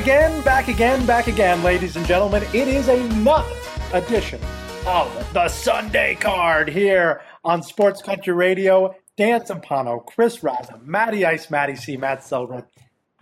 Again, 0.00 0.40
back 0.44 0.68
again, 0.68 1.04
back 1.04 1.26
again, 1.26 1.62
ladies 1.62 1.94
and 1.94 2.06
gentlemen. 2.06 2.42
It 2.54 2.68
is 2.68 2.88
another 2.88 3.54
edition 3.92 4.40
of 4.86 5.32
the 5.34 5.46
Sunday 5.48 6.14
card 6.14 6.70
here 6.70 7.20
on 7.44 7.62
Sports 7.62 8.00
Country 8.00 8.32
Radio. 8.32 8.94
Dan 9.18 9.42
Zampano, 9.42 10.02
Chris 10.06 10.38
Raza, 10.38 10.82
Matty 10.82 11.26
Ice, 11.26 11.50
Matty 11.50 11.76
C, 11.76 11.98
Matt 11.98 12.24
Silver. 12.24 12.66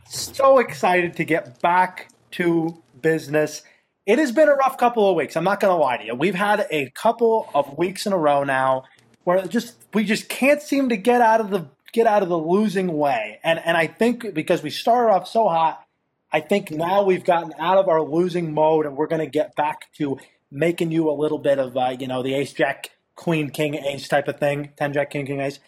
So 0.09 0.61
excited 0.61 1.17
to 1.17 1.25
get 1.25 1.61
back 1.61 2.11
to 2.33 2.81
business. 3.03 3.63
It 4.07 4.21
has 4.21 4.31
been 4.31 4.49
a 4.49 4.55
rough 4.55 4.79
couple 4.79 5.11
of 5.11 5.17
weeks. 5.17 5.37
I'm 5.37 5.43
not 5.43 5.59
going 5.59 5.77
to 5.77 5.83
lie 5.83 5.97
to 5.97 6.05
you. 6.05 6.15
We've 6.15 6.37
had 6.37 6.65
a 6.71 6.91
couple 6.91 7.51
of 7.55 7.77
weeks 7.77 8.07
in 8.07 8.13
a 8.13 8.17
row 8.17 8.45
now 8.45 8.85
where 9.25 9.45
just 9.49 9.85
we 9.95 10.05
just 10.05 10.29
can't 10.29 10.63
seem 10.63 10.91
to 10.91 10.97
get 10.97 11.23
out 11.23 11.41
of 11.41 11.51
the 11.51 11.67
get 11.93 12.07
out 12.07 12.23
of 12.23 12.29
the 12.29 12.39
losing 12.39 12.97
way. 12.97 13.41
And 13.43 13.59
and 13.59 13.77
I 13.77 13.89
think 13.89 14.33
because 14.33 14.63
we 14.63 14.71
started 14.71 15.13
off 15.13 15.27
so 15.27 15.49
hot, 15.49 15.85
I 16.33 16.41
think 16.41 16.71
now 16.71 17.05
we've 17.05 17.25
gotten 17.25 17.53
out 17.59 17.79
of 17.79 17.89
our 17.89 18.03
losing 18.03 18.53
mode 18.53 18.87
and 18.87 18.97
we're 18.97 19.07
going 19.07 19.25
to 19.25 19.31
get 19.31 19.57
back 19.57 19.93
to 19.95 20.19
making 20.51 20.91
you 20.91 21.11
a 21.11 21.13
little 21.13 21.39
bit 21.39 21.59
of 21.59 21.77
uh, 21.77 21.97
you 21.99 22.07
know 22.07 22.23
the 22.23 22.35
ace 22.35 22.53
jack 22.53 22.91
queen 23.15 23.51
king 23.51 23.75
ace 23.75 24.09
type 24.09 24.29
of 24.29 24.39
thing, 24.39 24.73
ten 24.77 24.93
jack 24.93 25.11
king 25.11 25.27
king 25.27 25.41
ace. 25.41 25.59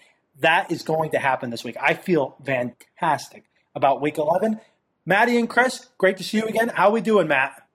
That 0.41 0.71
is 0.71 0.83
going 0.83 1.11
to 1.11 1.19
happen 1.19 1.51
this 1.51 1.65
week. 1.65 1.77
I 1.81 1.95
feel 1.95 2.37
fantastic 2.45 3.45
about 3.75 4.01
week 4.01 4.17
11. 4.17 4.61
Maddie 5.05 5.39
and 5.39 5.49
Chris, 5.49 5.89
great 5.99 6.17
to 6.19 6.25
see 6.25 6.39
you 6.39 6.45
again. 6.45 6.69
How 6.69 6.89
are 6.89 6.93
we 6.93 7.01
doing, 7.01 7.29
Matt? 7.29 7.67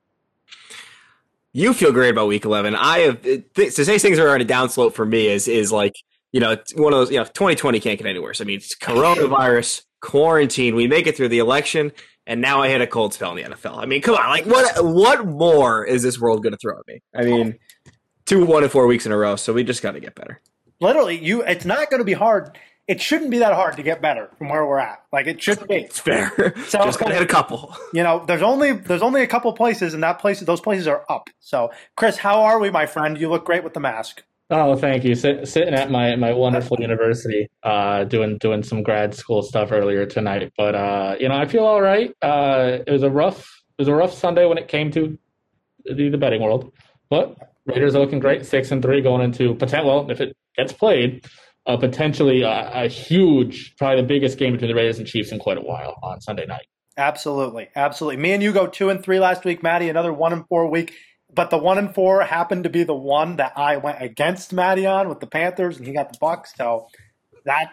You 1.53 1.73
feel 1.73 1.91
great 1.91 2.09
about 2.09 2.27
week 2.27 2.45
11. 2.45 2.75
I 2.75 2.99
have 2.99 3.21
th- 3.21 3.75
to 3.75 3.85
say 3.85 3.97
things 3.97 4.19
are 4.19 4.29
on 4.29 4.41
a 4.41 4.45
downslope 4.45 4.93
for 4.93 5.05
me 5.05 5.27
is 5.27 5.47
is 5.47 5.71
like 5.71 5.95
you 6.31 6.39
know 6.39 6.57
one 6.75 6.93
of 6.93 6.99
those 6.99 7.11
you 7.11 7.17
know 7.17 7.23
2020 7.23 7.79
can't 7.79 7.97
get 7.97 8.07
any 8.07 8.19
worse. 8.19 8.41
I 8.41 8.43
mean, 8.43 8.57
it's 8.57 8.75
coronavirus, 8.75 9.83
quarantine. 10.01 10.75
We 10.75 10.87
make 10.87 11.07
it 11.07 11.15
through 11.15 11.29
the 11.29 11.39
election, 11.39 11.91
and 12.27 12.41
now 12.41 12.61
I 12.61 12.69
hit 12.69 12.81
a 12.81 12.87
cold 12.87 13.13
spell 13.13 13.35
in 13.35 13.43
the 13.43 13.55
NFL. 13.55 13.77
I 13.77 13.85
mean, 13.85 14.01
come 14.01 14.15
on, 14.15 14.29
like 14.29 14.45
what 14.45 14.83
what 14.83 15.25
more 15.25 15.85
is 15.85 16.03
this 16.03 16.19
world 16.19 16.43
going 16.43 16.53
to 16.53 16.57
throw 16.57 16.77
at 16.77 16.87
me? 16.87 17.01
I 17.15 17.23
mean, 17.23 17.59
two 18.25 18.45
one 18.45 18.63
and 18.63 18.71
four 18.71 18.87
weeks 18.87 19.05
in 19.05 19.11
a 19.11 19.17
row, 19.17 19.35
so 19.35 19.53
we 19.53 19.63
just 19.63 19.81
got 19.81 19.93
to 19.93 19.99
get 19.99 20.15
better. 20.15 20.41
Literally, 20.79 21.17
you 21.17 21.43
it's 21.43 21.65
not 21.65 21.89
going 21.89 21.99
to 21.99 22.05
be 22.05 22.13
hard 22.13 22.57
it 22.87 23.01
shouldn't 23.01 23.31
be 23.31 23.39
that 23.39 23.53
hard 23.53 23.77
to 23.77 23.83
get 23.83 24.01
better 24.01 24.29
from 24.37 24.49
where 24.49 24.65
we're 24.65 24.77
at. 24.79 25.03
Like 25.11 25.25
it 25.27 25.41
should 25.41 25.67
be. 25.67 25.75
It's 25.75 25.99
fair. 25.99 26.31
So, 26.65 26.79
Just 26.83 26.99
gotta 26.99 27.13
hit 27.13 27.23
a 27.23 27.27
couple. 27.27 27.75
You 27.93 28.03
know, 28.03 28.23
there's 28.25 28.41
only 28.41 28.73
there's 28.73 29.01
only 29.01 29.21
a 29.21 29.27
couple 29.27 29.51
places, 29.53 29.93
and 29.93 30.03
that 30.03 30.19
place 30.19 30.39
those 30.39 30.61
places 30.61 30.87
are 30.87 31.03
up. 31.09 31.29
So, 31.39 31.71
Chris, 31.95 32.17
how 32.17 32.41
are 32.43 32.59
we, 32.59 32.69
my 32.69 32.85
friend? 32.85 33.19
You 33.19 33.29
look 33.29 33.45
great 33.45 33.63
with 33.63 33.73
the 33.73 33.79
mask. 33.79 34.23
Oh, 34.51 34.75
thank 34.75 35.03
you. 35.03 35.15
Sit, 35.15 35.47
sitting 35.47 35.73
at 35.73 35.89
my, 35.89 36.15
my 36.15 36.31
wonderful 36.31 36.77
university, 36.79 37.49
uh, 37.63 38.03
doing 38.03 38.37
doing 38.37 38.61
some 38.61 38.83
grad 38.83 39.15
school 39.15 39.41
stuff 39.41 39.71
earlier 39.71 40.05
tonight. 40.05 40.53
But 40.55 40.75
uh, 40.75 41.15
you 41.19 41.29
know, 41.29 41.35
I 41.35 41.45
feel 41.45 41.65
all 41.65 41.81
right. 41.81 42.13
Uh, 42.21 42.79
it 42.85 42.91
was 42.91 43.01
a 43.01 43.09
rough 43.09 43.63
it 43.77 43.81
was 43.81 43.87
a 43.87 43.95
rough 43.95 44.13
Sunday 44.13 44.45
when 44.45 44.57
it 44.57 44.67
came 44.67 44.91
to 44.91 45.17
the, 45.83 46.09
the 46.09 46.17
betting 46.17 46.41
world, 46.41 46.71
but 47.09 47.35
Raiders 47.65 47.95
are 47.95 47.99
looking 47.99 48.19
great, 48.19 48.45
six 48.45 48.71
and 48.71 48.81
three 48.81 49.01
going 49.01 49.21
into 49.21 49.55
potential. 49.55 49.87
Well, 49.87 50.11
if 50.11 50.21
it 50.21 50.37
gets 50.55 50.71
played, 50.71 51.25
uh, 51.65 51.77
potentially 51.77 52.43
a, 52.43 52.71
a, 52.83 52.87
huge, 52.87 53.75
probably 53.77 54.01
the 54.01 54.07
biggest 54.07 54.37
game 54.37 54.53
between 54.53 54.69
the 54.69 54.75
Raiders 54.75 54.99
and 54.99 55.07
Chiefs 55.07 55.31
in 55.31 55.39
quite 55.39 55.57
a 55.57 55.61
while 55.61 55.95
on 56.03 56.21
Sunday 56.21 56.45
night. 56.45 56.67
Absolutely, 56.97 57.69
absolutely. 57.75 58.21
Me 58.21 58.31
and 58.31 58.41
you 58.41 58.53
go 58.53 58.67
two 58.67 58.89
and 58.89 59.03
three 59.03 59.19
last 59.19 59.43
week, 59.43 59.61
Maddie. 59.61 59.89
Another 59.89 60.13
one 60.13 60.31
and 60.31 60.47
four 60.47 60.69
week, 60.69 60.93
but 61.35 61.49
the 61.49 61.57
one 61.57 61.77
and 61.77 61.93
four 61.93 62.23
happened 62.23 62.63
to 62.63 62.69
be 62.69 62.83
the 62.83 62.95
one 62.95 63.35
that 63.35 63.53
I 63.57 63.77
went 63.77 64.01
against 64.01 64.53
Maddie 64.53 64.85
on 64.85 65.09
with 65.09 65.19
the 65.19 65.27
Panthers, 65.27 65.77
and 65.77 65.85
he 65.85 65.93
got 65.93 66.11
the 66.11 66.17
Bucks. 66.19 66.53
So 66.55 66.87
that 67.43 67.71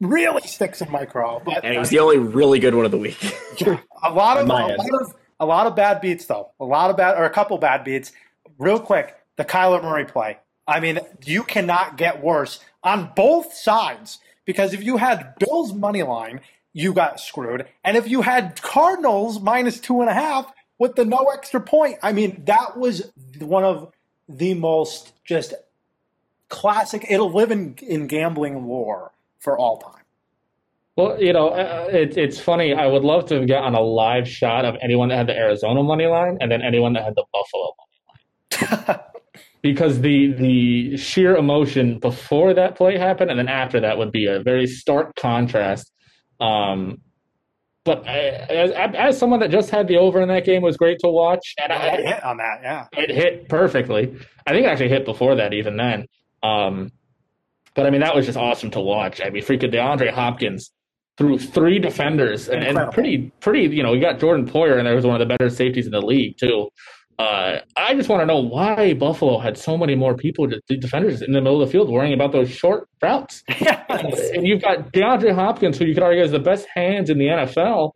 really 0.00 0.42
sticks 0.42 0.80
in 0.80 0.90
my 0.90 1.04
craw. 1.04 1.40
But 1.44 1.64
and 1.64 1.74
it 1.74 1.78
was 1.78 1.90
the 1.90 2.00
only 2.00 2.18
really 2.18 2.58
good 2.58 2.74
one 2.74 2.84
of 2.84 2.90
the 2.90 2.98
week. 2.98 3.18
a 4.02 4.12
lot 4.12 4.38
of 4.38 4.46
a 4.46 4.52
lot 4.52 4.70
of 4.70 5.14
a 5.40 5.46
lot 5.46 5.66
of 5.66 5.76
bad 5.76 6.00
beats 6.00 6.26
though. 6.26 6.50
A 6.60 6.64
lot 6.64 6.90
of 6.90 6.96
bad 6.96 7.16
or 7.16 7.24
a 7.24 7.30
couple 7.30 7.56
bad 7.58 7.84
beats. 7.84 8.12
Real 8.58 8.80
quick, 8.80 9.16
the 9.36 9.44
Kyler 9.44 9.82
Murray 9.82 10.04
play. 10.04 10.38
I 10.66 10.80
mean, 10.80 11.00
you 11.24 11.44
cannot 11.44 11.96
get 11.96 12.22
worse 12.22 12.60
on 12.82 13.12
both 13.16 13.54
sides 13.54 14.18
because 14.44 14.74
if 14.74 14.82
you 14.82 14.96
had 14.96 15.34
Bills 15.38 15.72
money 15.72 16.02
line, 16.02 16.40
you 16.72 16.92
got 16.92 17.20
screwed, 17.20 17.66
and 17.84 17.96
if 17.96 18.08
you 18.08 18.22
had 18.22 18.60
Cardinals 18.60 19.40
minus 19.40 19.80
two 19.80 20.00
and 20.00 20.10
a 20.10 20.14
half 20.14 20.52
with 20.78 20.96
the 20.96 21.04
no 21.04 21.26
extra 21.32 21.60
point, 21.60 21.98
I 22.02 22.12
mean 22.12 22.42
that 22.46 22.76
was 22.76 23.10
one 23.40 23.64
of 23.64 23.92
the 24.28 24.54
most 24.54 25.12
just 25.24 25.54
classic. 26.48 27.06
It'll 27.08 27.32
live 27.32 27.50
in 27.50 27.74
in 27.82 28.06
gambling 28.06 28.66
lore 28.66 29.12
for 29.38 29.58
all 29.58 29.78
time. 29.78 30.02
Well, 30.96 31.22
you 31.22 31.32
know, 31.32 31.50
uh, 31.50 31.88
it, 31.92 32.16
it's 32.16 32.40
funny. 32.40 32.74
I 32.74 32.86
would 32.88 33.04
love 33.04 33.26
to 33.26 33.46
get 33.46 33.62
on 33.62 33.74
a 33.74 33.80
live 33.80 34.28
shot 34.28 34.64
of 34.64 34.74
anyone 34.82 35.10
that 35.10 35.16
had 35.16 35.26
the 35.28 35.36
Arizona 35.36 35.82
money 35.82 36.06
line 36.06 36.38
and 36.40 36.50
then 36.50 36.60
anyone 36.60 36.92
that 36.94 37.04
had 37.04 37.14
the 37.14 37.24
Buffalo 37.32 37.72
money 37.78 38.88
line. 38.88 39.00
because 39.62 40.00
the 40.00 40.32
the 40.32 40.96
sheer 40.96 41.36
emotion 41.36 41.98
before 42.00 42.54
that 42.54 42.76
play 42.76 42.98
happened 42.98 43.30
and 43.30 43.38
then 43.38 43.48
after 43.48 43.80
that 43.80 43.98
would 43.98 44.10
be 44.10 44.26
a 44.26 44.40
very 44.40 44.66
stark 44.66 45.14
contrast. 45.16 45.92
Um, 46.40 47.00
but 47.88 48.06
I, 48.06 48.18
as, 48.50 48.70
as 48.94 49.18
someone 49.18 49.40
that 49.40 49.50
just 49.50 49.70
had 49.70 49.88
the 49.88 49.96
over 49.96 50.20
in 50.20 50.28
that 50.28 50.44
game 50.44 50.60
was 50.60 50.76
great 50.76 50.98
to 50.98 51.08
watch, 51.08 51.54
and 51.58 51.72
I, 51.72 51.86
it 51.86 52.06
hit 52.06 52.22
on 52.22 52.36
that, 52.36 52.60
yeah, 52.62 52.86
it 52.92 53.08
hit 53.08 53.48
perfectly. 53.48 54.14
I 54.46 54.52
think 54.52 54.66
it 54.66 54.68
actually 54.68 54.90
hit 54.90 55.06
before 55.06 55.36
that, 55.36 55.54
even 55.54 55.78
then. 55.78 56.04
Um, 56.42 56.92
but 57.74 57.86
I 57.86 57.90
mean, 57.90 58.02
that 58.02 58.14
was 58.14 58.26
just 58.26 58.36
awesome 58.36 58.70
to 58.72 58.80
watch. 58.80 59.22
I 59.22 59.30
mean, 59.30 59.42
freaking 59.42 59.72
DeAndre 59.72 60.10
Hopkins 60.10 60.70
through 61.16 61.38
three 61.38 61.78
defenders 61.78 62.50
and, 62.50 62.62
and 62.62 62.92
pretty, 62.92 63.32
pretty. 63.40 63.74
You 63.74 63.82
know, 63.82 63.92
we 63.92 64.00
got 64.00 64.20
Jordan 64.20 64.46
Poyer, 64.46 64.76
and 64.76 64.86
there 64.86 64.94
was 64.94 65.06
one 65.06 65.18
of 65.18 65.26
the 65.26 65.34
better 65.34 65.48
safeties 65.48 65.86
in 65.86 65.92
the 65.92 66.02
league 66.02 66.36
too. 66.36 66.68
Uh, 67.18 67.58
I 67.76 67.94
just 67.94 68.08
want 68.08 68.22
to 68.22 68.26
know 68.26 68.38
why 68.38 68.94
Buffalo 68.94 69.38
had 69.40 69.58
so 69.58 69.76
many 69.76 69.96
more 69.96 70.14
people, 70.14 70.48
defenders 70.68 71.20
in 71.20 71.32
the 71.32 71.40
middle 71.40 71.60
of 71.60 71.68
the 71.68 71.72
field, 71.72 71.90
worrying 71.90 72.14
about 72.14 72.30
those 72.30 72.50
short 72.50 72.88
routes. 73.02 73.42
Yes. 73.60 74.30
And 74.32 74.46
you've 74.46 74.62
got 74.62 74.92
DeAndre 74.92 75.34
Hopkins, 75.34 75.78
who 75.78 75.84
you 75.84 75.94
could 75.94 76.02
argue 76.02 76.22
is 76.22 76.30
the 76.30 76.38
best 76.38 76.66
hands 76.72 77.10
in 77.10 77.18
the 77.18 77.24
NFL. 77.26 77.92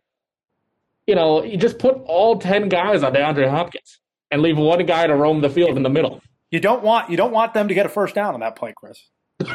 You 1.07 1.15
know, 1.15 1.43
you 1.43 1.55
just 1.57 1.79
put 1.79 1.95
all 2.05 2.37
ten 2.37 2.67
guys 2.67 3.03
on 3.03 3.13
DeAndre 3.13 3.49
Hopkins 3.49 3.99
and 4.31 4.41
leave 4.41 4.57
one 4.57 4.85
guy 4.85 5.07
to 5.07 5.15
roam 5.15 5.41
the 5.41 5.49
field 5.49 5.77
in 5.77 5.83
the 5.83 5.89
middle. 5.89 6.21
You 6.51 6.59
don't 6.59 6.83
want 6.83 7.09
you 7.09 7.15
don't 7.15 7.31
want 7.31 7.53
them 7.53 7.67
to 7.67 7.73
get 7.73 7.85
a 7.85 7.89
first 7.89 8.15
down 8.15 8.33
on 8.33 8.41
that 8.41 8.55
play, 8.55 8.73
Chris. 8.75 9.09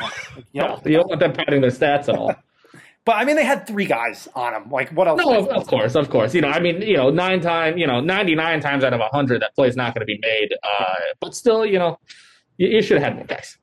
You, 0.53 0.63
know, 0.63 0.81
you 0.85 0.93
don't 0.93 1.09
want 1.09 1.21
them 1.21 1.33
padding 1.33 1.61
their 1.61 1.71
stats 1.71 2.09
at 2.09 2.17
all. 2.17 2.35
But 3.09 3.17
I 3.17 3.25
mean, 3.25 3.37
they 3.37 3.45
had 3.45 3.67
three 3.67 3.87
guys 3.87 4.29
on 4.35 4.53
them. 4.53 4.71
Like, 4.71 4.91
what 4.91 5.09
else? 5.09 5.19
No, 5.25 5.35
of, 5.35 5.49
of, 5.49 5.67
course, 5.67 5.95
of 5.95 6.11
course. 6.11 6.35
You 6.35 6.43
know, 6.43 6.49
I 6.49 6.61
mean, 6.61 6.83
you 6.83 6.95
know, 6.95 7.09
nine 7.09 7.41
times, 7.41 7.81
you 7.81 7.87
know, 7.87 8.01
ninety 8.01 8.35
nine 8.35 8.61
times 8.61 8.85
out 8.85 8.93
of 8.93 9.01
hundred, 9.11 9.41
that 9.41 9.55
play 9.55 9.67
is 9.67 9.77
not 9.77 9.95
going 9.95 10.01
to 10.01 10.05
be 10.05 10.19
made. 10.21 10.51
Uh, 10.63 10.95
but 11.19 11.35
still, 11.35 11.65
you 11.65 11.79
know, 11.79 11.99
you, 12.59 12.69
you 12.69 12.83
should 12.83 12.99
have 12.99 13.05
had 13.05 13.17
more 13.17 13.25
guys. 13.25 13.57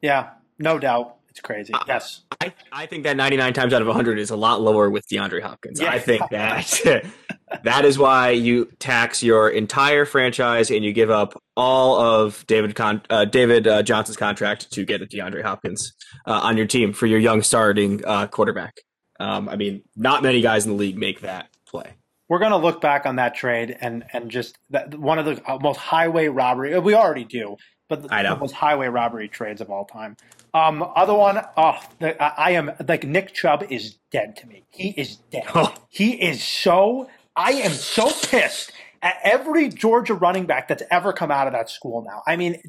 Yeah, 0.00 0.30
no 0.60 0.78
doubt. 0.78 1.16
It's 1.28 1.40
crazy. 1.40 1.72
Uh, 1.74 1.80
yes. 1.88 2.22
I, 2.40 2.54
I 2.70 2.86
think 2.86 3.02
that 3.02 3.16
99 3.16 3.52
times 3.52 3.74
out 3.74 3.82
of 3.82 3.88
100 3.88 4.16
is 4.16 4.30
a 4.30 4.36
lot 4.36 4.60
lower 4.60 4.88
with 4.90 5.08
DeAndre 5.08 5.42
Hopkins. 5.42 5.80
Yeah. 5.80 5.90
I 5.90 5.98
think 5.98 6.22
that 6.30 7.04
that 7.64 7.84
is 7.84 7.98
why 7.98 8.30
you 8.30 8.66
tax 8.78 9.22
your 9.22 9.48
entire 9.48 10.04
franchise 10.04 10.70
and 10.70 10.84
you 10.84 10.92
give 10.92 11.10
up 11.10 11.40
all 11.56 12.00
of 12.00 12.46
David 12.46 12.74
Con- 12.74 13.02
uh, 13.10 13.24
David 13.24 13.66
uh, 13.66 13.82
Johnson's 13.82 14.16
contract 14.16 14.72
to 14.72 14.84
get 14.84 15.02
a 15.02 15.06
DeAndre 15.06 15.42
Hopkins 15.42 15.92
uh, 16.26 16.40
on 16.42 16.56
your 16.56 16.66
team 16.66 16.92
for 16.92 17.06
your 17.06 17.18
young 17.18 17.42
starting 17.42 18.04
uh, 18.04 18.26
quarterback. 18.26 18.78
Um, 19.20 19.48
I 19.48 19.56
mean, 19.56 19.82
not 19.96 20.22
many 20.22 20.40
guys 20.40 20.64
in 20.64 20.72
the 20.72 20.78
league 20.78 20.96
make 20.96 21.20
that 21.22 21.48
play. 21.66 21.94
We're 22.28 22.38
going 22.38 22.52
to 22.52 22.58
look 22.58 22.80
back 22.80 23.06
on 23.06 23.16
that 23.16 23.34
trade 23.34 23.76
and 23.80 24.04
and 24.12 24.30
just 24.30 24.56
that, 24.70 24.94
one 24.98 25.18
of 25.18 25.24
the 25.24 25.42
uh, 25.50 25.58
most 25.60 25.78
highway 25.78 26.28
robbery. 26.28 26.78
We 26.78 26.94
already 26.94 27.24
do, 27.24 27.56
but 27.88 28.02
the, 28.02 28.08
the 28.08 28.36
most 28.38 28.52
highway 28.54 28.88
robbery 28.88 29.28
trades 29.28 29.60
of 29.60 29.70
all 29.70 29.86
time. 29.86 30.16
Um, 30.54 30.82
other 30.94 31.14
one, 31.14 31.40
oh, 31.56 31.78
I 32.00 32.52
am 32.52 32.72
like 32.86 33.04
Nick 33.04 33.34
Chubb 33.34 33.64
is 33.70 33.96
dead 34.10 34.36
to 34.36 34.46
me. 34.46 34.64
He 34.70 34.90
is 34.90 35.16
dead. 35.16 35.44
Oh. 35.54 35.74
He 35.90 36.12
is 36.12 36.44
so. 36.44 37.08
I 37.38 37.52
am 37.52 37.70
so 37.70 38.10
pissed 38.10 38.72
at 39.00 39.14
every 39.22 39.68
Georgia 39.68 40.14
running 40.14 40.46
back 40.46 40.66
that's 40.66 40.82
ever 40.90 41.12
come 41.12 41.30
out 41.30 41.46
of 41.46 41.52
that 41.52 41.70
school 41.70 42.02
now. 42.02 42.22
I 42.26 42.34
mean, 42.34 42.60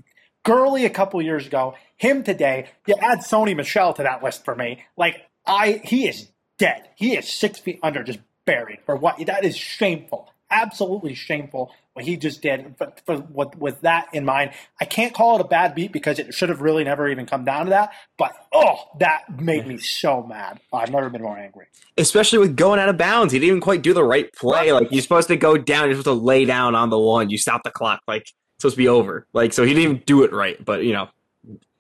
Gurley 0.46 0.86
a 0.86 0.92
couple 0.92 1.20
years 1.24 1.48
ago, 1.48 1.74
him 1.98 2.24
today. 2.24 2.70
You 2.86 2.94
add 3.02 3.20
Sony 3.20 3.56
Michel 3.56 3.94
to 3.96 4.04
that 4.04 4.24
list 4.24 4.46
for 4.46 4.56
me. 4.56 4.84
Like 4.96 5.26
I, 5.44 5.82
he 5.84 6.08
is 6.08 6.30
dead. 6.60 6.88
He 6.96 7.18
is 7.18 7.28
six 7.28 7.58
feet 7.58 7.80
under, 7.82 8.04
just 8.04 8.20
buried 8.46 8.82
for 8.86 8.96
what 8.96 9.26
that 9.26 9.44
is 9.44 9.58
shameful 9.58 10.32
absolutely 10.52 11.16
shameful 11.16 11.72
what 11.94 12.06
he 12.06 12.18
just 12.18 12.42
did. 12.42 12.78
But 12.78 13.02
for, 13.06 13.18
with, 13.18 13.56
with 13.58 13.82
that 13.82 14.08
in 14.14 14.26
mind, 14.26 14.52
I 14.80 14.86
can't 14.86 15.14
call 15.14 15.36
it 15.36 15.42
a 15.42 15.48
bad 15.48 15.76
beat 15.76 15.92
because 15.92 16.20
it 16.20 16.34
should 16.34 16.50
have 16.50 16.62
really 16.62 16.84
never 16.84 17.10
even 17.10 17.26
come 17.26 17.44
down 17.44 17.66
to 17.66 17.70
that. 17.72 17.92
But 18.18 18.36
oh, 18.54 18.76
that 19.00 19.42
made 19.42 19.68
me 19.68 19.78
so 19.78 20.24
mad. 20.24 20.60
I've 20.72 20.92
never 20.92 21.10
been 21.10 21.22
more 21.22 21.38
angry. 21.38 21.68
Especially 21.98 22.40
with 22.40 22.56
going 22.56 22.80
out 22.80 22.90
of 22.90 22.98
bounds, 22.98 23.34
he 23.34 23.40
didn't 23.40 23.50
even 23.50 23.62
quite 23.62 23.82
do 23.82 23.94
the 23.94 24.04
right 24.04 24.32
play. 24.34 24.72
Like 24.72 24.92
you're 24.92 25.02
supposed 25.02 25.28
to 25.28 25.36
go 25.36 25.58
down, 25.58 25.86
you're 25.86 25.96
supposed 25.96 26.20
to 26.20 26.26
lay 26.26 26.46
down 26.46 26.76
on 26.76 26.90
the 26.90 27.00
one. 27.00 27.30
You 27.30 27.38
stop 27.38 27.64
the 27.64 27.72
clock. 27.72 28.02
Like 28.08 28.22
it's 28.22 28.34
supposed 28.60 28.76
to 28.76 28.82
be 28.82 28.88
over. 28.88 29.28
Like 29.34 29.54
so, 29.54 29.64
he 29.64 29.74
didn't 29.74 29.84
even 29.84 30.04
do 30.06 30.24
it 30.24 30.32
right. 30.32 30.64
But 30.64 30.84
you 30.84 30.94
know, 30.94 31.10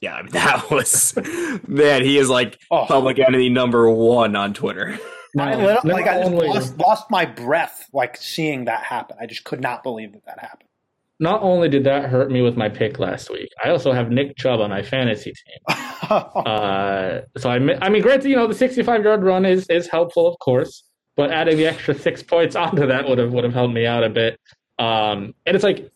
yeah, 0.01 0.15
I 0.15 0.21
mean, 0.23 0.31
that 0.31 0.69
was 0.69 1.13
man. 1.67 2.03
He 2.03 2.17
is 2.17 2.29
like 2.29 2.59
oh. 2.71 2.85
public 2.87 3.19
enemy 3.19 3.49
number 3.49 3.89
one 3.89 4.35
on 4.35 4.53
Twitter. 4.53 4.99
No, 5.35 5.43
I 5.43 5.79
like 5.83 6.07
I 6.07 6.21
just 6.21 6.31
lost, 6.31 6.77
lost 6.77 7.11
my 7.11 7.25
breath 7.25 7.87
like 7.93 8.17
seeing 8.17 8.65
that 8.65 8.83
happen. 8.83 9.17
I 9.19 9.25
just 9.25 9.43
could 9.43 9.61
not 9.61 9.83
believe 9.83 10.13
that 10.13 10.25
that 10.25 10.39
happened. 10.39 10.69
Not 11.19 11.41
only 11.41 11.67
did 11.67 11.83
that 11.83 12.09
hurt 12.09 12.31
me 12.31 12.41
with 12.41 12.55
my 12.55 12.69
pick 12.69 12.97
last 12.97 13.29
week, 13.29 13.49
I 13.63 13.69
also 13.69 13.91
have 13.91 14.09
Nick 14.09 14.37
Chubb 14.37 14.61
on 14.61 14.69
my 14.69 14.81
fantasy 14.81 15.33
team. 15.33 15.77
uh, 16.09 17.19
so 17.37 17.49
I, 17.49 17.55
I 17.81 17.89
mean, 17.89 18.01
granted, 18.01 18.29
you 18.29 18.37
know, 18.37 18.47
the 18.47 18.53
65 18.53 19.03
yard 19.03 19.23
run 19.23 19.45
is 19.45 19.67
is 19.67 19.87
helpful, 19.87 20.27
of 20.27 20.39
course, 20.39 20.83
but 21.15 21.31
adding 21.31 21.57
the 21.57 21.67
extra 21.67 21.93
six 21.93 22.23
points 22.23 22.55
onto 22.57 22.87
that 22.87 23.07
would 23.07 23.17
have 23.17 23.31
would 23.33 23.43
have 23.43 23.53
helped 23.53 23.73
me 23.73 23.85
out 23.85 24.03
a 24.03 24.09
bit. 24.09 24.39
Um, 24.79 25.35
and 25.45 25.55
it's 25.55 25.63
like 25.63 25.91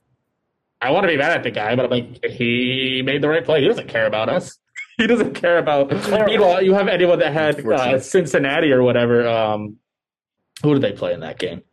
I 0.81 0.91
want 0.91 1.05
to 1.05 1.07
be 1.07 1.17
mad 1.17 1.31
at 1.31 1.43
the 1.43 1.51
guy, 1.51 1.75
but 1.77 1.85
I'm 1.85 1.91
like, 1.91 2.25
he 2.25 3.01
made 3.05 3.21
the 3.21 3.29
right 3.29 3.45
play. 3.45 3.61
He 3.61 3.67
doesn't 3.67 3.87
care 3.87 4.05
about 4.05 4.27
us. 4.27 4.59
He 4.97 5.07
doesn't 5.07 5.33
care 5.33 5.57
about. 5.57 5.91
Meanwhile, 6.27 6.61
you 6.61 6.75
have 6.75 6.87
anyone 6.87 7.17
that 7.17 7.33
had 7.33 7.65
uh, 7.65 7.99
Cincinnati 7.99 8.71
or 8.71 8.83
whatever. 8.83 9.27
Um, 9.27 9.77
who 10.61 10.73
did 10.73 10.83
they 10.83 10.91
play 10.91 11.13
in 11.13 11.21
that 11.21 11.39
game? 11.39 11.63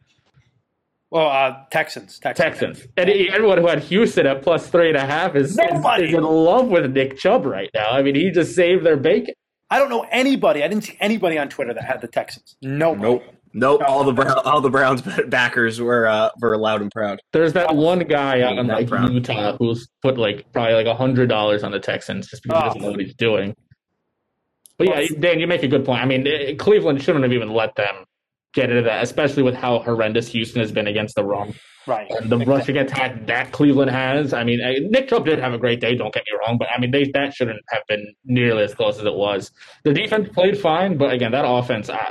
Well, 1.11 1.29
uh, 1.29 1.65
Texans, 1.71 2.19
Texans. 2.19 2.59
Texans. 2.59 2.89
And 2.97 3.11
everyone 3.11 3.59
who 3.59 3.67
had 3.67 3.81
Houston 3.81 4.27
at 4.27 4.43
plus 4.43 4.69
three 4.69 4.89
and 4.89 4.97
a 4.97 5.05
half 5.05 5.35
is, 5.35 5.51
is, 5.51 5.59
is, 5.59 6.15
in 6.15 6.23
love 6.23 6.69
with 6.69 6.91
Nick 6.93 7.19
Chubb 7.19 7.45
right 7.45 7.69
now. 7.75 7.91
I 7.91 8.03
mean, 8.03 8.15
he 8.15 8.31
just 8.31 8.55
saved 8.55 8.87
their 8.87 8.97
bacon. 8.97 9.35
I 9.71 9.79
don't 9.79 9.91
know 9.91 10.07
anybody. 10.11 10.63
I 10.63 10.69
didn't 10.69 10.85
see 10.85 10.97
anybody 11.01 11.37
on 11.37 11.49
Twitter 11.49 11.75
that 11.75 11.85
had 11.85 12.01
the 12.01 12.09
Texans. 12.09 12.57
Nobody. 12.63 13.03
Nope. 13.03 13.23
Nope, 13.27 13.35
all 13.63 14.05
the 14.05 14.13
Brown, 14.13 14.39
all 14.45 14.61
the 14.61 14.71
Browns 14.71 15.03
backers 15.29 15.81
were 15.81 16.07
uh, 16.07 16.31
were 16.41 16.57
loud 16.57 16.83
and 16.83 16.91
proud. 16.91 17.21
There's 17.33 17.53
that 17.55 17.75
one 17.75 18.01
guy 18.01 18.43
out 18.43 18.59
in 18.59 18.67
like 18.67 18.89
proud. 18.89 19.13
Utah 19.13 19.57
who's 19.57 19.89
put 20.03 20.19
like 20.19 20.51
probably 20.53 20.75
like 20.75 20.87
a 20.87 20.95
hundred 20.95 21.29
dollars 21.29 21.63
on 21.63 21.73
the 21.73 21.81
Texans 21.81 22.29
just 22.29 22.43
because 22.43 22.59
oh. 22.59 22.63
he 22.63 22.69
doesn't 22.69 22.83
know 22.83 22.91
what 22.91 23.01
he's 23.01 23.15
doing. 23.15 23.55
But 24.79 24.89
yeah, 24.89 25.07
Dan, 25.19 25.41
you 25.41 25.47
make 25.47 25.63
a 25.63 25.69
good 25.69 25.85
point. 25.85 26.03
I 26.03 26.07
mean, 26.07 26.57
Cleveland 26.57 27.03
shouldn't 27.03 27.23
have 27.23 27.33
even 27.35 27.51
let 27.51 27.75
them 27.77 28.07
get 28.55 28.71
into 28.71 28.83
that, 28.83 29.03
especially 29.03 29.43
with 29.43 29.55
how 29.55 29.79
horrendous 29.81 30.29
Houston 30.29 30.61
has 30.61 30.73
been 30.73 30.87
against 30.87 31.15
the 31.15 31.25
run. 31.25 31.55
Right. 31.87 32.11
And 32.11 32.31
the 32.31 32.37
exactly. 32.37 32.47
rushing 32.47 32.77
attack 32.79 33.27
that 33.27 33.53
Cleveland 33.53 33.91
has. 33.91 34.33
I 34.33 34.45
mean, 34.45 34.61
Nick 34.91 35.09
Chubb 35.09 35.25
did 35.25 35.39
have 35.39 35.53
a 35.53 35.59
great 35.59 35.81
day. 35.81 35.95
Don't 35.97 36.13
get 36.13 36.25
me 36.31 36.39
wrong, 36.39 36.59
but 36.59 36.69
I 36.75 36.81
mean, 36.81 36.91
they, 36.91 37.11
that 37.15 37.35
shouldn't 37.35 37.61
have 37.69 37.83
been 37.89 38.15
nearly 38.25 38.63
as 38.63 38.75
close 38.75 38.99
as 38.99 39.05
it 39.05 39.15
was. 39.15 39.51
The 39.85 39.93
defense 39.93 40.29
played 40.31 40.59
fine, 40.59 40.97
but 40.97 41.13
again, 41.13 41.33
that 41.33 41.47
offense. 41.47 41.91
I, 41.91 42.11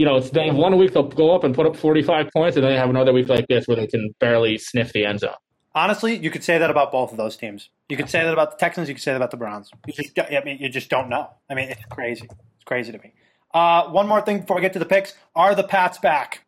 you 0.00 0.06
know, 0.06 0.16
it's 0.16 0.30
they 0.30 0.46
have 0.46 0.56
one 0.56 0.78
week 0.78 0.94
they'll 0.94 1.02
go 1.02 1.34
up 1.34 1.44
and 1.44 1.54
put 1.54 1.66
up 1.66 1.76
45 1.76 2.30
points, 2.32 2.56
and 2.56 2.64
then 2.64 2.72
they 2.72 2.78
have 2.78 2.88
another 2.88 3.12
week 3.12 3.28
like 3.28 3.46
this 3.48 3.68
where 3.68 3.76
they 3.76 3.86
can 3.86 4.14
barely 4.18 4.56
sniff 4.56 4.94
the 4.94 5.04
end 5.04 5.20
zone. 5.20 5.34
Honestly, 5.74 6.16
you 6.16 6.30
could 6.30 6.42
say 6.42 6.56
that 6.56 6.70
about 6.70 6.90
both 6.90 7.10
of 7.10 7.18
those 7.18 7.36
teams. 7.36 7.68
You 7.90 7.98
could 7.98 8.08
say 8.08 8.24
that 8.24 8.32
about 8.32 8.52
the 8.52 8.56
Texans. 8.56 8.88
You 8.88 8.94
could 8.94 9.02
say 9.02 9.10
that 9.10 9.18
about 9.18 9.30
the 9.30 9.36
Browns. 9.36 9.70
You 9.86 9.92
just, 9.92 10.18
I 10.18 10.40
mean, 10.42 10.56
you 10.58 10.70
just 10.70 10.88
don't 10.88 11.10
know. 11.10 11.28
I 11.50 11.54
mean, 11.54 11.68
it's 11.68 11.84
crazy. 11.90 12.24
It's 12.24 12.64
crazy 12.64 12.92
to 12.92 12.98
me. 12.98 13.12
Uh, 13.52 13.90
one 13.90 14.08
more 14.08 14.22
thing 14.22 14.40
before 14.40 14.56
we 14.56 14.62
get 14.62 14.72
to 14.72 14.78
the 14.78 14.86
picks: 14.86 15.12
Are 15.36 15.54
the 15.54 15.64
Pats 15.64 15.98
back? 15.98 16.46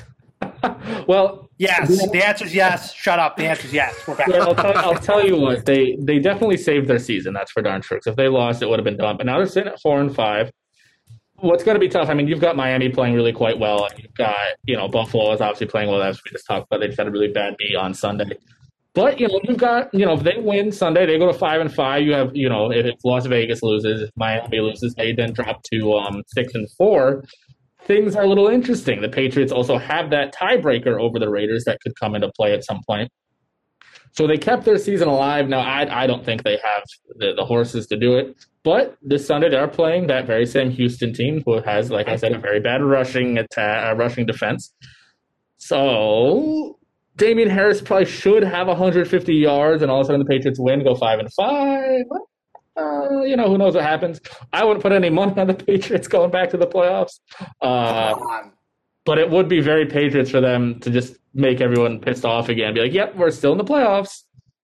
well, 1.06 1.50
yes. 1.58 2.10
The 2.12 2.26
answer 2.26 2.46
is 2.46 2.54
yes. 2.54 2.94
Shut 2.94 3.18
up. 3.18 3.36
The 3.36 3.44
answer 3.44 3.66
is 3.66 3.74
yes. 3.74 3.94
We're 4.08 4.14
back. 4.14 4.30
I'll, 4.30 4.54
tell, 4.54 4.78
I'll, 4.78 4.94
tell, 4.94 5.22
you 5.22 5.36
what 5.36 5.66
they 5.66 5.98
they 6.00 6.18
definitely 6.18 6.56
saved 6.56 6.88
their 6.88 6.98
season. 6.98 7.34
That's 7.34 7.52
for 7.52 7.60
darn 7.60 7.82
sure. 7.82 7.98
Because 7.98 8.12
If 8.12 8.16
they 8.16 8.28
lost, 8.28 8.62
it 8.62 8.70
would 8.70 8.78
have 8.78 8.84
been 8.84 8.96
done. 8.96 9.18
But 9.18 9.26
now 9.26 9.36
they're 9.36 9.46
sitting 9.46 9.70
at 9.70 9.82
four 9.82 10.00
and 10.00 10.14
five 10.14 10.50
what's 11.44 11.62
going 11.62 11.74
to 11.74 11.80
be 11.80 11.88
tough? 11.88 12.08
I 12.08 12.14
mean, 12.14 12.26
you've 12.26 12.40
got 12.40 12.56
Miami 12.56 12.88
playing 12.88 13.14
really 13.14 13.32
quite 13.32 13.58
well. 13.58 13.88
You've 13.96 14.14
got 14.14 14.36
you 14.64 14.76
know 14.76 14.88
Buffalo 14.88 15.32
is 15.32 15.40
obviously 15.40 15.66
playing 15.66 15.90
well. 15.90 16.02
As 16.02 16.20
we 16.24 16.30
just 16.30 16.46
talked 16.46 16.66
about, 16.66 16.80
they 16.80 16.86
just 16.86 16.98
had 16.98 17.06
a 17.06 17.10
really 17.10 17.28
bad 17.28 17.56
beat 17.58 17.76
on 17.76 17.94
Sunday. 17.94 18.36
But 18.94 19.20
you 19.20 19.28
know, 19.28 19.40
you've 19.44 19.58
got 19.58 19.92
you 19.92 20.06
know 20.06 20.14
if 20.14 20.22
they 20.22 20.38
win 20.38 20.72
Sunday, 20.72 21.06
they 21.06 21.18
go 21.18 21.30
to 21.30 21.38
five 21.38 21.60
and 21.60 21.72
five. 21.72 22.02
You 22.02 22.12
have 22.12 22.34
you 22.34 22.48
know 22.48 22.72
if 22.72 22.96
Las 23.04 23.26
Vegas 23.26 23.62
loses, 23.62 24.02
if 24.02 24.10
Miami 24.16 24.60
loses, 24.60 24.94
they 24.94 25.12
then 25.12 25.32
drop 25.32 25.62
to 25.72 25.94
um, 25.94 26.22
six 26.28 26.54
and 26.54 26.68
four. 26.72 27.24
Things 27.86 28.16
are 28.16 28.22
a 28.22 28.26
little 28.26 28.48
interesting. 28.48 29.02
The 29.02 29.10
Patriots 29.10 29.52
also 29.52 29.76
have 29.76 30.08
that 30.10 30.34
tiebreaker 30.34 30.98
over 30.98 31.18
the 31.18 31.28
Raiders 31.28 31.64
that 31.64 31.80
could 31.82 31.92
come 32.00 32.14
into 32.14 32.30
play 32.32 32.54
at 32.54 32.64
some 32.64 32.80
point. 32.86 33.10
So 34.12 34.26
they 34.26 34.38
kept 34.38 34.64
their 34.64 34.78
season 34.78 35.08
alive. 35.08 35.48
Now 35.48 35.60
I 35.60 36.04
I 36.04 36.06
don't 36.06 36.24
think 36.24 36.42
they 36.42 36.58
have 36.64 36.84
the, 37.16 37.34
the 37.34 37.44
horses 37.44 37.86
to 37.88 37.96
do 37.96 38.16
it. 38.16 38.36
But 38.64 38.96
this 39.02 39.26
Sunday 39.26 39.50
they're 39.50 39.68
playing 39.68 40.06
that 40.06 40.26
very 40.26 40.46
same 40.46 40.70
Houston 40.70 41.12
team 41.12 41.42
who 41.44 41.60
has, 41.60 41.90
like 41.90 42.08
I 42.08 42.16
said, 42.16 42.32
a 42.32 42.38
very 42.38 42.60
bad 42.60 42.82
rushing 42.82 43.36
attack, 43.36 43.92
uh, 43.92 43.94
rushing 43.94 44.24
defense. 44.24 44.72
So 45.58 46.78
Damien 47.16 47.50
Harris 47.50 47.82
probably 47.82 48.06
should 48.06 48.42
have 48.42 48.66
150 48.66 49.34
yards, 49.34 49.82
and 49.82 49.90
all 49.90 50.00
of 50.00 50.04
a 50.04 50.06
sudden 50.06 50.20
the 50.20 50.26
Patriots 50.26 50.58
win, 50.58 50.82
go 50.82 50.94
five 50.94 51.18
and 51.18 51.32
five. 51.34 52.06
Uh, 52.76 53.20
you 53.22 53.36
know 53.36 53.48
who 53.48 53.58
knows 53.58 53.74
what 53.74 53.84
happens. 53.84 54.20
I 54.52 54.64
wouldn't 54.64 54.82
put 54.82 54.92
any 54.92 55.10
money 55.10 55.38
on 55.38 55.46
the 55.46 55.54
Patriots 55.66 56.08
going 56.08 56.30
back 56.30 56.48
to 56.50 56.56
the 56.56 56.66
playoffs. 56.66 57.20
Uh, 57.60 58.14
but 59.04 59.18
it 59.18 59.28
would 59.28 59.48
be 59.48 59.60
very 59.60 59.84
Patriots 59.84 60.30
for 60.30 60.40
them 60.40 60.80
to 60.80 60.90
just 60.90 61.16
make 61.34 61.60
everyone 61.60 62.00
pissed 62.00 62.24
off 62.24 62.48
again. 62.48 62.72
Be 62.72 62.80
like, 62.80 62.94
"Yep, 62.94 63.16
we're 63.16 63.30
still 63.30 63.52
in 63.52 63.58
the 63.58 63.64
playoffs." 63.64 64.22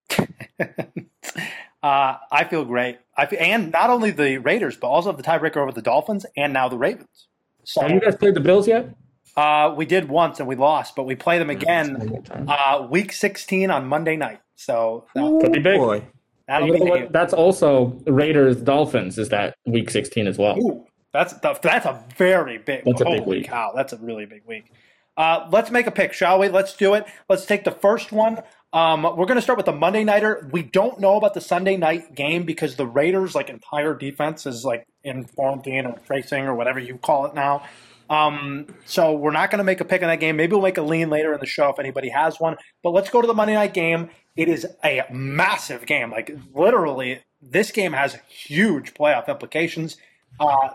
Uh, 1.83 2.17
I 2.31 2.45
feel 2.45 2.65
great. 2.65 2.99
I 3.17 3.27
feel, 3.27 3.39
and 3.41 3.73
not 3.73 3.91
only 3.91 4.11
the 4.11 4.39
Raiders, 4.39 4.77
but 4.77 4.89
also 4.89 5.13
the 5.13 5.23
tiebreaker 5.23 5.57
over 5.57 5.73
the 5.73 5.83
Dolphins 5.83 6.27
and 6.37 6.53
now 6.53 6.69
the 6.69 6.79
Ravens. 6.79 7.27
So, 7.65 7.83
Have 7.83 7.91
you 7.91 8.01
guys 8.01 8.17
played 8.17 8.35
the 8.35 8.41
Bills 8.41 8.69
yet? 8.69 8.95
Uh, 9.37 9.73
we 9.77 9.87
did 9.87 10.09
once 10.09 10.41
and 10.41 10.49
we 10.49 10.57
lost, 10.57 10.97
but 10.97 11.05
we 11.05 11.15
play 11.15 11.39
them 11.39 11.51
again 11.51 12.23
uh, 12.49 12.87
week 12.91 13.13
16 13.13 13.71
on 13.71 13.87
Monday 13.87 14.17
night. 14.17 14.41
So 14.57 15.07
that 15.15 15.41
could 15.41 15.53
be 15.53 15.61
big. 15.61 15.79
Boy. 15.79 16.07
You 16.49 16.79
know 16.79 16.85
what, 16.85 17.13
that's 17.13 17.33
also 17.33 17.99
Raiders 18.07 18.57
Dolphins 18.57 19.19
is 19.19 19.29
that 19.29 19.57
week 19.67 19.89
16 19.89 20.27
as 20.27 20.37
well. 20.37 20.59
Ooh, 20.59 20.85
that's 21.13 21.33
that's 21.35 21.87
a 21.87 22.05
very 22.17 22.59
big. 22.59 22.85
That's 22.85 23.01
a 23.01 23.05
big 23.05 23.25
week. 23.25 23.47
Cow, 23.47 23.73
that's 23.75 23.93
a 23.93 23.99
really 23.99 24.27
big 24.27 24.43
week. 24.47 24.73
Uh, 25.17 25.49
let's 25.53 25.71
make 25.71 25.87
a 25.87 25.93
pick, 25.93 26.13
shall 26.13 26.41
we? 26.41 26.49
Let's 26.49 26.75
do 26.77 26.95
it. 26.95 27.07
Let's 27.29 27.47
take 27.47 27.63
the 27.63 27.71
first 27.71 28.11
one. 28.11 28.43
Um, 28.73 29.03
we're 29.03 29.27
going 29.27 29.37
to 29.37 29.43
start 29.43 29.57
with 29.57 29.67
the 29.67 29.73
Monday 29.73 30.05
nighter. 30.05 30.49
We 30.53 30.63
don't 30.63 31.01
know 31.01 31.17
about 31.17 31.35
the 31.35 31.41
Sunday 31.41 31.77
night 31.77 32.15
game 32.15 32.45
because 32.45 32.77
the 32.77 32.87
Raiders' 32.87 33.35
like 33.35 33.51
entire 33.51 33.95
defense 33.95 34.47
is 34.47 34.65
like 34.65 34.87
in 35.03 35.25
quarantine 35.25 35.87
or 35.87 35.99
tracing 36.07 36.45
or 36.45 36.55
whatever 36.55 36.79
you 36.79 36.97
call 36.97 37.27
it 37.27 37.35
now. 37.35 37.65
Um, 38.09 38.67
so 38.87 39.13
we're 39.13 39.33
not 39.33 39.51
going 39.51 39.59
to 39.59 39.65
make 39.65 39.81
a 39.81 39.85
pick 39.85 40.03
on 40.03 40.09
that 40.09 40.21
game. 40.21 40.37
Maybe 40.37 40.53
we'll 40.53 40.63
make 40.63 40.79
a 40.79 40.83
lean 40.83 41.11
later 41.11 41.33
in 41.33 41.41
the 41.41 41.47
show 41.47 41.71
if 41.71 41.79
anybody 41.79 42.11
has 42.11 42.39
one. 42.39 42.57
But 42.83 42.91
let's 42.91 43.11
go 43.11 43.21
to 43.21 43.27
the 43.27 43.35
Monday 43.35 43.55
night 43.55 43.75
game. 43.75 44.11
It 44.37 44.49
is 44.49 44.67
a 44.85 45.03
massive 45.11 45.87
game. 45.87 46.11
Like 46.11 46.37
literally, 46.55 47.23
this 47.43 47.71
game 47.73 47.93
has 47.93 48.19
huge 48.29 48.95
playoff 48.95 49.29
implications. 49.29 49.97
Uh, 50.39 50.71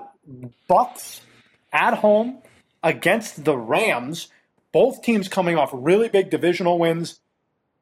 Bucks 0.67 1.21
at 1.71 1.95
home 1.95 2.39
against 2.83 3.45
the 3.45 3.57
Rams. 3.57 4.29
Both 4.71 5.01
teams 5.01 5.27
coming 5.29 5.57
off 5.57 5.69
really 5.73 6.09
big 6.09 6.29
divisional 6.29 6.79
wins. 6.79 7.19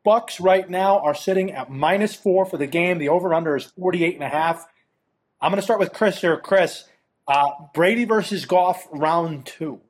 Bucks 0.03 0.39
right 0.39 0.69
now 0.69 1.00
are 1.00 1.15
sitting 1.15 1.51
at 1.51 1.69
minus 1.69 2.13
four 2.13 2.45
for 2.45 2.57
the 2.57 2.67
game. 2.67 2.98
The 2.98 3.10
over 3.10 3.33
under 3.33 3.55
is 3.55 3.65
48 3.65 4.15
and 4.15 4.24
a 4.24 4.29
half. 4.29 4.65
I'm 5.41 5.51
going 5.51 5.57
to 5.57 5.63
start 5.63 5.79
with 5.79 5.93
Chris 5.93 6.22
here. 6.22 6.38
Chris, 6.38 6.86
uh, 7.27 7.50
Brady 7.74 8.05
versus 8.05 8.45
Goff 8.45 8.88
round 8.91 9.45
two. 9.45 9.81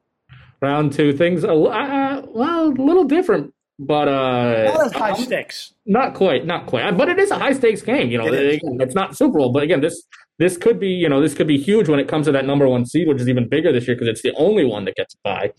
Round 0.62 0.94
two. 0.94 1.14
Things, 1.14 1.44
uh, 1.44 1.54
well, 1.54 2.68
a 2.68 2.70
little 2.70 3.04
different, 3.04 3.54
but 3.80 4.08
uh, 4.08 4.72
not 4.74 4.94
high 4.94 5.14
stakes. 5.14 5.74
Not 5.86 6.14
quite, 6.14 6.46
not 6.46 6.68
quite. 6.68 6.96
But 6.98 7.10
it 7.10 7.20
is 7.20 7.32
a 7.32 7.38
high 7.38 7.54
stakes 7.54 7.82
game. 7.82 8.10
You 8.10 8.18
know, 8.18 8.28
it 8.32 8.62
it's 8.64 8.96
not 8.96 9.18
Super 9.18 9.40
Bowl, 9.40 9.52
but 9.52 9.64
again, 9.64 9.82
this 9.82 10.04
this 10.40 10.58
could 10.58 10.80
be, 10.80 10.90
you 10.90 11.10
know, 11.10 11.22
this 11.22 11.34
could 11.34 11.48
be 11.48 11.58
huge 11.58 11.90
when 11.90 12.00
it 12.00 12.08
comes 12.08 12.26
to 12.28 12.32
that 12.32 12.46
number 12.46 12.68
one 12.68 12.86
seed, 12.86 13.08
which 13.08 13.22
is 13.22 13.30
even 13.30 13.50
bigger 13.50 13.72
this 13.72 13.88
year 13.88 13.96
because 13.96 14.08
it's 14.08 14.22
the 14.22 14.34
only 14.36 14.66
one 14.66 14.86
that 14.86 14.96
gets 14.96 15.16
by. 15.24 15.52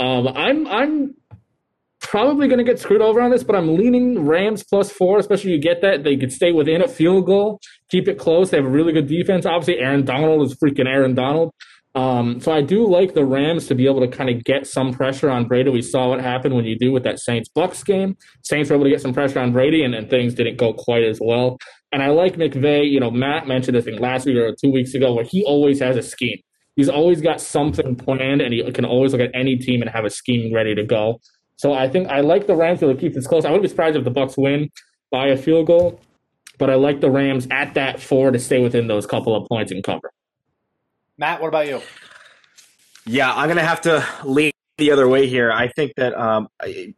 Um, 0.00 0.28
I'm 0.28 0.66
I'm 0.66 1.14
probably 2.02 2.48
going 2.48 2.58
to 2.58 2.64
get 2.64 2.78
screwed 2.78 3.00
over 3.00 3.20
on 3.20 3.30
this, 3.30 3.42
but 3.42 3.56
I'm 3.56 3.76
leaning 3.76 4.26
Rams 4.26 4.62
plus 4.62 4.90
four, 4.90 5.18
especially 5.18 5.52
you 5.52 5.60
get 5.60 5.80
that. 5.82 6.04
They 6.04 6.16
could 6.16 6.32
stay 6.32 6.52
within 6.52 6.82
a 6.82 6.88
field 6.88 7.26
goal, 7.26 7.60
keep 7.88 8.08
it 8.08 8.18
close. 8.18 8.50
They 8.50 8.58
have 8.58 8.66
a 8.66 8.70
really 8.70 8.92
good 8.92 9.06
defense. 9.06 9.46
Obviously, 9.46 9.78
Aaron 9.78 10.04
Donald 10.04 10.42
is 10.42 10.54
freaking 10.54 10.86
Aaron 10.86 11.14
Donald. 11.14 11.52
Um, 11.94 12.40
so 12.40 12.52
I 12.52 12.62
do 12.62 12.88
like 12.88 13.12
the 13.12 13.24
Rams 13.24 13.66
to 13.66 13.74
be 13.74 13.86
able 13.86 14.00
to 14.00 14.08
kind 14.08 14.30
of 14.30 14.42
get 14.44 14.66
some 14.66 14.92
pressure 14.92 15.28
on 15.28 15.46
Brady. 15.46 15.70
We 15.70 15.82
saw 15.82 16.08
what 16.08 16.20
happened 16.20 16.54
when 16.54 16.64
you 16.64 16.78
do 16.78 16.90
with 16.90 17.02
that 17.04 17.18
Saints 17.18 17.50
Bucks 17.54 17.82
game. 17.82 18.16
Saints 18.42 18.70
were 18.70 18.76
able 18.76 18.84
to 18.84 18.90
get 18.90 19.02
some 19.02 19.12
pressure 19.12 19.40
on 19.40 19.52
Brady, 19.52 19.84
and, 19.84 19.94
and 19.94 20.08
things 20.08 20.34
didn't 20.34 20.56
go 20.56 20.72
quite 20.72 21.04
as 21.04 21.18
well. 21.20 21.58
And 21.92 22.02
I 22.02 22.08
like 22.08 22.36
McVay. 22.36 22.90
You 22.90 23.00
know, 23.00 23.10
Matt 23.10 23.46
mentioned 23.46 23.76
this 23.76 23.84
thing 23.84 23.98
last 23.98 24.24
week 24.24 24.38
or 24.38 24.54
two 24.58 24.72
weeks 24.72 24.94
ago, 24.94 25.12
where 25.12 25.24
he 25.24 25.44
always 25.44 25.80
has 25.80 25.96
a 25.96 26.02
scheme. 26.02 26.38
He's 26.76 26.88
always 26.88 27.20
got 27.20 27.42
something 27.42 27.94
planned, 27.96 28.40
and 28.40 28.54
he 28.54 28.72
can 28.72 28.86
always 28.86 29.12
look 29.12 29.20
at 29.20 29.30
any 29.34 29.56
team 29.56 29.82
and 29.82 29.90
have 29.90 30.06
a 30.06 30.10
scheme 30.10 30.54
ready 30.54 30.74
to 30.74 30.84
go. 30.84 31.20
So 31.62 31.72
I 31.72 31.88
think 31.88 32.08
I 32.08 32.22
like 32.22 32.48
the 32.48 32.56
Rams 32.56 32.80
to 32.80 32.92
keep 32.96 33.14
this 33.14 33.28
close. 33.28 33.44
I 33.44 33.50
wouldn't 33.50 33.62
be 33.62 33.68
surprised 33.68 33.96
if 33.96 34.02
the 34.02 34.10
Bucks 34.10 34.36
win 34.36 34.68
by 35.12 35.28
a 35.28 35.36
field 35.36 35.68
goal, 35.68 36.00
but 36.58 36.70
I 36.70 36.74
like 36.74 37.00
the 37.00 37.08
Rams 37.08 37.46
at 37.52 37.74
that 37.74 38.00
four 38.00 38.32
to 38.32 38.38
stay 38.40 38.60
within 38.60 38.88
those 38.88 39.06
couple 39.06 39.36
of 39.36 39.48
points 39.48 39.70
and 39.70 39.84
cover. 39.84 40.12
Matt, 41.18 41.40
what 41.40 41.46
about 41.46 41.68
you? 41.68 41.80
Yeah, 43.06 43.32
I'm 43.32 43.46
gonna 43.46 43.62
have 43.62 43.80
to 43.82 44.04
lean 44.24 44.50
the 44.76 44.90
other 44.90 45.06
way 45.06 45.28
here. 45.28 45.52
I 45.52 45.68
think 45.68 45.92
that 45.98 46.18
um, 46.18 46.48
you 46.66 46.94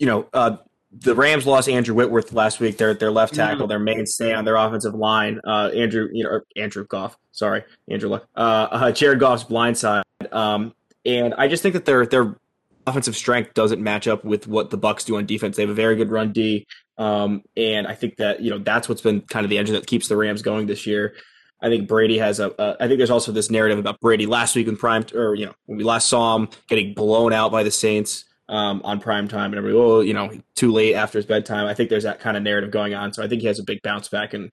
know 0.00 0.26
uh, 0.32 0.56
the 0.90 1.14
Rams 1.14 1.46
lost 1.46 1.68
Andrew 1.68 1.94
Whitworth 1.94 2.32
last 2.32 2.58
week. 2.58 2.78
Their 2.78 2.94
their 2.94 3.10
left 3.10 3.34
tackle, 3.34 3.64
mm-hmm. 3.64 3.68
their 3.68 3.78
mainstay 3.78 4.32
on 4.32 4.46
their 4.46 4.56
offensive 4.56 4.94
line. 4.94 5.42
Uh, 5.46 5.68
Andrew, 5.74 6.08
you 6.10 6.24
know, 6.24 6.40
Andrew 6.56 6.86
Goff. 6.86 7.18
Sorry, 7.32 7.64
Andrew 7.90 8.08
Luck. 8.08 8.26
Uh, 8.34 8.68
uh, 8.70 8.92
Jared 8.92 9.20
Goff's 9.20 9.44
blindside 9.44 10.04
Um, 10.32 10.72
and 11.04 11.34
I 11.34 11.48
just 11.48 11.62
think 11.62 11.74
that 11.74 11.84
their 11.84 12.06
their 12.06 12.38
offensive 12.86 13.16
strength 13.16 13.54
doesn't 13.54 13.82
match 13.82 14.06
up 14.06 14.24
with 14.24 14.46
what 14.46 14.70
the 14.70 14.76
Bucks 14.76 15.04
do 15.04 15.16
on 15.16 15.26
defense. 15.26 15.56
They 15.56 15.62
have 15.62 15.70
a 15.70 15.74
very 15.74 15.96
good 15.96 16.10
run 16.10 16.32
D, 16.32 16.66
um, 16.98 17.42
and 17.56 17.86
I 17.86 17.94
think 17.94 18.16
that 18.16 18.40
you 18.40 18.50
know 18.50 18.58
that's 18.58 18.88
what's 18.88 19.02
been 19.02 19.22
kind 19.22 19.44
of 19.44 19.50
the 19.50 19.58
engine 19.58 19.74
that 19.74 19.86
keeps 19.86 20.08
the 20.08 20.16
Rams 20.16 20.42
going 20.42 20.66
this 20.66 20.86
year. 20.86 21.14
I 21.60 21.68
think 21.68 21.88
Brady 21.88 22.18
has 22.18 22.38
a. 22.38 22.52
a 22.58 22.76
I 22.80 22.86
think 22.86 22.98
there's 22.98 23.10
also 23.10 23.32
this 23.32 23.50
narrative 23.50 23.78
about 23.78 24.00
Brady 24.00 24.26
last 24.26 24.54
week 24.56 24.68
in 24.68 24.76
prime, 24.76 25.04
or 25.14 25.34
you 25.34 25.46
know, 25.46 25.54
when 25.66 25.78
we 25.78 25.84
last 25.84 26.08
saw 26.08 26.36
him 26.36 26.48
getting 26.68 26.94
blown 26.94 27.32
out 27.32 27.50
by 27.50 27.62
the 27.62 27.70
Saints 27.70 28.24
um, 28.48 28.80
on 28.84 29.00
prime 29.00 29.28
time, 29.28 29.52
and 29.52 29.56
everybody, 29.56 29.78
oh, 29.78 30.00
you 30.00 30.14
know, 30.14 30.30
too 30.54 30.72
late 30.72 30.94
after 30.94 31.18
his 31.18 31.26
bedtime. 31.26 31.66
I 31.66 31.74
think 31.74 31.90
there's 31.90 32.04
that 32.04 32.20
kind 32.20 32.36
of 32.36 32.42
narrative 32.42 32.70
going 32.70 32.94
on. 32.94 33.12
So 33.12 33.22
I 33.22 33.28
think 33.28 33.40
he 33.40 33.46
has 33.48 33.58
a 33.58 33.64
big 33.64 33.82
bounce 33.82 34.08
back, 34.08 34.34
and 34.34 34.50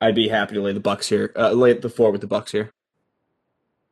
I'd 0.00 0.14
be 0.14 0.28
happy 0.28 0.54
to 0.54 0.62
lay 0.62 0.72
the 0.72 0.80
Bucks 0.80 1.08
here, 1.08 1.32
uh, 1.36 1.52
lay 1.52 1.74
the 1.74 1.88
four 1.88 2.10
with 2.10 2.20
the 2.20 2.26
Bucks 2.26 2.52
here. 2.52 2.72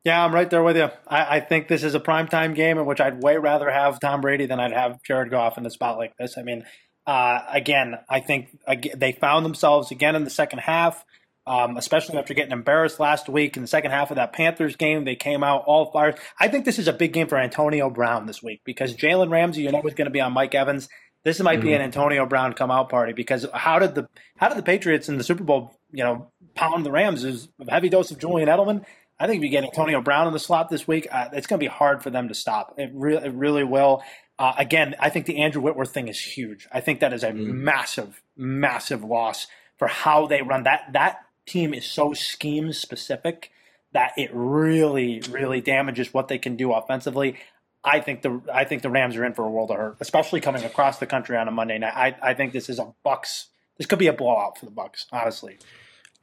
Yeah, 0.07 0.25
I'm 0.25 0.33
right 0.33 0.49
there 0.49 0.63
with 0.63 0.77
you. 0.77 0.89
I, 1.09 1.37
I 1.37 1.41
think 1.41 1.69
this 1.69 1.83
is 1.83 1.95
a 1.95 2.01
primetime 2.01 2.55
game 2.55 2.79
in 2.79 2.87
which 2.87 3.01
I'd 3.01 3.23
way 3.23 3.37
rather 3.37 3.69
have 3.69 4.01
Tom 4.01 4.21
Brady 4.21 4.47
than 4.47 4.61
I'd 4.61 4.73
have 4.73 5.03
Jared 5.03 5.31
Goff 5.31 5.59
in 5.59 5.67
a 5.67 5.71
spot 5.71 5.99
like 5.99 6.17
this. 6.17 6.39
I 6.39 6.43
mean, 6.43 6.65
uh, 7.07 7.41
again, 7.53 7.97
I 8.09 8.21
think 8.21 8.57
they 8.97 9.13
found 9.13 9.45
themselves 9.45 9.91
again 9.91 10.15
in 10.15 10.25
the 10.25 10.31
second 10.31 10.61
half 10.61 11.05
um, 11.47 11.77
especially 11.77 12.19
after 12.19 12.35
getting 12.35 12.53
embarrassed 12.53 12.99
last 12.99 13.29
week 13.29 13.57
in 13.57 13.63
the 13.63 13.69
second 13.69 13.93
half 13.93 14.11
of 14.11 14.17
that 14.17 14.33
Panthers 14.33 14.77
game. 14.77 15.05
They 15.05 15.15
came 15.15 15.45
out 15.45 15.63
all 15.67 15.93
fired. 15.93 16.19
I 16.41 16.49
think 16.49 16.65
this 16.65 16.79
is 16.79 16.89
a 16.89 16.93
big 16.93 17.13
game 17.13 17.29
for 17.29 17.39
Antonio 17.39 17.89
Brown 17.89 18.27
this 18.27 18.43
week 18.43 18.63
because 18.65 18.97
Jalen 18.97 19.31
Ramsey, 19.31 19.63
you 19.63 19.71
know, 19.71 19.83
is 19.83 19.95
going 19.95 20.07
to 20.07 20.11
be 20.11 20.21
on 20.21 20.33
Mike 20.33 20.55
Evans. 20.55 20.89
This 21.25 21.41
might 21.41 21.59
mm-hmm. 21.59 21.69
be 21.69 21.75
an 21.75 21.83
Antonio 21.83 22.27
Brown 22.27 22.53
come 22.53 22.71
out 22.71 22.89
party 22.89 23.13
because 23.13 23.47
how 23.53 23.79
did 23.79 23.95
the 23.95 24.09
how 24.37 24.49
did 24.49 24.59
the 24.59 24.63
Patriots 24.63 25.09
in 25.09 25.19
the 25.19 25.25
Super 25.25 25.45
Bowl, 25.45 25.73
you 25.93 26.03
know, 26.03 26.31
pound 26.55 26.85
the 26.85 26.91
Rams? 26.91 27.25
Is 27.25 27.49
a 27.61 27.71
heavy 27.71 27.89
dose 27.89 28.11
of 28.11 28.19
Julian 28.19 28.49
Edelman. 28.49 28.85
I 29.19 29.27
think 29.27 29.39
if 29.39 29.45
you 29.45 29.51
get 29.51 29.65
Antonio 29.65 30.03
Brown 30.03 30.27
in 30.27 30.33
the 30.33 30.39
slot 30.39 30.69
this 30.69 30.87
week, 30.87 31.09
uh, 31.11 31.29
it's 31.33 31.47
going 31.47 31.59
to 31.59 31.65
be 31.65 31.71
hard 31.71 32.03
for 32.03 32.11
them 32.11 32.29
to 32.29 32.35
stop. 32.35 32.75
It, 32.79 32.91
re- 32.93 33.17
it 33.17 33.33
really 33.33 33.65
will. 33.65 34.03
Uh, 34.39 34.53
again, 34.59 34.95
I 35.01 35.09
think 35.09 35.27
the 35.27 35.39
Andrew 35.39 35.63
Whitworth 35.63 35.93
thing 35.93 36.09
is 36.09 36.21
huge. 36.21 36.69
I 36.71 36.81
think 36.81 37.01
that 37.01 37.13
is 37.15 37.23
a 37.23 37.31
mm-hmm. 37.31 37.65
massive, 37.65 38.23
massive 38.37 39.03
loss 39.03 39.47
for 39.79 39.89
how 39.89 40.27
they 40.27 40.43
run 40.43 40.65
that. 40.65 40.93
That 40.93 41.21
team 41.47 41.73
is 41.73 41.87
so 41.87 42.13
scheme 42.13 42.73
specific 42.73 43.51
that 43.93 44.13
it 44.19 44.31
really, 44.35 45.23
really 45.31 45.63
damages 45.63 46.13
what 46.13 46.29
they 46.29 46.39
can 46.39 46.57
do 46.57 46.73
offensively. 46.73 47.37
I 47.83 48.01
think 48.01 48.23
the 48.23 48.43
I 48.53 48.65
think 48.65 48.83
the 48.83 48.91
Rams 48.91 49.17
are 49.17 49.25
in 49.25 49.33
for 49.33 49.45
a 49.45 49.51
world 49.51 49.71
of 49.71 49.77
hurt, 49.77 49.97
especially 50.01 50.41
coming 50.41 50.65
across 50.65 50.99
the 50.99 51.07
country 51.07 51.37
on 51.37 51.49
a 51.49 51.53
Monday 51.53 51.79
night. 51.79 51.95
I, 51.95 52.31
I 52.31 52.35
think 52.35 52.53
this 52.53 52.69
is 52.69 52.79
a 52.79 52.93
Bucks. 53.05 53.47
This 53.79 53.87
could 53.87 54.01
be 54.01 54.09
a 54.09 54.13
blowout 54.13 54.59
for 54.59 54.65
the 54.65 54.73
Bucks, 54.73 55.07
honestly. 55.13 55.59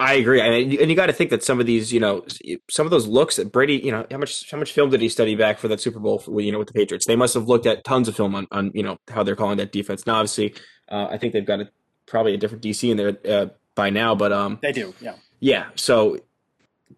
I 0.04 0.16
agree, 0.16 0.42
and 0.42 0.70
you, 0.70 0.96
got 0.96 1.06
to 1.06 1.14
think 1.14 1.30
that 1.30 1.46
some 1.46 1.62
of 1.62 1.66
these, 1.66 1.94
you 1.94 2.00
know, 2.02 2.26
some 2.70 2.86
of 2.86 2.92
those 2.92 3.08
looks 3.08 3.38
that 3.38 3.54
Brady, 3.54 3.78
you 3.78 3.90
know, 3.90 4.06
how 4.12 4.18
much 4.18 4.52
how 4.52 4.58
much 4.58 4.74
film 4.74 4.90
did 4.90 5.00
he 5.00 5.08
study 5.08 5.34
back 5.34 5.60
for 5.60 5.70
that 5.70 5.80
Super 5.80 6.00
Bowl, 6.00 6.20
for, 6.20 6.42
you 6.42 6.52
know, 6.52 6.60
with 6.60 6.68
the 6.68 6.74
Patriots? 6.74 7.06
They 7.06 7.16
must 7.16 7.34
have 7.36 7.48
looked 7.48 7.66
at 7.66 7.86
tons 7.86 8.10
of 8.10 8.16
film 8.16 8.36
on, 8.36 8.46
on 8.52 8.72
you 8.74 8.84
know, 8.84 8.98
how 9.08 9.24
they're 9.24 9.38
calling 9.38 9.58
that 9.60 9.72
defense. 9.72 10.06
Now, 10.06 10.16
obviously, 10.16 10.56
uh, 10.90 11.08
I 11.10 11.18
think 11.18 11.32
they've 11.32 11.46
got 11.46 11.62
a, 11.62 11.70
probably 12.06 12.34
a 12.34 12.38
different 12.38 12.62
DC 12.62 12.92
in 12.92 12.98
there 12.98 13.18
uh, 13.30 13.48
by 13.76 13.92
now, 13.92 14.14
but 14.14 14.34
um, 14.34 14.60
they 14.62 14.74
do, 14.74 14.94
yeah, 15.00 15.16
yeah. 15.40 15.68
So, 15.76 16.18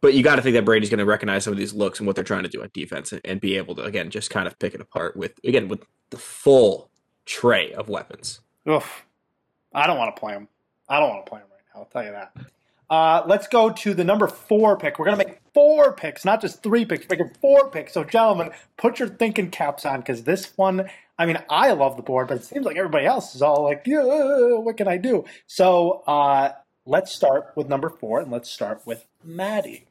but 0.01 0.15
you 0.15 0.23
got 0.23 0.37
to 0.37 0.41
think 0.41 0.55
that 0.55 0.65
Brady's 0.65 0.89
going 0.89 0.97
to 0.97 1.05
recognize 1.05 1.43
some 1.43 1.53
of 1.53 1.59
these 1.59 1.75
looks 1.75 1.99
and 1.99 2.07
what 2.07 2.15
they're 2.15 2.25
trying 2.25 2.43
to 2.43 2.49
do 2.49 2.63
on 2.63 2.71
defense, 2.73 3.11
and, 3.11 3.21
and, 3.23 3.39
be 3.39 3.55
able 3.57 3.75
to 3.75 3.83
again 3.83 4.09
just 4.09 4.31
kind 4.31 4.47
of 4.47 4.57
pick 4.57 4.73
it 4.73 4.81
apart 4.81 5.15
with 5.15 5.39
again 5.43 5.67
with 5.67 5.85
the 6.09 6.17
full 6.17 6.89
tray 7.25 7.71
of 7.73 7.87
weapons. 7.87 8.41
Oof, 8.67 9.05
I 9.75 9.85
don't 9.85 9.99
want 9.99 10.15
to 10.15 10.19
play 10.19 10.33
him. 10.33 10.47
I 10.89 10.99
don't 10.99 11.09
want 11.09 11.23
to 11.23 11.29
play 11.29 11.41
him 11.41 11.47
right 11.51 11.61
now. 11.75 11.81
I'll 11.81 11.85
tell 11.85 12.03
you 12.03 12.11
that. 12.11 12.31
Uh, 12.89 13.23
let's 13.25 13.47
go 13.47 13.71
to 13.71 13.93
the 13.93 14.03
number 14.03 14.27
four 14.27 14.77
pick. 14.77 14.99
We're 14.99 15.05
going 15.05 15.17
to 15.17 15.25
make 15.25 15.39
four 15.53 15.93
picks, 15.93 16.23
not 16.23 16.41
just 16.41 16.61
three 16.61 16.85
picks, 16.85 17.09
making 17.09 17.31
four 17.41 17.69
picks. 17.71 17.93
So, 17.93 18.03
gentlemen, 18.03 18.51
put 18.77 18.99
your 18.99 19.07
thinking 19.07 19.49
caps 19.49 19.85
on 19.85 19.99
because 19.99 20.23
this 20.23 20.53
one, 20.55 20.89
I 21.17 21.25
mean, 21.25 21.37
I 21.49 21.71
love 21.71 21.97
the 21.97 22.03
board, 22.03 22.27
but 22.27 22.37
it 22.37 22.43
seems 22.43 22.65
like 22.65 22.77
everybody 22.77 23.05
else 23.05 23.35
is 23.35 23.41
all 23.41 23.63
like, 23.63 23.83
yeah, 23.85 24.03
what 24.03 24.77
can 24.77 24.87
I 24.87 24.97
do? 24.97 25.25
So, 25.47 26.03
uh, 26.05 26.51
let's 26.85 27.11
start 27.11 27.53
with 27.55 27.67
number 27.67 27.89
four 27.89 28.19
and 28.19 28.31
let's 28.31 28.49
start 28.49 28.81
with 28.85 29.05
Maddie. 29.23 29.87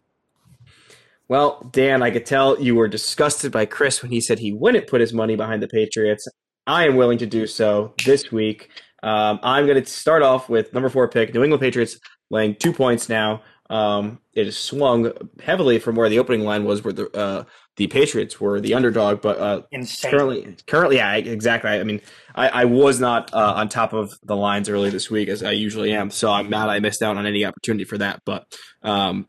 Well, 1.27 1.69
Dan, 1.73 2.03
I 2.03 2.11
could 2.11 2.27
tell 2.27 2.61
you 2.61 2.75
were 2.75 2.89
disgusted 2.89 3.51
by 3.51 3.65
Chris 3.65 4.03
when 4.03 4.13
he 4.13 4.21
said 4.21 4.39
he 4.39 4.53
wouldn't 4.53 4.87
put 4.87 5.01
his 5.01 5.13
money 5.13 5.37
behind 5.37 5.63
the 5.63 5.69
Patriots. 5.69 6.29
I 6.67 6.87
am 6.87 6.97
willing 6.97 7.19
to 7.19 7.27
do 7.27 7.47
so 7.47 7.95
this 8.05 8.31
week. 8.31 8.71
Um, 9.03 9.39
I'm 9.43 9.67
going 9.67 9.83
to 9.83 9.91
start 9.91 10.23
off 10.23 10.49
with 10.49 10.73
number 10.73 10.89
four 10.89 11.09
pick, 11.09 11.35
New 11.35 11.43
England 11.43 11.61
Patriots, 11.61 11.99
laying 12.31 12.55
two 12.55 12.73
points 12.73 13.09
now. 13.09 13.43
Um, 13.71 14.21
it 14.35 14.47
has 14.47 14.59
swung 14.59 15.11
heavily 15.43 15.79
from 15.79 15.97
where 15.97 16.09
the 16.09 16.19
opening 16.19 16.43
line 16.43 16.65
was, 16.65 16.85
where 16.85 16.93
the 16.93 17.09
uh, 17.17 17.45
the 17.77 17.87
Patriots 17.87 18.41
were 18.41 18.61
the 18.61 18.75
underdog. 18.75 19.23
But 19.23 19.39
uh, 19.39 19.63
currently, 20.03 20.57
currently, 20.67 20.97
yeah, 20.97 21.15
exactly. 21.15 21.71
I 21.71 21.83
mean, 21.83 22.01
I, 22.35 22.49
I 22.49 22.65
was 22.67 23.01
not 23.01 23.33
uh, 23.33 23.55
on 23.57 23.69
top 23.69 23.93
of 23.93 24.13
the 24.23 24.37
lines 24.37 24.69
early 24.69 24.91
this 24.91 25.11
week 25.11 25.29
as 25.29 25.43
I 25.43 25.53
usually 25.53 25.93
am, 25.93 26.11
so 26.11 26.31
I'm 26.31 26.51
mad 26.51 26.69
I 26.69 26.79
missed 26.81 27.03
out 27.03 27.17
on 27.17 27.27
any 27.27 27.45
opportunity 27.45 27.85
for 27.85 27.99
that. 27.99 28.21
But 28.25 28.47
um, 28.83 29.29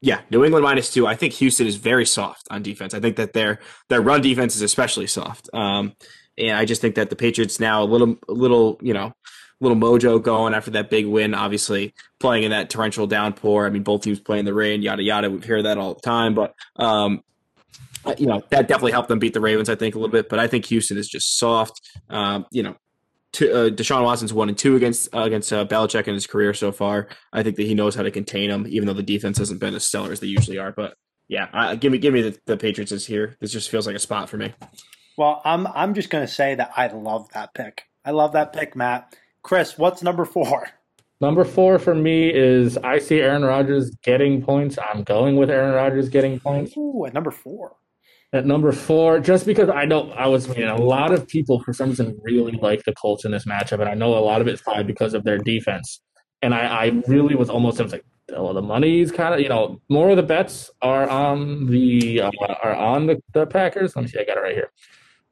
yeah, 0.00 0.20
New 0.30 0.44
England 0.44 0.64
minus 0.64 0.92
two. 0.92 1.06
I 1.06 1.14
think 1.14 1.34
Houston 1.34 1.66
is 1.66 1.76
very 1.76 2.06
soft 2.06 2.48
on 2.50 2.62
defense. 2.62 2.92
I 2.92 3.00
think 3.00 3.16
that 3.16 3.32
their 3.32 3.60
their 3.88 4.00
run 4.00 4.20
defense 4.20 4.56
is 4.56 4.62
especially 4.62 5.06
soft. 5.06 5.48
Um, 5.54 5.94
and 6.36 6.56
I 6.56 6.64
just 6.64 6.80
think 6.80 6.94
that 6.94 7.10
the 7.10 7.16
Patriots 7.16 7.58
now 7.58 7.82
a 7.82 7.84
little, 7.84 8.16
a 8.28 8.32
little, 8.32 8.78
you 8.80 8.94
know, 8.94 9.12
little 9.60 9.76
mojo 9.76 10.22
going 10.22 10.54
after 10.54 10.70
that 10.72 10.90
big 10.90 11.06
win. 11.06 11.34
Obviously, 11.34 11.94
playing 12.20 12.44
in 12.44 12.50
that 12.50 12.70
torrential 12.70 13.06
downpour. 13.06 13.66
I 13.66 13.70
mean, 13.70 13.82
both 13.82 14.02
teams 14.02 14.20
playing 14.20 14.44
the 14.44 14.54
rain, 14.54 14.82
yada 14.82 15.02
yada. 15.02 15.30
We 15.30 15.40
hear 15.40 15.62
that 15.62 15.78
all 15.78 15.94
the 15.94 16.00
time, 16.00 16.34
but 16.34 16.54
um, 16.76 17.22
you 18.16 18.26
know 18.26 18.42
that 18.50 18.68
definitely 18.68 18.92
helped 18.92 19.08
them 19.08 19.18
beat 19.18 19.34
the 19.34 19.40
Ravens. 19.40 19.68
I 19.68 19.74
think 19.74 19.94
a 19.94 19.98
little 19.98 20.12
bit, 20.12 20.28
but 20.28 20.38
I 20.38 20.46
think 20.46 20.66
Houston 20.66 20.96
is 20.96 21.08
just 21.08 21.38
soft. 21.38 21.80
Um, 22.08 22.46
you 22.50 22.62
know, 22.62 22.76
to, 23.32 23.52
uh, 23.52 23.70
Deshaun 23.70 24.04
Watson's 24.04 24.32
one 24.32 24.48
and 24.48 24.56
two 24.56 24.76
against 24.76 25.14
uh, 25.14 25.22
against 25.22 25.52
uh, 25.52 25.66
Belichick 25.66 26.08
in 26.08 26.14
his 26.14 26.26
career 26.26 26.54
so 26.54 26.72
far. 26.72 27.08
I 27.32 27.42
think 27.42 27.56
that 27.56 27.66
he 27.66 27.74
knows 27.74 27.94
how 27.94 28.02
to 28.02 28.10
contain 28.10 28.50
them, 28.50 28.66
even 28.68 28.86
though 28.86 28.94
the 28.94 29.02
defense 29.02 29.38
hasn't 29.38 29.60
been 29.60 29.74
as 29.74 29.86
stellar 29.86 30.12
as 30.12 30.20
they 30.20 30.26
usually 30.26 30.58
are. 30.58 30.72
But 30.72 30.94
yeah, 31.28 31.74
give 31.74 31.92
me 31.92 31.98
give 31.98 32.14
me 32.14 32.22
the, 32.22 32.38
the 32.46 32.56
Patriots 32.56 32.92
is 32.92 33.06
here. 33.06 33.36
This 33.40 33.52
just 33.52 33.70
feels 33.70 33.86
like 33.86 33.96
a 33.96 34.00
spot 34.00 34.28
for 34.28 34.36
me. 34.36 34.54
Well, 35.16 35.42
I'm 35.44 35.66
I'm 35.66 35.94
just 35.94 36.10
to 36.10 36.26
say 36.28 36.54
that 36.54 36.72
I 36.76 36.86
love 36.88 37.28
that 37.30 37.52
pick. 37.54 37.82
I 38.04 38.12
love 38.12 38.32
that 38.32 38.52
pick, 38.52 38.74
Matt. 38.74 39.14
Chris, 39.42 39.78
what's 39.78 40.02
number 40.02 40.24
four? 40.24 40.68
Number 41.20 41.44
four 41.44 41.78
for 41.78 41.94
me 41.94 42.32
is 42.32 42.76
I 42.78 42.98
see 42.98 43.20
Aaron 43.20 43.44
Rodgers 43.44 43.90
getting 44.02 44.42
points. 44.42 44.78
I'm 44.78 45.02
going 45.02 45.36
with 45.36 45.50
Aaron 45.50 45.74
Rodgers 45.74 46.08
getting 46.08 46.38
points. 46.38 46.76
Ooh, 46.76 47.06
at 47.06 47.14
number 47.14 47.30
four 47.30 47.76
at 48.32 48.44
number 48.44 48.72
four, 48.72 49.20
just 49.20 49.46
because 49.46 49.70
I 49.70 49.86
know 49.86 50.10
I 50.12 50.26
was, 50.26 50.48
you 50.56 50.64
know, 50.64 50.76
a 50.76 50.84
lot 50.84 51.12
of 51.12 51.26
people 51.26 51.62
for 51.62 51.72
some 51.72 51.90
reason 51.90 52.18
really 52.22 52.58
like 52.60 52.84
the 52.84 52.92
Colts 52.92 53.24
in 53.24 53.30
this 53.30 53.46
matchup, 53.46 53.80
and 53.80 53.88
I 53.88 53.94
know 53.94 54.16
a 54.16 54.20
lot 54.20 54.40
of 54.40 54.48
it's 54.48 54.60
probably 54.60 54.84
because 54.84 55.14
of 55.14 55.24
their 55.24 55.38
defense. 55.38 56.00
And 56.42 56.54
I, 56.54 56.66
I 56.66 57.02
really 57.08 57.34
was 57.34 57.48
almost 57.48 57.80
I 57.80 57.84
was 57.84 57.92
like, 57.92 58.04
oh, 58.34 58.52
the 58.52 58.62
money's 58.62 59.10
kind 59.10 59.34
of, 59.34 59.40
you 59.40 59.48
know, 59.48 59.80
more 59.88 60.10
of 60.10 60.16
the 60.16 60.22
bets 60.22 60.70
are 60.82 61.08
on 61.08 61.66
the 61.66 62.20
uh, 62.22 62.30
are 62.62 62.74
on 62.74 63.06
the, 63.06 63.22
the 63.32 63.46
Packers. 63.46 63.96
Let 63.96 64.02
me 64.02 64.08
see, 64.08 64.20
I 64.20 64.24
got 64.24 64.36
it 64.36 64.40
right 64.40 64.54
here. 64.54 64.70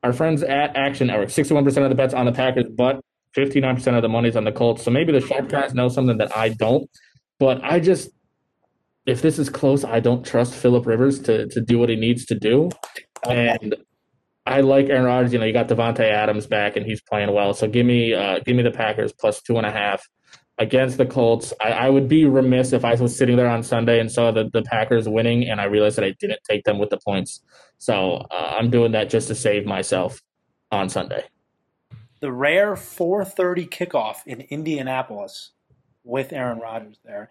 Our 0.02 0.14
friends 0.14 0.42
at 0.42 0.74
Action 0.74 1.08
Network, 1.08 1.30
sixty-one 1.30 1.64
percent 1.64 1.84
of 1.84 1.90
the 1.90 1.96
bets 1.96 2.14
on 2.14 2.24
the 2.24 2.32
Packers, 2.32 2.66
but 2.74 3.00
fifty-nine 3.36 3.76
percent 3.76 3.94
of 3.94 4.02
the 4.02 4.08
money's 4.08 4.34
on 4.34 4.44
the 4.44 4.52
Colts. 4.52 4.82
So 4.82 4.90
maybe 4.90 5.12
the 5.12 5.20
sharp 5.20 5.48
guys 5.48 5.74
know 5.74 5.88
something 5.88 6.18
that 6.18 6.36
I 6.36 6.48
don't. 6.48 6.90
But 7.38 7.62
I 7.62 7.78
just 7.78 8.10
if 9.04 9.22
this 9.22 9.38
is 9.38 9.48
close, 9.48 9.84
I 9.84 10.00
don't 10.00 10.24
trust 10.24 10.54
Philip 10.54 10.86
Rivers 10.86 11.20
to 11.20 11.46
to 11.48 11.60
do 11.60 11.78
what 11.78 11.88
he 11.88 11.96
needs 11.96 12.26
to 12.26 12.34
do, 12.34 12.70
and 13.28 13.76
I 14.46 14.62
like 14.62 14.88
Aaron 14.88 15.04
Rodgers. 15.04 15.32
You 15.32 15.38
know, 15.38 15.44
you 15.44 15.52
got 15.52 15.68
Davante 15.68 16.00
Adams 16.00 16.46
back, 16.46 16.76
and 16.76 16.86
he's 16.86 17.02
playing 17.02 17.32
well. 17.32 17.54
So 17.54 17.68
give 17.68 17.86
me 17.86 18.14
uh, 18.14 18.40
give 18.40 18.56
me 18.56 18.62
the 18.62 18.72
Packers 18.72 19.12
plus 19.12 19.42
two 19.42 19.58
and 19.58 19.66
a 19.66 19.70
half 19.70 20.02
against 20.58 20.96
the 20.96 21.06
Colts. 21.06 21.52
I, 21.60 21.72
I, 21.72 21.90
would 21.90 22.08
be 22.08 22.24
remiss 22.24 22.72
if 22.72 22.82
I 22.82 22.94
was 22.94 23.14
sitting 23.14 23.36
there 23.36 23.48
on 23.48 23.62
Sunday 23.62 24.00
and 24.00 24.10
saw 24.10 24.30
the, 24.30 24.48
the 24.52 24.62
Packers 24.62 25.06
winning, 25.06 25.46
and 25.48 25.60
I 25.60 25.64
realized 25.64 25.98
that 25.98 26.04
I 26.04 26.14
didn't 26.18 26.40
take 26.48 26.64
them 26.64 26.78
with 26.78 26.88
the 26.88 26.98
points. 27.04 27.42
So 27.78 28.24
uh, 28.30 28.54
I'm 28.58 28.70
doing 28.70 28.92
that 28.92 29.10
just 29.10 29.28
to 29.28 29.34
save 29.34 29.66
myself 29.66 30.22
on 30.72 30.88
Sunday. 30.88 31.24
The 32.26 32.32
rare 32.32 32.74
4:30 32.74 33.68
kickoff 33.68 34.16
in 34.26 34.40
Indianapolis 34.50 35.52
with 36.02 36.32
Aaron 36.32 36.58
Rodgers 36.58 36.98
there. 37.04 37.30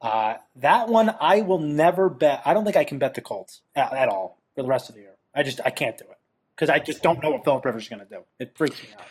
Uh, 0.00 0.36
that 0.56 0.88
one 0.88 1.14
I 1.20 1.42
will 1.42 1.58
never 1.58 2.08
bet. 2.08 2.40
I 2.46 2.54
don't 2.54 2.64
think 2.64 2.76
I 2.76 2.84
can 2.84 2.98
bet 2.98 3.12
the 3.12 3.20
Colts 3.20 3.60
at, 3.76 3.92
at 3.92 4.08
all 4.08 4.38
for 4.54 4.62
the 4.62 4.68
rest 4.68 4.88
of 4.88 4.94
the 4.94 5.02
year. 5.02 5.16
I 5.34 5.42
just 5.42 5.60
I 5.66 5.68
can't 5.68 5.98
do 5.98 6.04
it 6.04 6.16
because 6.56 6.70
I 6.70 6.78
just 6.78 7.02
don't 7.02 7.22
know 7.22 7.32
what 7.32 7.44
Philip 7.44 7.62
Rivers 7.62 7.82
is 7.82 7.88
going 7.90 8.00
to 8.00 8.08
do. 8.08 8.22
It 8.38 8.56
freaks 8.56 8.82
me 8.82 8.88
out. 8.98 9.04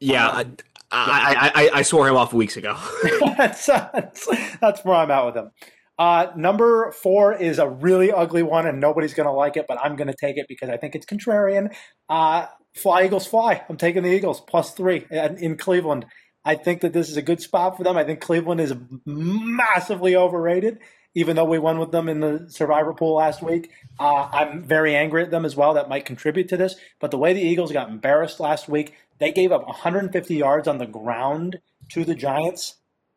Yeah, 0.00 0.28
um, 0.28 0.56
I, 0.90 1.50
I, 1.54 1.62
I, 1.62 1.70
I, 1.78 1.82
swore 1.82 2.06
him 2.06 2.16
off 2.16 2.34
weeks 2.34 2.58
ago. 2.58 2.76
that's, 3.38 3.64
that's, 3.64 4.28
that's 4.60 4.84
where 4.84 4.96
I'm 4.96 5.10
at 5.10 5.24
with 5.24 5.36
him. 5.38 5.50
Uh, 5.98 6.26
number 6.36 6.92
four 6.92 7.32
is 7.32 7.58
a 7.58 7.66
really 7.66 8.12
ugly 8.12 8.42
one, 8.42 8.66
and 8.66 8.80
nobody's 8.80 9.14
going 9.14 9.26
to 9.26 9.32
like 9.32 9.56
it, 9.56 9.64
but 9.66 9.78
I'm 9.82 9.96
going 9.96 10.08
to 10.08 10.14
take 10.20 10.36
it 10.36 10.44
because 10.46 10.68
I 10.68 10.76
think 10.76 10.94
it's 10.94 11.06
contrarian. 11.06 11.74
Uh, 12.10 12.48
fly 12.76 13.04
Eagles 13.04 13.26
fly. 13.26 13.62
I'm 13.68 13.76
taking 13.76 14.02
the 14.02 14.12
Eagles 14.12 14.40
plus 14.40 14.72
three 14.72 15.06
in, 15.10 15.56
Cleveland. 15.56 16.06
I 16.44 16.54
think 16.54 16.82
that 16.82 16.92
this 16.92 17.08
is 17.08 17.16
a 17.16 17.22
good 17.22 17.40
spot 17.40 17.76
for 17.76 17.84
them. 17.84 17.96
I 17.96 18.04
think 18.04 18.20
Cleveland 18.20 18.60
is 18.60 18.74
massively 19.04 20.14
overrated. 20.16 20.78
even 21.14 21.34
though 21.34 21.46
we 21.46 21.58
won 21.58 21.78
with 21.78 21.92
them 21.92 22.10
in 22.10 22.20
the 22.20 22.44
survivor 22.50 22.92
pool 22.92 23.14
last 23.14 23.42
week. 23.42 23.70
Uh, 23.98 24.28
I'm 24.30 24.62
very 24.62 24.94
angry 24.94 25.22
at 25.22 25.30
them 25.30 25.46
as 25.46 25.56
well. 25.56 25.72
That 25.72 25.88
might 25.88 26.04
contribute 26.04 26.50
to 26.50 26.58
this. 26.58 26.76
But 27.00 27.10
the 27.10 27.16
way 27.16 27.32
the 27.32 27.40
Eagles 27.40 27.72
got 27.72 27.88
embarrassed 27.88 28.38
last 28.38 28.68
week, 28.68 28.92
they 29.18 29.32
gave 29.32 29.50
up 29.50 29.66
150 29.66 30.34
yards 30.34 30.68
on 30.68 30.76
the 30.76 30.86
ground 30.86 31.58
to 31.88 32.04
the 32.04 32.14
Giants, 32.14 32.74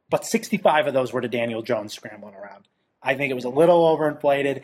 but 0.09 0.25
65 0.25 0.87
of 0.87 0.93
those 0.93 1.11
were 1.11 1.19
to 1.19 1.27
Daniel 1.27 1.61
Jones 1.61 1.93
scrambling 1.93 2.35
around. 2.35 2.69
I 3.03 3.15
think 3.15 3.31
it 3.31 3.35
was 3.35 3.43
a 3.45 3.49
little 3.49 3.83
overinflated. 3.83 4.63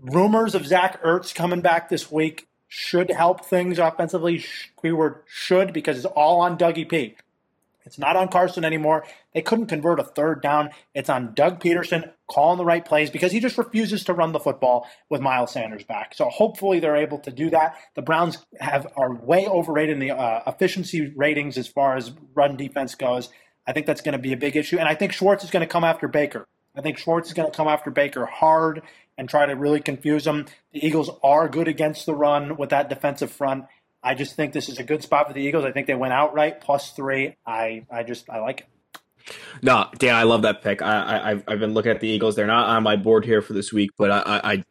Rumors 0.00 0.56
of 0.56 0.66
Zach 0.66 1.00
Ertz 1.02 1.32
coming 1.32 1.60
back 1.60 1.88
this 1.88 2.10
week 2.10 2.48
should 2.76 3.08
help 3.08 3.44
things 3.44 3.78
offensively. 3.78 4.44
Keyword 4.82 5.22
should 5.28 5.72
because 5.72 5.96
it's 5.96 6.06
all 6.06 6.40
on 6.40 6.58
Dougie 6.58 6.88
P. 6.88 7.14
It's 7.86 7.98
not 7.98 8.16
on 8.16 8.28
Carson 8.28 8.64
anymore. 8.64 9.04
They 9.32 9.42
couldn't 9.42 9.66
convert 9.66 10.00
a 10.00 10.04
third 10.04 10.42
down. 10.42 10.70
It's 10.92 11.08
on 11.08 11.34
Doug 11.34 11.60
Pederson 11.60 12.10
calling 12.26 12.58
the 12.58 12.64
right 12.64 12.84
plays 12.84 13.10
because 13.10 13.30
he 13.30 13.38
just 13.38 13.58
refuses 13.58 14.02
to 14.04 14.12
run 14.12 14.32
the 14.32 14.40
football 14.40 14.88
with 15.08 15.20
Miles 15.20 15.52
Sanders 15.52 15.84
back. 15.84 16.14
So 16.14 16.28
hopefully 16.28 16.80
they're 16.80 16.96
able 16.96 17.18
to 17.20 17.30
do 17.30 17.48
that. 17.50 17.76
The 17.94 18.02
Browns 18.02 18.38
have 18.58 18.88
are 18.96 19.14
way 19.14 19.46
overrated 19.46 19.92
in 19.92 20.00
the 20.00 20.10
uh, 20.10 20.42
efficiency 20.44 21.12
ratings 21.14 21.56
as 21.56 21.68
far 21.68 21.96
as 21.96 22.12
run 22.34 22.56
defense 22.56 22.96
goes. 22.96 23.28
I 23.68 23.72
think 23.72 23.86
that's 23.86 24.00
going 24.00 24.14
to 24.14 24.18
be 24.18 24.32
a 24.32 24.36
big 24.36 24.56
issue, 24.56 24.78
and 24.78 24.88
I 24.88 24.94
think 24.94 25.12
Schwartz 25.12 25.44
is 25.44 25.50
going 25.50 25.66
to 25.66 25.72
come 25.72 25.84
after 25.84 26.08
Baker. 26.08 26.46
I 26.76 26.80
think 26.80 26.98
Schwartz 26.98 27.28
is 27.28 27.34
going 27.34 27.50
to 27.50 27.56
come 27.56 27.68
after 27.68 27.90
Baker 27.90 28.26
hard 28.26 28.82
and 29.16 29.28
try 29.28 29.46
to 29.46 29.54
really 29.54 29.80
confuse 29.80 30.24
them. 30.24 30.46
The 30.72 30.84
Eagles 30.86 31.10
are 31.22 31.48
good 31.48 31.68
against 31.68 32.06
the 32.06 32.14
run 32.14 32.56
with 32.56 32.70
that 32.70 32.88
defensive 32.88 33.30
front. 33.30 33.64
I 34.02 34.14
just 34.14 34.36
think 34.36 34.52
this 34.52 34.68
is 34.68 34.78
a 34.78 34.84
good 34.84 35.02
spot 35.02 35.28
for 35.28 35.32
the 35.32 35.40
Eagles. 35.40 35.64
I 35.64 35.72
think 35.72 35.86
they 35.86 35.94
went 35.94 36.12
outright 36.12 36.60
plus 36.60 36.90
three. 36.92 37.36
I, 37.46 37.86
I 37.90 38.02
just 38.02 38.28
I 38.28 38.40
like 38.40 38.60
it. 38.60 38.66
No, 39.62 39.88
Dan, 39.98 40.14
I 40.14 40.24
love 40.24 40.42
that 40.42 40.62
pick. 40.62 40.82
I, 40.82 41.32
I 41.32 41.50
have 41.50 41.60
been 41.60 41.72
looking 41.72 41.92
at 41.92 42.00
the 42.00 42.08
Eagles. 42.08 42.36
They're 42.36 42.46
not 42.46 42.68
on 42.68 42.82
my 42.82 42.96
board 42.96 43.24
here 43.24 43.40
for 43.40 43.54
this 43.54 43.72
week, 43.72 43.90
but 43.96 44.10
I, 44.10 44.40
I 44.52 44.64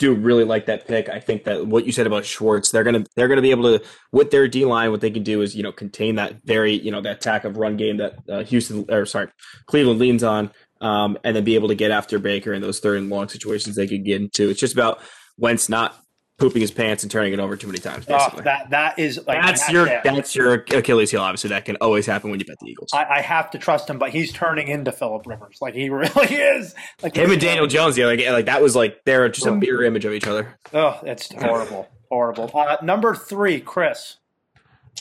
do 0.00 0.14
really 0.14 0.44
like 0.44 0.66
that 0.66 0.88
pick. 0.88 1.08
I 1.08 1.20
think 1.20 1.44
that 1.44 1.66
what 1.66 1.86
you 1.86 1.92
said 1.92 2.06
about 2.06 2.24
Schwartz, 2.24 2.70
they're 2.70 2.82
gonna 2.82 3.04
they're 3.14 3.28
gonna 3.28 3.42
be 3.42 3.50
able 3.50 3.78
to 3.78 3.84
with 4.10 4.30
their 4.30 4.48
D 4.48 4.64
line, 4.64 4.90
what 4.90 5.00
they 5.00 5.10
can 5.10 5.22
do 5.22 5.42
is 5.42 5.54
you 5.54 5.62
know 5.62 5.72
contain 5.72 6.16
that 6.16 6.42
very 6.42 6.72
you 6.72 6.90
know 6.90 7.00
that 7.02 7.18
attack 7.18 7.44
of 7.44 7.56
run 7.56 7.76
game 7.76 7.98
that 7.98 8.14
uh, 8.28 8.42
Houston 8.44 8.86
or 8.88 9.06
sorry 9.06 9.28
Cleveland 9.66 10.00
leans 10.00 10.24
on, 10.24 10.50
um, 10.80 11.18
and 11.24 11.36
then 11.36 11.44
be 11.44 11.54
able 11.54 11.68
to 11.68 11.74
get 11.74 11.90
after 11.90 12.18
Baker 12.18 12.52
in 12.52 12.62
those 12.62 12.80
third 12.80 12.98
and 12.98 13.10
long 13.10 13.28
situations 13.28 13.76
they 13.76 13.86
could 13.86 14.04
get 14.04 14.20
into. 14.20 14.48
It's 14.48 14.60
just 14.60 14.74
about 14.74 15.00
Wentz 15.36 15.68
not 15.68 15.94
pooping 16.40 16.62
his 16.62 16.70
pants 16.70 17.02
and 17.04 17.12
turning 17.12 17.34
it 17.34 17.38
over 17.38 17.54
too 17.54 17.66
many 17.66 17.78
times. 17.78 18.06
Oh, 18.08 18.16
basically, 18.16 18.40
oh, 18.40 18.44
that 18.44 18.70
that 18.70 18.98
is 18.98 19.20
like 19.26 19.42
that's 19.42 19.70
your 19.70 19.86
that's 20.02 20.34
your 20.34 20.54
Achilles 20.54 21.10
heel. 21.10 21.20
Obviously, 21.20 21.50
that 21.50 21.66
can 21.66 21.76
always 21.76 22.06
happen 22.06 22.30
when 22.30 22.40
you 22.40 22.46
bet 22.46 22.56
the 22.60 22.70
Eagles. 22.70 22.90
I, 22.92 23.04
I 23.04 23.20
have 23.20 23.50
to 23.52 23.58
trust 23.58 23.88
him, 23.88 23.98
but 23.98 24.10
he's 24.10 24.32
turning 24.32 24.68
into 24.68 24.90
Philip 24.90 25.26
Rivers. 25.26 25.58
Like 25.60 25.74
he 25.74 25.90
really 25.90 26.34
is. 26.34 26.74
Like 27.02 27.14
him 27.14 27.30
and 27.30 27.40
Daniel 27.40 27.66
Jones, 27.66 27.96
yeah, 27.96 28.06
like 28.06 28.26
like 28.26 28.46
that 28.46 28.62
was 28.62 28.74
like 28.74 29.04
they're 29.04 29.28
just 29.28 29.46
a 29.46 29.52
mirror 29.52 29.84
image 29.84 30.04
of 30.04 30.12
each 30.12 30.26
other. 30.26 30.58
Oh, 30.72 30.98
that's 31.02 31.32
horrible, 31.32 31.88
horrible. 32.08 32.50
Uh, 32.52 32.78
number 32.82 33.14
three, 33.14 33.60
Chris. 33.60 34.16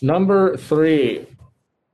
Number 0.01 0.55
three, 0.55 1.25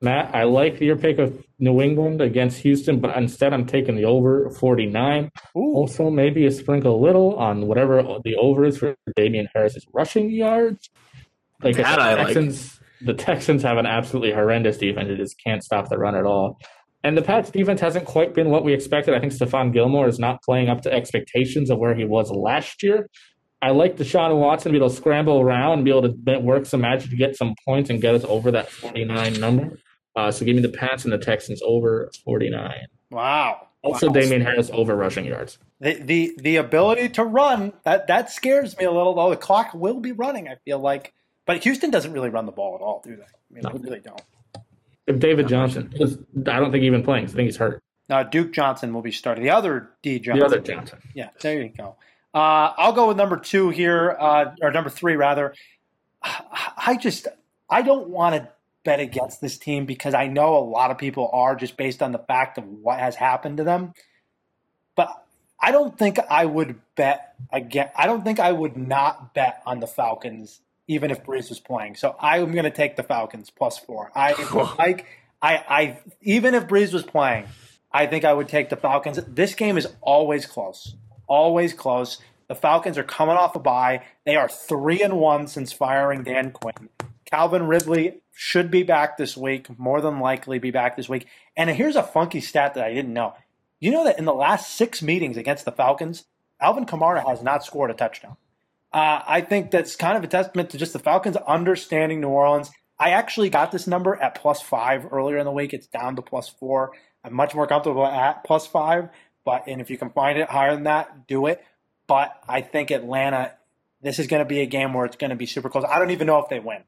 Matt, 0.02 0.36
I 0.36 0.44
like 0.44 0.82
your 0.82 0.98
pick 0.98 1.20
of 1.20 1.44
New 1.58 1.82
England 1.82 2.22
against 2.22 2.60
Houston, 2.60 3.00
but 3.00 3.16
instead 3.16 3.54
I'm 3.54 3.66
taking 3.66 3.96
the 3.96 4.06
over 4.06 4.50
49. 4.52 5.32
Ooh. 5.58 5.60
Also, 5.60 6.10
maybe 6.10 6.46
a 6.46 6.52
sprinkle 6.52 6.96
a 6.96 7.02
little 7.02 7.36
on 7.38 7.68
whatever 7.68 8.04
the 8.24 8.36
over 8.36 8.66
is 8.66 8.78
for 8.78 8.96
Damien 9.16 9.48
Harris's 9.54 9.86
rushing 9.94 10.30
yards. 10.30 10.90
Like 11.64 11.78
that 11.78 11.96
the 11.96 12.24
Texans, 12.24 12.80
like. 12.80 13.08
the 13.08 13.14
Texans 13.14 13.64
have 13.64 13.78
an 13.78 13.86
absolutely 13.86 14.34
horrendous 14.34 14.78
defense. 14.78 15.10
It 15.10 15.18
just 15.18 15.42
can't 15.42 15.64
stop 15.64 15.90
the 15.90 15.98
run 15.98 16.16
at 16.16 16.26
all. 16.26 16.60
And 17.04 17.16
the 17.16 17.22
Pats 17.22 17.52
defense 17.52 17.80
hasn't 17.82 18.06
quite 18.06 18.34
been 18.34 18.50
what 18.50 18.64
we 18.64 18.74
expected. 18.74 19.14
I 19.14 19.20
think 19.20 19.32
Stephon 19.32 19.72
Gilmore 19.72 20.08
is 20.08 20.20
not 20.20 20.42
playing 20.42 20.70
up 20.70 20.82
to 20.82 20.92
expectations 20.92 21.70
of 21.70 21.78
where 21.78 21.96
he 21.96 22.04
was 22.04 22.32
last 22.32 22.84
year. 22.84 23.08
I 23.66 23.72
like 23.72 23.98
Deshaun 23.98 24.38
Watson 24.40 24.72
to 24.72 24.74
be 24.74 24.78
able 24.78 24.92
to 24.92 24.96
scramble 24.96 25.40
around 25.40 25.80
and 25.80 25.86
be 25.86 25.90
able 25.90 26.04
to 26.04 26.40
work 26.40 26.68
some 26.68 26.82
magic 26.82 27.10
to 27.10 27.16
get 27.16 27.36
some 27.36 27.56
points 27.66 27.90
and 27.90 28.00
get 28.00 28.14
us 28.14 28.24
over 28.26 28.52
that 28.52 28.70
49 28.70 29.40
number. 29.40 29.80
Uh, 30.16 30.32
so 30.32 30.46
give 30.46 30.56
me 30.56 30.62
the 30.62 30.70
Pats 30.70 31.04
and 31.04 31.12
the 31.12 31.18
Texans 31.18 31.64
over 31.66 32.12
49. 32.24 32.86
Wow. 33.10 33.70
Also, 33.82 34.06
wow. 34.06 34.14
Damien 34.14 34.42
Harris 34.42 34.70
over 34.72 34.96
rushing 34.96 35.26
yards. 35.26 35.58
The, 35.80 35.94
the 35.96 36.38
the 36.38 36.56
ability 36.58 37.10
to 37.10 37.24
run 37.24 37.74
that 37.86 38.06
that 38.06 38.30
scares 38.30 38.78
me 38.78 38.86
a 38.86 38.92
little. 38.92 39.16
Though 39.16 39.32
the 39.32 39.36
clock 39.36 39.74
will 39.74 40.00
be 40.00 40.12
running, 40.12 40.48
I 40.48 40.58
feel 40.64 40.78
like, 40.78 41.14
but 41.48 41.64
Houston 41.64 41.90
doesn't 41.90 42.14
really 42.14 42.30
run 42.30 42.46
the 42.46 42.52
ball 42.52 42.76
at 42.76 42.82
all, 42.82 43.02
do 43.04 43.16
they? 43.16 43.24
I 43.24 43.26
mean, 43.50 43.64
no. 43.64 43.72
they 43.72 43.80
really 43.80 44.00
don't. 44.00 44.22
If 45.08 45.18
David 45.18 45.48
Johnson, 45.48 45.92
I 45.96 46.60
don't 46.60 46.72
think 46.72 46.84
he's 46.84 46.88
even 46.88 47.04
playing. 47.04 47.26
I 47.26 47.28
think 47.30 47.48
he's 47.48 47.58
hurt. 47.58 47.82
No, 48.10 48.24
Duke 48.24 48.54
Johnson 48.54 48.94
will 48.94 49.02
be 49.02 49.12
starting. 49.12 49.44
The 49.44 49.50
other 49.50 49.90
D 50.04 50.20
Johnson. 50.20 50.40
The 50.40 50.46
other 50.46 50.60
Johnson. 50.60 51.00
Yeah, 51.16 51.30
there 51.42 51.62
you 51.64 51.70
go. 51.70 51.96
Uh, 52.36 52.74
I'll 52.78 52.92
go 52.92 53.08
with 53.08 53.18
number 53.18 53.38
two 53.38 53.70
here, 53.70 54.16
uh, 54.20 54.54
or 54.62 54.72
number 54.72 54.90
three 54.90 55.16
rather. 55.16 55.56
I 56.22 56.98
just 57.00 57.28
I 57.70 57.82
don't 57.82 58.10
want 58.10 58.36
to 58.36 58.50
bet 58.84 59.00
against 59.00 59.42
this 59.42 59.58
team 59.58 59.86
because 59.86 60.14
I 60.14 60.28
know 60.28 60.58
a 60.58 60.60
lot 60.60 60.92
of 60.92 60.98
people 60.98 61.30
are 61.32 61.56
just 61.56 61.78
based 61.78 62.04
on 62.04 62.12
the 62.12 62.20
fact 62.20 62.58
of 62.58 62.66
what 62.66 63.00
has 63.00 63.16
happened 63.16 63.58
to 63.58 63.64
them. 63.64 63.94
But 64.96 65.10
I 65.60 65.72
don't 65.72 65.98
think 65.98 66.20
I 66.30 66.46
would 66.46 66.80
bet 66.96 67.36
again. 67.52 67.90
I 67.96 68.06
don't 68.06 68.24
think 68.24 68.40
I 68.40 68.52
would 68.52 68.76
not 68.76 69.34
bet 69.34 69.62
on 69.66 69.80
the 69.80 69.88
Falcons 69.88 70.60
even 70.88 71.10
if 71.10 71.24
Brees 71.24 71.50
was 71.50 71.60
playing. 71.60 71.96
So 71.96 72.16
I'm 72.20 72.52
going 72.52 72.66
to 72.66 72.70
take 72.70 72.96
the 72.96 73.04
Falcons 73.04 73.50
plus 73.50 73.78
four. 73.78 74.12
I 74.14 74.34
like. 74.78 75.06
I, 75.42 75.64
I 75.70 76.00
even 76.22 76.56
if 76.56 76.66
Brees 76.68 76.92
was 76.92 77.04
playing, 77.04 77.46
I 77.92 78.08
think 78.08 78.26
I 78.26 78.34
would 78.34 78.48
take 78.48 78.70
the 78.70 78.78
Falcons. 78.78 79.20
This 79.28 79.54
game 79.54 79.78
is 79.78 79.88
always 80.02 80.46
close, 80.46 80.96
always 81.28 81.74
close. 81.74 82.20
The 82.48 82.56
Falcons 82.56 82.98
are 82.98 83.04
coming 83.04 83.36
off 83.36 83.56
a 83.56 83.60
bye. 83.60 84.04
They 84.26 84.36
are 84.36 84.48
three 84.48 85.02
and 85.02 85.18
one 85.18 85.48
since 85.48 85.72
firing 85.72 86.24
Dan 86.24 86.52
Quinn. 86.52 86.90
Calvin 87.26 87.68
Ridley 87.68 88.22
should 88.34 88.70
be 88.70 88.84
back 88.84 89.18
this 89.18 89.36
week, 89.36 89.80
more 89.80 90.02
than 90.02 90.20
likely 90.20 90.60
be 90.60 90.72
back 90.72 90.96
this 90.96 91.10
week. 91.10 91.28
And 91.58 91.70
here's 91.70 91.96
a 91.96 92.04
funky 92.04 92.42
stat 92.42 92.76
that 92.76 92.86
I 92.86 92.94
didn't 92.94 93.14
know. 93.14 93.34
You 93.80 93.92
know 93.92 94.04
that 94.06 94.20
in 94.20 94.26
the 94.26 94.34
last 94.34 94.76
six 94.76 95.02
meetings 95.02 95.38
against 95.38 95.66
the 95.66 95.72
Falcons, 95.72 96.26
Alvin 96.62 96.86
Kamara 96.86 97.28
has 97.28 97.42
not 97.42 97.64
scored 97.64 97.92
a 97.92 97.94
touchdown. 97.94 98.38
Uh, 98.94 99.22
I 99.28 99.42
think 99.42 99.72
that's 99.72 99.96
kind 99.96 100.18
of 100.18 100.24
a 100.24 100.28
testament 100.28 100.70
to 100.70 100.78
just 100.78 100.94
the 100.94 101.00
Falcons 101.00 101.36
understanding 101.36 102.22
New 102.22 102.30
Orleans. 102.30 102.72
I 102.98 103.10
actually 103.10 103.50
got 103.50 103.72
this 103.72 103.88
number 103.88 104.16
at 104.16 104.36
plus 104.36 104.62
five 104.62 105.12
earlier 105.12 105.38
in 105.38 105.46
the 105.46 105.52
week. 105.52 105.74
It's 105.74 105.88
down 105.88 106.16
to 106.16 106.22
plus 106.22 106.48
four. 106.48 106.92
I'm 107.24 107.34
much 107.34 107.56
more 107.56 107.68
comfortable 107.68 108.06
at 108.06 108.44
plus 108.46 108.68
five, 108.68 109.10
but 109.46 109.68
and 109.68 109.80
if 109.80 109.90
you 109.90 109.98
can 109.98 110.10
find 110.10 110.38
it 110.38 110.50
higher 110.50 110.74
than 110.74 110.84
that, 110.84 111.28
do 111.28 111.46
it. 111.46 111.64
But 112.08 112.36
I 112.48 112.62
think 112.62 112.92
Atlanta, 112.92 113.54
this 114.02 114.20
is 114.20 114.28
going 114.28 114.42
to 114.42 114.48
be 114.48 114.62
a 114.62 114.66
game 114.66 114.94
where 114.94 115.06
it's 115.06 115.16
going 115.16 115.30
to 115.30 115.36
be 115.36 115.46
super 115.46 115.70
close. 115.70 115.86
I 115.88 116.00
don't 116.00 116.12
even 116.12 116.28
know 116.28 116.40
if 116.40 116.50
they 116.50 116.60
win. 116.60 116.84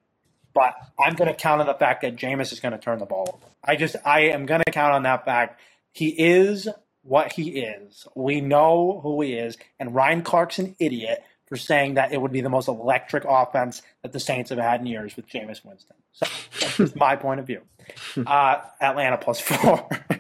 But 0.53 0.73
I'm 0.99 1.13
going 1.13 1.27
to 1.27 1.35
count 1.35 1.61
on 1.61 1.67
the 1.67 1.75
fact 1.75 2.01
that 2.01 2.15
Jameis 2.15 2.51
is 2.51 2.59
going 2.59 2.71
to 2.71 2.79
turn 2.79 2.97
the 2.97 3.05
ball 3.05 3.29
over. 3.33 3.53
I 3.63 3.75
just, 3.75 3.95
I 4.03 4.21
am 4.21 4.47
going 4.47 4.61
to 4.65 4.71
count 4.71 4.93
on 4.93 5.03
that 5.03 5.23
fact. 5.23 5.61
He 5.91 6.07
is 6.09 6.67
what 7.03 7.31
he 7.31 7.61
is. 7.61 8.07
We 8.15 8.41
know 8.41 8.99
who 9.03 9.21
he 9.21 9.33
is. 9.33 9.55
And 9.79 9.93
Ryan 9.93 10.23
Clark's 10.23 10.57
an 10.57 10.75
idiot 10.79 11.23
for 11.47 11.57
saying 11.57 11.93
that 11.93 12.11
it 12.11 12.19
would 12.19 12.31
be 12.31 12.41
the 12.41 12.49
most 12.49 12.67
electric 12.67 13.23
offense 13.27 13.81
that 14.01 14.13
the 14.13 14.19
Saints 14.19 14.49
have 14.49 14.59
had 14.59 14.81
in 14.81 14.87
years 14.87 15.15
with 15.15 15.29
Jameis 15.29 15.63
Winston. 15.63 15.95
So 16.11 16.25
that's 16.59 16.95
my 16.95 17.15
point 17.15 17.39
of 17.39 17.47
view. 17.47 17.61
Uh, 18.17 18.61
Atlanta 18.81 19.17
plus 19.17 19.39
four. 19.39 19.87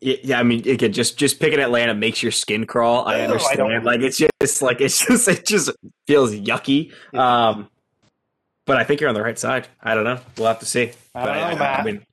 yeah, 0.00 0.38
I 0.38 0.42
mean, 0.42 0.68
again, 0.68 0.92
just 0.92 1.16
just 1.16 1.40
picking 1.40 1.60
Atlanta 1.60 1.94
makes 1.94 2.22
your 2.22 2.32
skin 2.32 2.66
crawl. 2.66 3.06
I 3.06 3.22
understand. 3.22 3.72
I 3.72 3.78
like 3.78 4.00
it's 4.00 4.18
just 4.18 4.62
like 4.62 4.80
it's 4.80 4.98
just 5.06 5.28
it 5.28 5.46
just 5.46 5.70
feels 6.06 6.34
yucky. 6.34 6.92
Um, 7.14 7.68
but 8.66 8.76
I 8.76 8.84
think 8.84 9.00
you're 9.00 9.08
on 9.08 9.14
the 9.14 9.22
right 9.22 9.38
side. 9.38 9.68
I 9.82 9.94
don't 9.94 10.04
know. 10.04 10.18
We'll 10.36 10.48
have 10.48 10.60
to 10.60 10.66
see. 10.66 10.92
I 11.14 11.24
don't 11.24 11.34
but 11.34 11.34
know, 11.34 11.42
I, 11.42 11.54
Matt. 11.54 11.80
I 11.80 11.84
mean, 11.84 12.06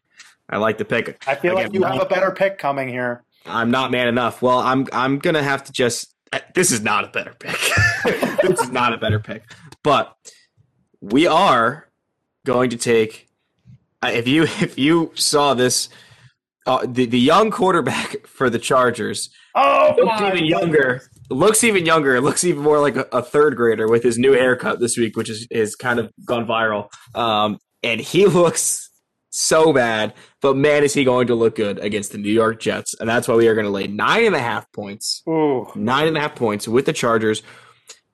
I 0.50 0.58
like 0.58 0.78
the 0.78 0.86
pick. 0.86 1.22
I 1.28 1.36
feel 1.36 1.54
Again, 1.54 1.66
like 1.66 1.74
you 1.74 1.84
have 1.84 2.02
a 2.02 2.06
better 2.06 2.32
pick 2.32 2.58
coming 2.58 2.88
here. 2.88 3.24
I'm 3.46 3.72
not 3.72 3.92
man 3.92 4.08
enough. 4.08 4.42
Well, 4.42 4.60
I'm 4.60 4.88
I'm 4.94 5.20
gonna 5.20 5.44
have 5.44 5.64
to 5.66 5.72
just. 5.72 6.14
This 6.56 6.72
is 6.72 6.82
not 6.82 7.04
a 7.04 7.08
better 7.08 7.34
pick. 7.38 7.58
this 8.42 8.62
is 8.62 8.72
not 8.72 8.94
a 8.94 8.98
better 8.98 9.20
pick. 9.20 9.44
But 9.84 10.16
we 11.02 11.28
are 11.28 11.90
going 12.46 12.70
to 12.70 12.78
take. 12.78 13.28
If 14.04 14.28
you 14.28 14.44
if 14.44 14.78
you 14.78 15.12
saw 15.16 15.54
this, 15.54 15.90
uh, 16.66 16.86
the 16.88 17.06
the 17.06 17.20
young 17.20 17.52
quarterback 17.52 18.28
for 18.28 18.50
the 18.50 18.60
Chargers. 18.60 19.30
Oh, 19.56 20.28
even 20.28 20.46
younger 20.46 21.02
looks 21.32 21.64
even 21.64 21.86
younger. 21.86 22.20
Looks 22.32 22.44
even 22.44 22.62
more 22.62 22.80
like 22.80 22.96
a, 22.96 23.08
a, 23.12 23.22
third 23.22 23.56
grader 23.56 23.88
with 23.88 24.04
his 24.04 24.18
new 24.18 24.34
haircut 24.34 24.80
this 24.80 24.98
week, 24.98 25.16
which 25.16 25.30
is 25.30 25.48
is 25.50 25.76
kind 25.76 26.00
of 26.00 26.12
gone 26.26 26.46
viral. 26.46 26.90
Um, 27.16 27.58
and 27.84 28.00
he 28.00 28.26
looks 28.28 28.90
so 29.30 29.72
bad, 29.72 30.14
but 30.42 30.58
man, 30.58 30.84
is 30.84 30.94
he 30.94 31.04
going 31.06 31.28
to 31.28 31.36
look 31.36 31.56
good 31.56 31.80
against 31.80 32.12
the 32.12 32.18
New 32.18 32.32
York 32.32 32.60
Jets? 32.60 32.94
And 33.00 33.10
that's 33.10 33.28
why 33.28 33.36
we 33.36 33.48
are 33.48 33.56
going 33.56 33.66
to 33.66 33.72
lay 33.72 33.88
nine 33.88 34.26
and 34.26 34.36
a 34.36 34.40
half 34.40 34.72
points. 34.74 35.24
Ooh. 35.28 35.72
Nine 35.74 36.08
and 36.08 36.18
a 36.18 36.20
half 36.20 36.36
points 36.36 36.68
with 36.68 36.86
the 36.86 36.94
Chargers. 36.94 37.42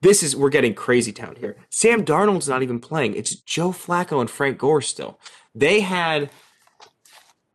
This 0.01 0.21
is 0.21 0.35
we're 0.35 0.49
getting 0.49 0.75
crazy 0.75 1.11
town 1.11 1.35
here. 1.39 1.57
Sam 1.71 2.05
Darnold's 2.05 2.47
not 2.47 2.61
even 2.61 2.79
playing. 2.79 3.15
It's 3.15 3.35
Joe 3.35 3.71
Flacco 3.71 4.21
and 4.21 4.29
Frank 4.29 4.59
Gore 4.59 4.81
still. 4.81 5.19
They 5.55 5.79
had 5.79 6.29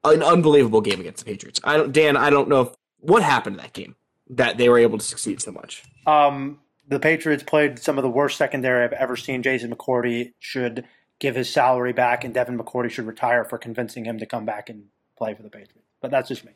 an 0.05 0.23
unbelievable 0.23 0.81
game 0.81 1.01
against 1.01 1.25
the 1.25 1.31
Patriots. 1.31 1.61
I 1.65 1.77
don't, 1.77 1.93
Dan. 1.93 2.17
I 2.17 2.31
don't 2.31 2.49
know 2.49 2.63
if, 2.63 2.69
what 2.99 3.23
happened 3.23 3.57
in 3.57 3.63
that 3.63 3.73
game 3.73 3.97
that 4.31 4.57
they 4.57 4.69
were 4.69 4.79
able 4.79 4.99
to 4.99 5.05
succeed 5.05 5.41
so 5.41 5.53
much. 5.53 5.83
Um, 6.07 6.61
the 6.89 6.99
Patriots 6.99 7.43
played 7.43 7.79
some 7.79 7.99
of 7.99 8.03
the 8.03 8.11
worst 8.11 8.37
secondary 8.37 8.85
I've 8.85 8.93
ever 8.93 9.17
seen. 9.17 9.43
Jason 9.43 9.75
McCourty 9.75 10.33
should 10.39 10.85
give 11.19 11.37
his 11.37 11.49
salary 11.49 11.93
back, 11.93 12.25
and 12.25 12.35
Devin 12.35 12.59
McCourty 12.59 12.91
should 12.91 13.07
retire 13.07 13.45
for 13.45 13.59
convincing 13.59 14.05
him 14.05 14.19
to 14.19 14.27
come 14.27 14.45
back 14.45 14.69
and 14.69 14.85
play 15.17 15.35
for 15.35 15.43
the 15.43 15.51
Patriots. 15.51 15.89
But 16.01 16.11
that's 16.11 16.29
just 16.29 16.45
me. 16.45 16.53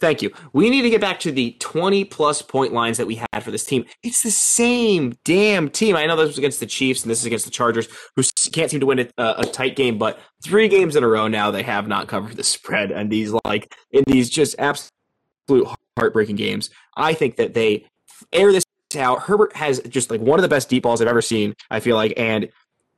Thank 0.00 0.22
you. 0.22 0.30
We 0.54 0.70
need 0.70 0.82
to 0.82 0.90
get 0.90 1.00
back 1.00 1.20
to 1.20 1.30
the 1.30 1.56
20 1.60 2.04
plus 2.06 2.40
point 2.40 2.72
lines 2.72 2.96
that 2.96 3.06
we 3.06 3.16
had 3.16 3.42
for 3.42 3.50
this 3.50 3.64
team. 3.64 3.84
It's 4.02 4.22
the 4.22 4.30
same 4.30 5.14
damn 5.24 5.68
team. 5.68 5.94
I 5.94 6.06
know 6.06 6.16
this 6.16 6.28
was 6.28 6.38
against 6.38 6.58
the 6.58 6.66
Chiefs 6.66 7.02
and 7.02 7.10
this 7.10 7.20
is 7.20 7.26
against 7.26 7.44
the 7.44 7.50
Chargers, 7.50 7.86
who 8.16 8.22
can't 8.50 8.70
seem 8.70 8.80
to 8.80 8.86
win 8.86 9.00
a, 9.00 9.08
a 9.18 9.44
tight 9.44 9.76
game, 9.76 9.98
but 9.98 10.18
three 10.42 10.68
games 10.68 10.96
in 10.96 11.04
a 11.04 11.08
row 11.08 11.28
now 11.28 11.50
they 11.50 11.62
have 11.62 11.86
not 11.86 12.08
covered 12.08 12.36
the 12.36 12.44
spread. 12.44 12.90
And 12.90 13.10
these, 13.10 13.34
like, 13.44 13.74
in 13.90 14.02
these 14.06 14.30
just 14.30 14.56
absolute 14.58 15.68
heartbreaking 15.98 16.36
games, 16.36 16.70
I 16.96 17.12
think 17.12 17.36
that 17.36 17.52
they 17.52 17.84
air 18.32 18.52
this 18.52 18.64
out. 18.96 19.22
Herbert 19.22 19.54
has 19.54 19.80
just 19.80 20.10
like 20.10 20.20
one 20.20 20.38
of 20.38 20.42
the 20.42 20.48
best 20.48 20.68
deep 20.68 20.82
balls 20.82 21.00
I've 21.00 21.08
ever 21.08 21.22
seen, 21.22 21.54
I 21.70 21.80
feel 21.80 21.94
like. 21.94 22.14
And 22.16 22.48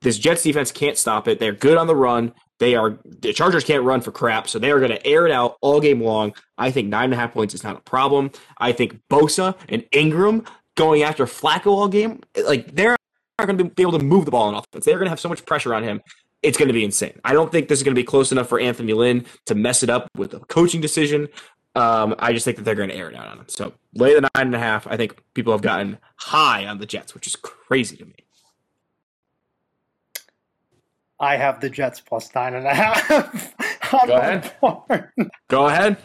this 0.01 0.19
Jets 0.19 0.43
defense 0.43 0.73
can't 0.73 0.97
stop 0.97 1.29
it. 1.29 1.39
They're 1.39 1.53
good 1.53 1.77
on 1.77 1.87
the 1.87 1.97
run. 1.97 2.33
They 2.63 2.77
are 2.77 2.97
the 3.05 3.33
Chargers 3.33 3.65
can't 3.65 3.83
run 3.83 4.03
for 4.03 4.13
crap, 4.13 4.49
so 4.49 4.61
they 4.61 4.71
are 4.71 4.79
going 4.79 4.93
to 4.93 5.05
air 5.05 5.27
it 5.27 5.33
out 5.33 5.57
all 5.63 5.81
game 5.81 6.01
long. 6.01 6.33
I 6.57 6.71
think 6.71 6.87
nine 6.87 7.07
and 7.07 7.15
a 7.15 7.17
half 7.17 7.33
points 7.33 7.55
is 7.55 7.65
not 7.65 7.77
a 7.77 7.81
problem. 7.81 8.31
I 8.57 8.71
think 8.71 9.01
Bosa 9.11 9.57
and 9.69 9.85
Ingram 9.91 10.45
going 10.77 11.03
after 11.03 11.27
Flacco 11.27 11.73
all 11.73 11.89
game, 11.89 12.21
like 12.47 12.73
they're 12.73 12.97
going 13.41 13.59
to 13.59 13.65
be 13.65 13.83
able 13.83 13.99
to 13.99 14.05
move 14.05 14.27
the 14.27 14.31
ball 14.31 14.47
on 14.47 14.55
offense. 14.55 14.85
They're 14.85 14.95
going 14.95 15.07
to 15.07 15.11
have 15.11 15.19
so 15.19 15.29
much 15.29 15.45
pressure 15.45 15.75
on 15.75 15.83
him. 15.83 16.03
It's 16.41 16.57
going 16.57 16.69
to 16.69 16.73
be 16.73 16.85
insane. 16.85 17.21
I 17.25 17.33
don't 17.33 17.51
think 17.51 17.67
this 17.67 17.81
is 17.81 17.83
going 17.83 17.97
to 17.97 18.01
be 18.01 18.05
close 18.05 18.31
enough 18.31 18.49
for 18.49 18.61
Anthony 18.61 18.93
Lynn 18.93 19.27
to 19.47 19.57
mess 19.57 19.83
it 19.83 19.91
up 19.91 20.09
with 20.17 20.33
a 20.33 20.39
coaching 20.39 20.81
decision. 20.81 21.27
Um, 21.75 22.15
I 22.21 22.33
just 22.33 22.45
think 22.45 22.59
that 22.59 22.63
they're 22.63 22.77
going 22.77 22.91
to 22.91 22.95
air 22.95 23.11
it 23.11 23.17
out 23.17 23.27
on 23.27 23.39
him. 23.39 23.47
So 23.49 23.73
lay 23.95 24.15
the 24.15 24.21
nine 24.37 24.47
and 24.47 24.55
a 24.55 24.61
half. 24.61 24.87
I 24.87 24.97
think 24.97 25.21
people 25.35 25.53
have 25.53 25.63
gotten 25.63 25.99
high 26.15 26.65
on 26.65 26.79
the 26.79 26.87
Jets, 26.87 27.13
which 27.13 27.27
is 27.27 27.35
crazy 27.35 27.97
to 27.97 28.05
me. 28.05 28.15
I 31.23 31.37
have 31.37 31.61
the 31.61 31.71
Jets 31.71 32.01
plus 32.01 32.35
nine 32.35 32.55
and 32.55 32.67
a 32.67 32.75
half. 32.75 33.55
Go 33.91 34.17
ahead. 34.17 34.53
Go 35.49 35.69
ahead. 35.69 35.97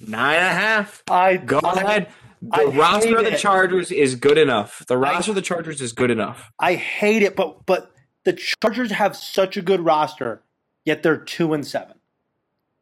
Nine 0.00 0.36
and 0.36 0.46
a 0.46 0.60
half. 0.60 1.02
I 1.10 1.36
go 1.36 1.60
I, 1.62 1.72
ahead. 1.72 2.08
The 2.40 2.56
I 2.56 2.64
roster 2.64 3.18
of 3.18 3.24
the 3.24 3.36
Chargers 3.36 3.90
is 3.90 4.14
good 4.14 4.38
enough. 4.38 4.84
The 4.86 4.96
roster 4.96 5.30
I, 5.30 5.32
of 5.32 5.34
the 5.34 5.42
Chargers 5.42 5.80
is 5.80 5.92
good 5.92 6.10
enough. 6.10 6.52
I 6.58 6.74
hate 6.74 7.22
it, 7.22 7.36
but 7.36 7.66
but 7.66 7.90
the 8.24 8.32
Chargers 8.32 8.92
have 8.92 9.16
such 9.16 9.56
a 9.56 9.62
good 9.62 9.80
roster, 9.80 10.42
yet 10.84 11.02
they're 11.02 11.16
two 11.16 11.52
and 11.52 11.66
seven. 11.66 11.98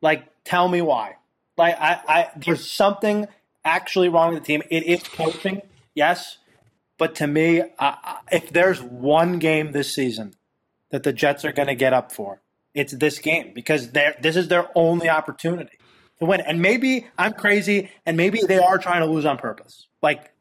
Like, 0.02 0.28
tell 0.44 0.68
me 0.68 0.82
why. 0.82 1.16
Like, 1.56 1.76
I, 1.80 2.00
I 2.06 2.30
there's 2.36 2.70
something 2.70 3.26
actually 3.64 4.10
wrong 4.10 4.34
with 4.34 4.42
the 4.42 4.46
team. 4.46 4.62
It 4.70 4.84
is 4.84 5.02
coaching, 5.02 5.62
yes, 5.94 6.38
but 6.98 7.14
to 7.16 7.26
me, 7.26 7.62
uh, 7.78 7.94
if 8.30 8.50
there's 8.50 8.82
one 8.82 9.38
game 9.38 9.72
this 9.72 9.94
season 9.94 10.34
that 10.90 11.02
the 11.02 11.12
Jets 11.12 11.44
are 11.44 11.52
going 11.52 11.68
to 11.68 11.74
get 11.74 11.92
up 11.92 12.12
for. 12.12 12.40
It's 12.74 12.92
this 12.92 13.18
game 13.18 13.52
because 13.54 13.90
this 13.92 14.36
is 14.36 14.48
their 14.48 14.68
only 14.74 15.08
opportunity 15.08 15.78
to 16.18 16.24
win. 16.24 16.40
And 16.40 16.60
maybe 16.60 17.06
I'm 17.16 17.32
crazy, 17.32 17.90
and 18.04 18.16
maybe 18.16 18.40
they 18.46 18.58
are 18.58 18.78
trying 18.78 19.00
to 19.00 19.06
lose 19.06 19.24
on 19.24 19.38
purpose. 19.38 19.86
Like 20.02 20.32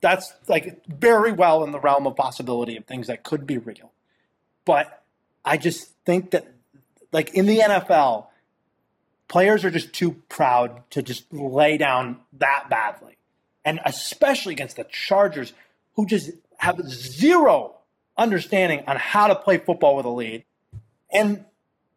that's 0.00 0.32
like 0.48 0.82
very 0.86 1.32
well 1.32 1.64
in 1.64 1.72
the 1.72 1.80
realm 1.80 2.06
of 2.06 2.16
possibility 2.16 2.76
of 2.76 2.84
things 2.84 3.06
that 3.08 3.24
could 3.24 3.46
be 3.46 3.58
real. 3.58 3.92
But 4.64 5.02
I 5.44 5.56
just 5.56 5.92
think 6.04 6.32
that, 6.32 6.46
like 7.10 7.34
in 7.34 7.46
the 7.46 7.58
NFL, 7.60 8.26
players 9.28 9.64
are 9.64 9.70
just 9.70 9.92
too 9.92 10.12
proud 10.28 10.82
to 10.90 11.02
just 11.02 11.32
lay 11.32 11.78
down 11.78 12.20
that 12.34 12.66
badly, 12.68 13.16
and 13.64 13.80
especially 13.84 14.52
against 14.52 14.76
the 14.76 14.84
Chargers, 14.84 15.52
who 15.94 16.06
just 16.06 16.30
have 16.58 16.80
zero 16.88 17.77
understanding 18.18 18.84
on 18.86 18.96
how 18.96 19.28
to 19.28 19.36
play 19.36 19.58
football 19.58 19.96
with 19.96 20.04
a 20.04 20.10
lead. 20.10 20.44
And 21.10 21.44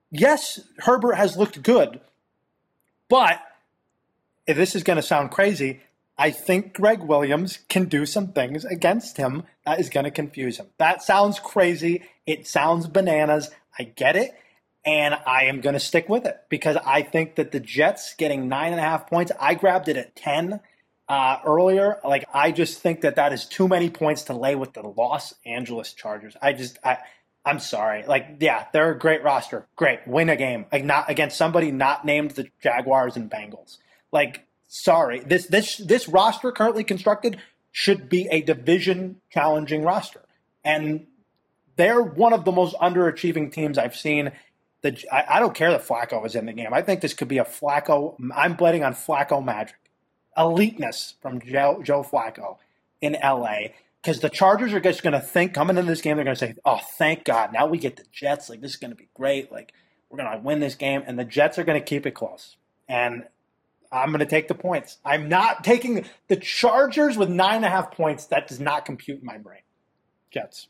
yes, 0.09 0.61
Herbert 0.77 1.15
has 1.15 1.35
looked 1.35 1.61
good, 1.63 1.99
but 3.09 3.41
if 4.47 4.55
this 4.55 4.75
is 4.75 4.83
going 4.83 4.97
to 4.97 5.03
sound 5.03 5.31
crazy, 5.31 5.81
I 6.17 6.31
think 6.31 6.73
Gregg 6.73 7.01
Williams 7.01 7.59
can 7.67 7.85
do 7.85 8.05
some 8.05 8.27
things 8.27 8.63
against 8.63 9.17
him 9.17 9.43
that 9.65 9.79
is 9.79 9.89
going 9.89 10.03
to 10.03 10.11
confuse 10.11 10.57
him. 10.57 10.67
That 10.77 11.01
sounds 11.01 11.39
crazy. 11.39 12.03
It 12.25 12.47
sounds 12.47 12.87
bananas. 12.87 13.49
I 13.77 13.83
get 13.83 14.15
it. 14.15 14.35
And 14.85 15.15
I 15.25 15.45
am 15.45 15.61
going 15.61 15.73
to 15.73 15.79
stick 15.79 16.09
with 16.09 16.25
it 16.25 16.41
because 16.49 16.77
I 16.85 17.01
think 17.03 17.35
that 17.35 17.51
the 17.51 17.59
Jets 17.59 18.15
getting 18.15 18.47
nine 18.47 18.71
and 18.71 18.79
a 18.79 18.83
half 18.83 19.07
points, 19.07 19.31
I 19.39 19.53
grabbed 19.53 19.89
it 19.89 19.97
at 19.97 20.15
10 20.15 20.59
uh, 21.11 21.41
earlier. 21.45 21.99
Like 22.05 22.23
I 22.33 22.53
just 22.53 22.79
think 22.79 23.01
that 23.01 23.17
that 23.17 23.33
is 23.33 23.45
too 23.45 23.67
many 23.67 23.89
points 23.89 24.23
to 24.23 24.33
lay 24.33 24.55
with 24.55 24.71
the 24.71 24.81
Los 24.81 25.33
Angeles 25.45 25.91
Chargers. 25.91 26.37
I 26.41 26.53
just 26.53 26.79
I 26.85 26.99
I'm 27.43 27.59
sorry. 27.59 28.05
Like 28.07 28.37
yeah, 28.39 28.67
they're 28.71 28.91
a 28.91 28.97
great 28.97 29.21
roster. 29.21 29.67
Great, 29.75 29.99
win 30.07 30.29
a 30.29 30.37
game. 30.37 30.67
Like 30.71 30.85
not 30.85 31.09
against 31.09 31.37
somebody 31.37 31.69
not 31.69 32.05
named 32.05 32.31
the 32.31 32.47
Jaguars 32.63 33.17
and 33.17 33.29
Bengals. 33.29 33.77
Like 34.13 34.45
sorry, 34.69 35.19
this 35.19 35.47
this 35.47 35.75
this 35.75 36.07
roster 36.07 36.49
currently 36.49 36.85
constructed 36.85 37.41
should 37.73 38.07
be 38.07 38.29
a 38.31 38.39
division 38.39 39.17
challenging 39.29 39.83
roster, 39.83 40.21
and 40.63 41.07
they're 41.75 42.01
one 42.01 42.31
of 42.31 42.45
the 42.45 42.53
most 42.53 42.73
underachieving 42.77 43.51
teams 43.51 43.77
I've 43.77 43.97
seen. 43.97 44.31
The, 44.81 44.97
I, 45.11 45.35
I 45.35 45.39
don't 45.41 45.53
care 45.53 45.71
that 45.71 45.85
Flacco 45.85 46.25
is 46.25 46.35
in 46.35 46.45
the 46.45 46.53
game. 46.53 46.73
I 46.73 46.81
think 46.81 47.01
this 47.01 47.13
could 47.13 47.27
be 47.27 47.37
a 47.37 47.43
Flacco. 47.43 48.15
I'm 48.33 48.55
betting 48.55 48.83
on 48.83 48.93
Flacco 48.93 49.43
magic 49.43 49.75
eliteness 50.37 51.15
from 51.21 51.41
Joe, 51.41 51.81
Joe 51.83 52.03
Flacco 52.03 52.57
in 53.01 53.17
LA 53.21 53.69
because 54.01 54.19
the 54.19 54.29
Chargers 54.29 54.73
are 54.73 54.79
just 54.79 55.03
going 55.03 55.13
to 55.13 55.19
think 55.19 55.53
coming 55.53 55.77
into 55.77 55.89
this 55.89 56.01
game, 56.01 56.17
they're 56.17 56.25
going 56.25 56.35
to 56.35 56.39
say, 56.39 56.55
"Oh, 56.65 56.79
thank 56.97 57.23
God, 57.23 57.53
now 57.53 57.67
we 57.67 57.77
get 57.77 57.97
the 57.97 58.05
Jets. 58.11 58.49
Like 58.49 58.61
this 58.61 58.71
is 58.71 58.77
going 58.77 58.91
to 58.91 58.97
be 58.97 59.09
great. 59.13 59.51
Like 59.51 59.73
we're 60.09 60.17
going 60.17 60.31
to 60.31 60.43
win 60.43 60.59
this 60.59 60.75
game," 60.75 61.03
and 61.05 61.17
the 61.17 61.25
Jets 61.25 61.59
are 61.59 61.63
going 61.63 61.79
to 61.79 61.85
keep 61.85 62.05
it 62.05 62.11
close. 62.11 62.57
And 62.87 63.23
I'm 63.91 64.09
going 64.09 64.19
to 64.19 64.25
take 64.25 64.47
the 64.47 64.55
points. 64.55 64.97
I'm 65.05 65.29
not 65.29 65.63
taking 65.63 66.05
the 66.27 66.37
Chargers 66.37 67.17
with 67.17 67.29
nine 67.29 67.57
and 67.57 67.65
a 67.65 67.69
half 67.69 67.91
points. 67.91 68.25
That 68.27 68.47
does 68.47 68.59
not 68.59 68.85
compute 68.85 69.19
in 69.19 69.25
my 69.25 69.37
brain. 69.37 69.61
Jets. 70.31 70.67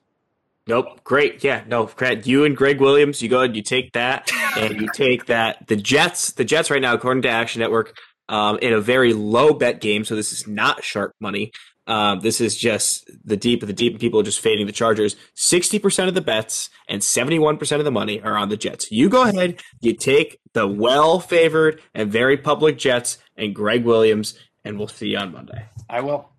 Nope. 0.68 1.04
Great. 1.04 1.44
Yeah. 1.44 1.64
No. 1.68 1.86
Great. 1.86 2.28
You 2.28 2.46
and 2.46 2.56
Gregg 2.56 2.80
Williams. 2.80 3.22
You 3.22 3.30
go 3.30 3.40
ahead. 3.42 3.56
You 3.56 3.62
take 3.62 3.94
that, 3.94 4.32
and 4.58 4.80
you 4.80 4.90
take 4.94 5.28
that. 5.28 5.68
The 5.68 5.76
Jets. 5.76 6.34
The 6.34 6.46
Jets 6.46 6.70
right 6.70 6.82
now, 6.82 6.94
according 6.94 7.24
to 7.24 7.30
Action 7.30 7.62
Network, 7.62 7.98
um, 8.32 8.58
in 8.60 8.74
a 8.74 8.82
very 8.82 9.14
low 9.14 9.54
bet 9.54 9.82
game. 9.82 10.06
So 10.06 10.16
this 10.16 10.32
is 10.32 10.48
not 10.48 10.84
sharp 10.84 11.14
money. 11.20 11.52
Um, 11.86 12.22
this 12.22 12.40
is 12.40 12.56
just 12.56 13.10
the 13.26 13.36
deep 13.36 13.62
of 13.62 13.68
the 13.68 13.74
deep, 13.74 13.94
and 13.94 14.00
people 14.00 14.20
are 14.20 14.24
just 14.24 14.40
fading 14.40 14.66
the 14.66 14.72
Chargers. 14.72 15.18
60% 15.36 16.08
of 16.08 16.14
the 16.14 16.22
bets 16.22 16.70
and 16.88 17.02
71% 17.02 17.80
of 17.80 17.84
the 17.84 17.92
money 17.92 18.22
are 18.22 18.38
on 18.38 18.50
the 18.50 18.56
Jets. 18.56 18.90
You 18.92 19.10
go 19.10 19.24
ahead, 19.24 19.62
you 19.82 19.94
take 19.94 20.40
the 20.54 20.68
well 20.68 21.20
favored 21.20 21.82
and 21.94 22.10
very 22.10 22.38
public 22.38 22.78
Jets 22.78 23.18
and 23.36 23.54
Gregg 23.54 23.84
Williams, 23.84 24.40
and 24.64 24.78
we'll 24.78 24.88
see 24.88 25.10
you 25.10 25.18
on 25.18 25.34
Monday. 25.34 25.66
I 25.90 26.00
will. 26.00 26.30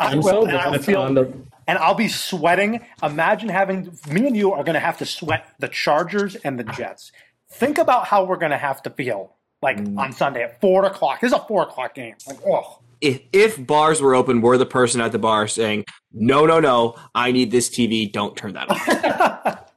I 0.00 0.12
I'm 0.12 0.18
will. 0.18 0.24
So 0.24 0.46
and, 0.46 0.56
I'll 0.56 0.78
feel, 0.78 1.12
the... 1.12 1.32
and 1.66 1.78
I'll 1.78 1.94
be 1.94 2.08
sweating. 2.08 2.80
Imagine 3.02 3.50
having 3.50 3.98
me 4.08 4.26
and 4.26 4.36
you 4.36 4.52
are 4.52 4.64
going 4.64 4.74
to 4.74 4.80
have 4.80 4.98
to 4.98 5.06
sweat 5.06 5.52
the 5.58 5.68
Chargers 5.68 6.36
and 6.36 6.58
the 6.58 6.64
Jets. 6.64 7.12
Think 7.50 7.76
about 7.76 8.06
how 8.06 8.24
we're 8.24 8.38
going 8.38 8.52
to 8.52 8.58
have 8.58 8.82
to 8.84 8.90
feel 8.90 9.36
like 9.62 9.78
mm. 9.78 9.98
on 9.98 10.12
Sunday 10.12 10.42
at 10.42 10.60
four 10.60 10.84
o'clock. 10.84 11.20
This 11.20 11.32
is 11.32 11.38
a 11.38 11.44
four 11.44 11.62
o'clock 11.62 11.94
game. 11.94 12.14
Like, 12.26 12.38
oh. 12.46 12.80
If, 13.00 13.20
if 13.32 13.64
bars 13.64 14.00
were 14.00 14.14
open, 14.14 14.40
we're 14.40 14.56
the 14.56 14.66
person 14.66 15.02
at 15.02 15.12
the 15.12 15.18
bar 15.18 15.46
saying, 15.48 15.84
"No, 16.12 16.46
no, 16.46 16.60
no! 16.60 16.94
I 17.14 17.30
need 17.30 17.50
this 17.50 17.68
TV. 17.68 18.10
Don't 18.10 18.34
turn 18.34 18.54
that 18.54 18.70
off." 18.70 19.62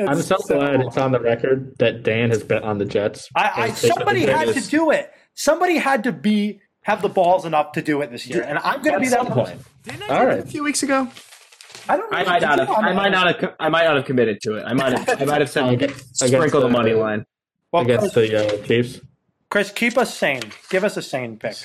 I'm 0.00 0.20
so, 0.20 0.36
so 0.38 0.58
glad 0.58 0.80
it's 0.80 0.96
on 0.96 1.12
the 1.12 1.20
record 1.20 1.76
that 1.78 2.02
Dan 2.02 2.30
has 2.30 2.42
bet 2.42 2.64
on 2.64 2.78
the 2.78 2.84
Jets. 2.84 3.28
I, 3.36 3.52
I 3.54 3.70
somebody 3.70 4.22
had 4.22 4.52
to 4.54 4.60
do 4.68 4.90
it. 4.90 5.12
Somebody 5.34 5.76
had 5.76 6.02
to 6.04 6.12
be 6.12 6.60
have 6.82 7.02
the 7.02 7.08
balls 7.08 7.44
enough 7.44 7.72
to 7.72 7.82
do 7.82 8.00
it 8.00 8.10
this 8.10 8.26
year, 8.26 8.42
and 8.42 8.58
I'm 8.58 8.82
going 8.82 8.94
to 8.94 9.00
be 9.00 9.08
that 9.08 9.26
point. 9.26 9.60
Didn't 9.84 10.10
I 10.10 10.18
All 10.18 10.26
right. 10.26 10.40
a 10.40 10.46
few 10.46 10.64
weeks 10.64 10.82
ago? 10.82 11.08
I 11.88 11.96
don't. 11.96 12.12
I 12.12 12.24
might 12.24 12.42
not 12.42 12.58
have. 12.58 12.70
I 12.70 12.92
might 12.92 13.10
not 13.10 13.40
have. 13.40 13.54
I 13.60 13.68
might 13.68 13.84
not 13.84 13.96
have 13.96 14.04
committed 14.06 14.40
to 14.42 14.54
it. 14.54 14.64
I 14.64 14.72
might 14.72 14.98
have. 14.98 15.22
I 15.22 15.24
might 15.24 15.40
have 15.40 15.50
said 15.50 15.92
sprinkle 16.12 16.60
the 16.60 16.68
money 16.68 16.94
line 16.94 17.24
well, 17.72 17.82
against 17.82 18.12
Chris, 18.12 18.30
the 18.30 18.62
uh, 18.62 18.66
Chiefs. 18.66 19.00
Chris, 19.50 19.70
keep 19.70 19.98
us 19.98 20.16
sane. 20.16 20.42
Give 20.68 20.84
us 20.84 20.96
a 20.96 21.02
sane 21.02 21.36
pick. 21.36 21.56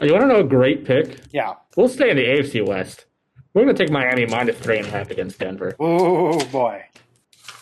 You 0.00 0.12
want 0.12 0.22
to 0.22 0.28
know 0.28 0.40
a 0.40 0.44
great 0.44 0.84
pick? 0.84 1.20
Yeah. 1.32 1.54
We'll 1.76 1.88
stay 1.88 2.10
in 2.10 2.16
the 2.16 2.24
AFC 2.24 2.66
West. 2.66 3.06
We're 3.54 3.64
going 3.64 3.74
to 3.74 3.82
take 3.82 3.92
Miami 3.92 4.26
minus 4.26 4.56
three 4.58 4.78
and 4.78 4.86
a 4.86 4.90
half 4.90 5.10
against 5.10 5.38
Denver. 5.38 5.74
Oh 5.80 6.44
boy. 6.46 6.84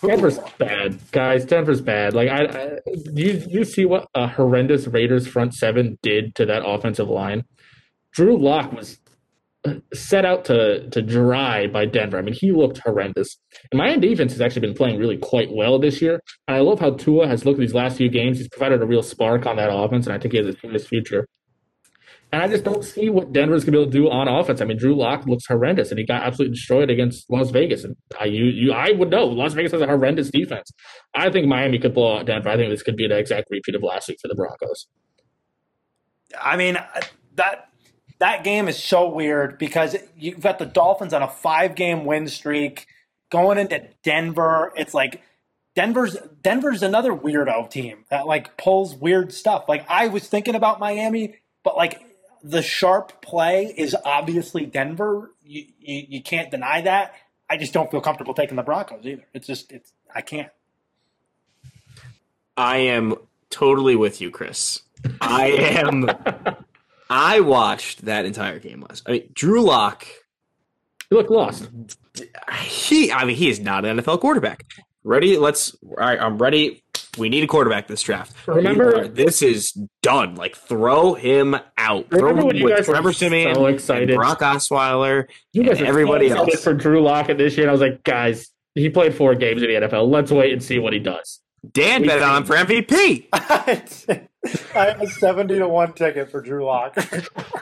Denver's 0.02 0.38
bad, 0.58 0.98
guys. 1.10 1.44
Denver's 1.44 1.80
bad. 1.80 2.14
Like 2.14 2.28
I, 2.28 2.44
I 2.44 2.78
you 3.14 3.42
you 3.48 3.64
see 3.64 3.86
what 3.86 4.08
a 4.14 4.26
horrendous 4.26 4.86
Raiders 4.86 5.26
front 5.26 5.54
seven 5.54 5.98
did 6.02 6.34
to 6.34 6.46
that 6.46 6.66
offensive 6.66 7.08
line. 7.08 7.44
Drew 8.12 8.36
Lock 8.36 8.72
was 8.72 8.98
set 9.92 10.24
out 10.24 10.44
to 10.46 10.88
to 10.90 11.02
dry 11.02 11.66
by 11.66 11.86
Denver. 11.86 12.18
I 12.18 12.22
mean, 12.22 12.34
he 12.34 12.52
looked 12.52 12.78
horrendous. 12.78 13.38
And 13.70 13.78
Miami 13.78 14.08
defense 14.08 14.32
has 14.32 14.40
actually 14.40 14.62
been 14.62 14.74
playing 14.74 14.98
really 14.98 15.16
quite 15.16 15.48
well 15.52 15.78
this 15.78 16.00
year. 16.02 16.20
And 16.48 16.56
I 16.56 16.60
love 16.60 16.80
how 16.80 16.90
Tua 16.90 17.26
has 17.26 17.44
looked 17.44 17.60
these 17.60 17.74
last 17.74 17.96
few 17.96 18.08
games. 18.08 18.38
He's 18.38 18.48
provided 18.48 18.82
a 18.82 18.86
real 18.86 19.02
spark 19.02 19.46
on 19.46 19.56
that 19.56 19.70
offense, 19.72 20.06
and 20.06 20.14
I 20.14 20.18
think 20.18 20.32
he 20.32 20.38
has 20.38 20.46
a 20.46 20.58
serious 20.58 20.86
future. 20.86 21.26
And 22.32 22.42
I 22.42 22.48
just 22.48 22.64
don't 22.64 22.84
see 22.84 23.08
what 23.08 23.32
Denver's 23.32 23.64
gonna 23.64 23.76
be 23.76 23.82
able 23.82 23.92
to 23.92 23.98
do 23.98 24.10
on 24.10 24.26
offense. 24.26 24.60
I 24.60 24.64
mean, 24.64 24.76
Drew 24.76 24.96
Lock 24.96 25.26
looks 25.26 25.46
horrendous, 25.46 25.90
and 25.90 25.98
he 25.98 26.04
got 26.04 26.22
absolutely 26.22 26.54
destroyed 26.54 26.90
against 26.90 27.30
Las 27.30 27.50
Vegas. 27.50 27.84
And 27.84 27.96
I, 28.20 28.24
you, 28.24 28.44
you, 28.46 28.72
I 28.72 28.90
would 28.92 29.10
know 29.10 29.26
Las 29.26 29.54
Vegas 29.54 29.72
has 29.72 29.80
a 29.80 29.86
horrendous 29.86 30.30
defense. 30.30 30.70
I 31.14 31.30
think 31.30 31.46
Miami 31.46 31.78
could 31.78 31.94
blow 31.94 32.18
out 32.18 32.26
Denver. 32.26 32.48
I 32.48 32.56
think 32.56 32.70
this 32.70 32.82
could 32.82 32.96
be 32.96 33.04
an 33.04 33.12
exact 33.12 33.46
repeat 33.50 33.76
of 33.76 33.82
last 33.82 34.08
week 34.08 34.18
for 34.20 34.28
the 34.28 34.34
Broncos. 34.34 34.88
I 36.40 36.56
mean 36.56 36.78
that 37.34 37.65
that 38.18 38.44
game 38.44 38.68
is 38.68 38.82
so 38.82 39.08
weird 39.08 39.58
because 39.58 39.96
you've 40.16 40.40
got 40.40 40.58
the 40.58 40.66
Dolphins 40.66 41.12
on 41.12 41.22
a 41.22 41.28
five 41.28 41.74
game 41.74 42.04
win 42.04 42.28
streak 42.28 42.86
going 43.30 43.58
into 43.58 43.86
Denver. 44.02 44.72
It's 44.76 44.94
like 44.94 45.22
Denver's 45.74 46.16
Denver's 46.42 46.82
another 46.82 47.12
weirdo 47.12 47.70
team 47.70 48.04
that 48.10 48.26
like 48.26 48.56
pulls 48.56 48.94
weird 48.94 49.32
stuff. 49.32 49.68
Like 49.68 49.84
I 49.88 50.08
was 50.08 50.26
thinking 50.26 50.54
about 50.54 50.80
Miami, 50.80 51.36
but 51.62 51.76
like 51.76 52.00
the 52.42 52.62
sharp 52.62 53.20
play 53.20 53.74
is 53.76 53.94
obviously 54.04 54.64
Denver. 54.64 55.30
You, 55.44 55.66
you, 55.78 56.06
you 56.08 56.22
can't 56.22 56.50
deny 56.50 56.80
that. 56.82 57.14
I 57.48 57.56
just 57.56 57.72
don't 57.72 57.90
feel 57.90 58.00
comfortable 58.00 58.34
taking 58.34 58.56
the 58.56 58.62
Broncos 58.62 59.04
either. 59.04 59.26
It's 59.34 59.46
just 59.46 59.70
it's 59.70 59.92
I 60.14 60.22
can't. 60.22 60.50
I 62.56 62.78
am 62.78 63.16
totally 63.50 63.96
with 63.96 64.22
you, 64.22 64.30
Chris. 64.30 64.82
I 65.20 65.48
am. 65.48 66.08
I 67.08 67.40
watched 67.40 68.04
that 68.04 68.24
entire 68.24 68.58
game 68.58 68.80
last. 68.88 69.04
I 69.06 69.12
mean, 69.12 69.30
Drew 69.32 69.62
Lock. 69.62 70.06
You 71.10 71.18
look 71.18 71.30
lost. 71.30 71.68
He, 72.60 73.12
I 73.12 73.24
mean, 73.24 73.36
he 73.36 73.48
is 73.48 73.60
not 73.60 73.84
an 73.84 73.98
NFL 73.98 74.20
quarterback. 74.20 74.64
Ready? 75.04 75.36
Let's. 75.36 75.76
All 75.84 75.94
right, 75.96 76.18
I'm 76.20 76.38
ready. 76.38 76.82
We 77.16 77.28
need 77.28 77.44
a 77.44 77.46
quarterback 77.46 77.86
this 77.86 78.02
draft. 78.02 78.34
Remember, 78.46 79.06
this 79.08 79.40
is 79.40 79.72
done. 80.02 80.34
Like, 80.34 80.56
throw 80.56 81.14
him 81.14 81.54
out. 81.78 82.06
Remember 82.10 82.18
throw 82.18 82.46
when 82.46 82.56
him 82.56 82.62
you 82.62 82.74
guys 82.76 82.86
Trevor 82.86 83.12
Siemian, 83.12 83.54
so 83.54 83.66
excited? 83.66 84.16
Brock 84.16 84.40
Osweiler, 84.40 85.26
You 85.52 85.62
guys 85.62 85.80
everybody 85.80 86.28
so 86.28 86.36
else. 86.36 86.62
for 86.62 86.74
Drew 86.74 87.00
Lockett 87.02 87.38
this 87.38 87.56
year. 87.56 87.64
And 87.64 87.70
I 87.70 87.72
was 87.72 87.80
like, 87.80 88.02
guys, 88.02 88.50
he 88.74 88.90
played 88.90 89.14
four 89.14 89.34
games 89.34 89.62
in 89.62 89.68
the 89.68 89.86
NFL. 89.86 90.10
Let's 90.10 90.30
wait 90.30 90.52
and 90.52 90.62
see 90.62 90.78
what 90.78 90.92
he 90.92 90.98
does. 90.98 91.40
Dan 91.72 92.06
bet 92.06 92.22
on 92.22 92.42
him 92.42 92.44
for 92.44 92.54
MVP. 92.54 93.28
I 93.32 94.86
have 94.86 95.02
a 95.02 95.06
seventy 95.08 95.58
to 95.58 95.68
one 95.68 95.92
ticket 95.92 96.30
for 96.30 96.40
Drew 96.40 96.64
Lock. 96.64 96.96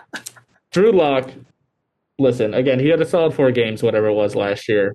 Drew 0.73 0.93
Lock, 0.93 1.31
listen, 2.19 2.53
again, 2.55 2.81
he 2.81 2.89
had 2.89 3.01
a 3.01 3.07
solid 3.07 3.35
four 3.35 3.51
games, 3.51 3.83
whatever 3.83 4.09
it 4.09 4.15
was 4.15 4.35
last 4.35 4.69
year. 4.69 4.95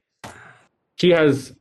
He 0.97 1.09
has 1.09 1.55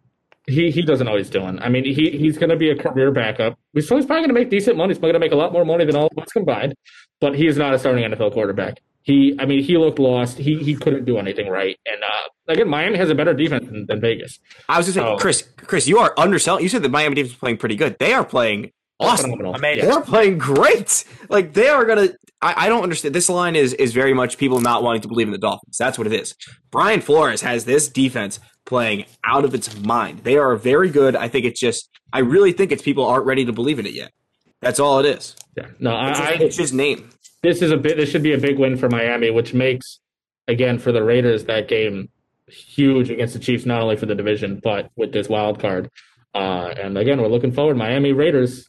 he 0.46 0.70
he 0.70 0.82
doesn't 0.82 1.04
know 1.04 1.12
what 1.12 1.20
he's 1.20 1.30
doing. 1.30 1.58
I 1.60 1.68
mean, 1.68 1.84
he 1.84 2.10
he's 2.10 2.38
gonna 2.38 2.56
be 2.56 2.70
a 2.70 2.76
career 2.76 3.12
backup. 3.12 3.58
So 3.80 3.96
he's 3.96 4.06
probably 4.06 4.22
gonna 4.22 4.32
make 4.32 4.50
decent 4.50 4.76
money. 4.76 4.90
He's 4.90 4.98
probably 4.98 5.12
gonna 5.12 5.24
make 5.24 5.32
a 5.32 5.36
lot 5.36 5.52
more 5.52 5.64
money 5.64 5.84
than 5.84 5.96
all 5.96 6.08
of 6.14 6.22
us 6.22 6.32
combined. 6.32 6.74
But 7.20 7.34
he 7.36 7.46
is 7.46 7.56
not 7.56 7.74
a 7.74 7.78
starting 7.78 8.04
NFL 8.04 8.32
quarterback. 8.32 8.80
He 9.08 9.34
I 9.38 9.46
mean, 9.46 9.62
he 9.64 9.78
looked 9.78 9.98
lost. 9.98 10.36
He 10.36 10.58
he 10.62 10.74
couldn't 10.74 11.06
do 11.06 11.16
anything 11.16 11.48
right. 11.48 11.76
And 11.86 12.02
uh 12.04 12.52
again, 12.52 12.68
Miami 12.68 12.98
has 12.98 13.08
a 13.08 13.14
better 13.14 13.32
defense 13.32 13.64
than, 13.64 13.86
than 13.86 14.02
Vegas. 14.02 14.38
I 14.68 14.76
was 14.76 14.84
just 14.86 14.96
saying, 14.96 15.08
Oh. 15.08 15.16
Chris. 15.16 15.48
Chris, 15.56 15.88
you 15.88 15.96
are 15.98 16.12
underselling. 16.18 16.62
You 16.62 16.68
said 16.68 16.82
the 16.82 16.90
Miami 16.90 17.14
defense 17.14 17.32
is 17.32 17.38
playing 17.38 17.56
pretty 17.56 17.74
good. 17.76 17.96
They 17.98 18.12
are 18.12 18.22
playing 18.24 18.70
awesome. 19.00 19.30
Phenomenal. 19.30 19.58
They're 19.60 20.02
playing 20.02 20.36
great. 20.36 21.04
Like 21.30 21.54
they 21.54 21.68
are 21.68 21.86
gonna. 21.86 22.08
I, 22.42 22.66
I 22.66 22.68
don't 22.68 22.82
understand. 22.82 23.14
This 23.14 23.30
line 23.30 23.56
is 23.56 23.72
is 23.72 23.94
very 23.94 24.12
much 24.12 24.36
people 24.36 24.60
not 24.60 24.82
wanting 24.82 25.00
to 25.00 25.08
believe 25.08 25.26
in 25.28 25.32
the 25.32 25.38
Dolphins. 25.38 25.78
That's 25.78 25.96
what 25.96 26.06
it 26.06 26.12
is. 26.12 26.34
Brian 26.70 27.00
Flores 27.00 27.40
has 27.40 27.64
this 27.64 27.88
defense 27.88 28.40
playing 28.66 29.06
out 29.24 29.46
of 29.46 29.54
its 29.54 29.74
mind. 29.80 30.20
They 30.24 30.36
are 30.36 30.54
very 30.56 30.90
good. 30.90 31.16
I 31.16 31.28
think 31.28 31.46
it's 31.46 31.58
just. 31.58 31.88
I 32.12 32.18
really 32.20 32.52
think 32.52 32.72
it's 32.72 32.82
people 32.82 33.06
aren't 33.06 33.24
ready 33.24 33.46
to 33.46 33.52
believe 33.52 33.78
in 33.78 33.86
it 33.86 33.94
yet. 33.94 34.12
That's 34.60 34.80
all 34.80 34.98
it 34.98 35.06
is. 35.06 35.36
Yeah. 35.56 35.66
No, 35.78 36.08
It's, 36.08 36.18
I, 36.20 36.30
I 36.30 36.32
it's 36.40 36.56
just 36.56 36.74
name. 36.74 37.10
This 37.42 37.62
is 37.62 37.70
a 37.70 37.76
bit 37.76 37.96
this 37.96 38.10
should 38.10 38.22
be 38.22 38.32
a 38.32 38.38
big 38.38 38.58
win 38.58 38.76
for 38.76 38.88
Miami, 38.88 39.30
which 39.30 39.54
makes 39.54 40.00
again 40.46 40.78
for 40.78 40.92
the 40.92 41.02
Raiders 41.02 41.44
that 41.44 41.68
game 41.68 42.08
huge 42.46 43.10
against 43.10 43.34
the 43.34 43.40
Chiefs, 43.40 43.66
not 43.66 43.82
only 43.82 43.96
for 43.96 44.06
the 44.06 44.14
division, 44.14 44.60
but 44.62 44.90
with 44.96 45.12
this 45.12 45.28
wild 45.28 45.60
card. 45.60 45.90
Uh, 46.34 46.72
and 46.78 46.96
again, 46.96 47.20
we're 47.20 47.28
looking 47.28 47.52
forward. 47.52 47.76
Miami 47.76 48.12
Raiders, 48.12 48.68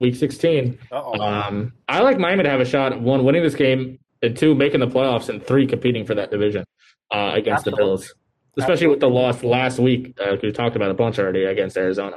week 0.00 0.14
sixteen. 0.14 0.78
Um, 0.92 1.72
I 1.88 2.00
like 2.00 2.18
Miami 2.18 2.44
to 2.44 2.50
have 2.50 2.60
a 2.60 2.64
shot 2.64 2.92
at 2.92 3.00
one 3.00 3.24
winning 3.24 3.42
this 3.42 3.54
game 3.54 3.98
and 4.22 4.36
two 4.36 4.54
making 4.54 4.80
the 4.80 4.88
playoffs 4.88 5.28
and 5.28 5.44
three 5.44 5.66
competing 5.66 6.04
for 6.04 6.14
that 6.14 6.30
division 6.30 6.64
uh, 7.10 7.32
against 7.34 7.64
the 7.64 7.72
Bills. 7.72 8.14
Especially 8.58 8.88
with 8.88 8.98
the 8.98 9.08
loss 9.08 9.44
last 9.44 9.78
week, 9.78 10.18
uh, 10.20 10.36
we 10.42 10.50
talked 10.50 10.74
about 10.74 10.90
a 10.90 10.94
bunch 10.94 11.20
already 11.20 11.44
against 11.44 11.76
Arizona. 11.76 12.16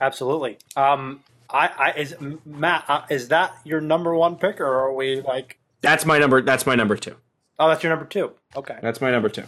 Absolutely. 0.00 0.56
Um, 0.74 1.22
I, 1.52 1.66
I 1.66 1.90
is 1.92 2.14
Matt. 2.44 2.84
Uh, 2.88 3.02
is 3.10 3.28
that 3.28 3.54
your 3.64 3.80
number 3.80 4.14
one 4.14 4.36
pick, 4.36 4.60
or 4.60 4.66
are 4.66 4.94
we 4.94 5.20
like? 5.20 5.58
That's 5.82 6.06
my 6.06 6.18
number. 6.18 6.40
That's 6.42 6.66
my 6.66 6.74
number 6.74 6.96
two. 6.96 7.16
Oh, 7.58 7.68
that's 7.68 7.82
your 7.82 7.90
number 7.90 8.06
two. 8.06 8.32
Okay. 8.56 8.78
That's 8.82 9.00
my 9.00 9.10
number 9.10 9.28
two. 9.28 9.44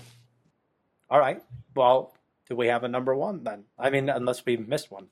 All 1.11 1.19
right. 1.19 1.43
Well, 1.75 2.15
do 2.49 2.57
we 2.57 2.67
have 2.69 2.85
a 2.85 2.89
number 2.89 3.15
one 3.15 3.45
then? 3.45 3.65
I 3.79 3.91
mean, 3.91 4.09
unless 4.09 4.45
we 4.45 4.57
missed 4.57 4.91
one. 4.91 5.09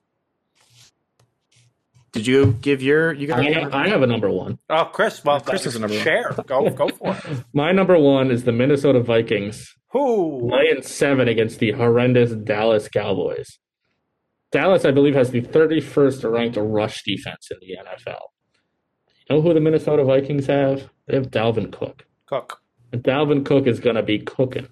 Did 2.13 2.27
you 2.27 2.59
give 2.61 2.83
your? 2.83 3.13
You 3.13 3.27
got. 3.27 3.41
I, 3.41 3.85
I 3.85 3.89
have 3.89 4.03
a 4.03 4.07
number 4.07 4.31
one. 4.31 4.59
Oh, 4.69 4.85
Chris. 4.85 5.25
Well, 5.25 5.41
Chris 5.41 5.65
is 5.65 5.77
a 5.77 5.79
number 5.79 5.95
one. 5.95 6.05
share. 6.05 6.31
Go, 6.47 6.69
go 6.69 6.89
for 6.89 7.17
it. 7.25 7.45
My 7.55 7.73
number 7.73 7.99
one 7.99 8.31
is 8.31 8.45
the 8.45 8.53
Minnesota 8.53 9.01
Vikings 9.01 9.75
Who? 9.93 10.51
laying 10.53 10.83
seven 10.83 11.27
against 11.27 11.59
the 11.59 11.73
horrendous 11.73 12.33
Dallas 12.33 12.89
Cowboys. 12.89 13.59
Dallas, 14.53 14.85
I 14.85 14.91
believe, 14.91 15.15
has 15.15 15.31
the 15.31 15.43
31st 15.43 16.31
ranked 16.31 16.57
rush 16.59 17.03
defense 17.03 17.49
in 17.51 17.57
the 17.61 17.79
NFL. 17.83 18.21
You 19.29 19.37
know 19.37 19.43
who 19.43 19.55
the 19.55 19.61
Minnesota 19.61 20.05
Vikings 20.05 20.47
have? 20.47 20.91
They 21.07 21.17
have 21.17 21.31
Dalvin 21.31 21.73
Cook. 21.73 22.07
Cook. 22.27 22.61
And 22.93 23.03
Dalvin 23.03 23.45
Cook 23.45 23.67
is 23.67 23.81
going 23.81 23.97
to 23.97 24.03
be 24.03 24.19
cooking 24.19 24.69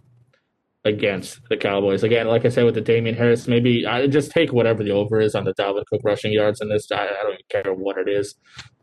against 0.85 1.41
the 1.49 1.57
Cowboys. 1.57 2.03
Again, 2.03 2.27
like 2.27 2.45
I 2.45 2.51
said 2.51 2.65
with 2.65 2.75
the 2.75 2.81
Damien 2.83 3.17
Harris, 3.17 3.49
maybe 3.49 3.87
I 3.87 4.07
just 4.07 4.31
take 4.31 4.53
whatever 4.53 4.83
the 4.83 4.91
over 4.91 5.19
is 5.19 5.35
on 5.35 5.45
the 5.45 5.55
Dalvin 5.55 5.87
Cook 5.87 6.03
rushing 6.05 6.33
yards 6.33 6.61
in 6.61 6.69
this. 6.69 6.91
I, 6.93 7.05
I 7.05 7.23
don't 7.23 7.33
even 7.33 7.45
care 7.49 7.75
what 7.75 7.97
it 7.97 8.09
is. 8.09 8.35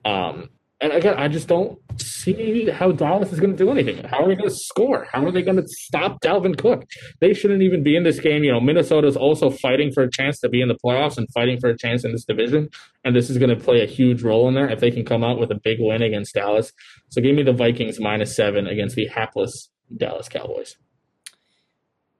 Um, 0.04 0.50
and 0.80 0.94
again, 0.94 1.16
I 1.18 1.28
just 1.28 1.48
don't 1.48 1.80
see 2.00 2.70
how 2.70 2.92
Dallas 2.92 3.34
is 3.34 3.40
going 3.40 3.56
to 3.56 3.58
do 3.58 3.72
anything. 3.72 4.04
How 4.04 4.24
are 4.24 4.28
they 4.28 4.36
going 4.36 4.50
to 4.50 4.56
score? 4.56 5.08
How 5.12 5.26
are 5.26 5.32
they 5.32 5.42
going 5.42 5.58
to 5.58 5.68
stop 5.68 6.22
Dalvin 6.22 6.58
Cook? 6.58 6.86
They 7.20 7.34
shouldn't 7.34 7.64
even 7.64 7.82
be 7.82 7.96
in 7.96 8.04
this 8.04 8.20
game. 8.20 8.44
You 8.44 8.52
know, 8.52 8.60
Minnesota 8.60 9.08
is 9.08 9.18
also 9.18 9.50
fighting 9.50 9.92
for 9.92 10.04
a 10.04 10.12
chance 10.12 10.40
to 10.42 10.50
be 10.50 10.62
in 10.62 10.68
the 10.68 10.76
playoffs 10.76 11.18
and 11.18 11.28
fighting 11.34 11.60
for 11.60 11.70
a 11.70 11.78
chance 11.78 12.06
in 12.06 12.12
this 12.12 12.26
division. 12.26 12.70
And 13.04 13.16
this 13.16 13.32
is 13.32 13.40
going 13.40 13.50
to 13.50 13.56
play 13.56 13.82
a 13.82 13.88
huge 13.88 14.22
role 14.22 14.48
in 14.48 14.54
there 14.54 14.70
if 14.70 14.80
they 14.80 14.92
can 14.92 15.04
come 15.04 15.24
out 15.24 15.40
with 15.40 15.52
a 15.52 15.56
big 15.56 15.80
win 15.80 16.04
against 16.04 16.36
Dallas. 16.36 16.72
So 17.10 17.22
give 17.22 17.36
me 17.36 17.42
the 17.42 17.54
Vikings 17.54 18.00
minus 18.00 18.36
seven 18.36 18.68
against 18.68 18.96
the 18.96 19.08
hapless 19.08 19.70
Dallas 19.96 20.30
Cowboys. 20.30 20.76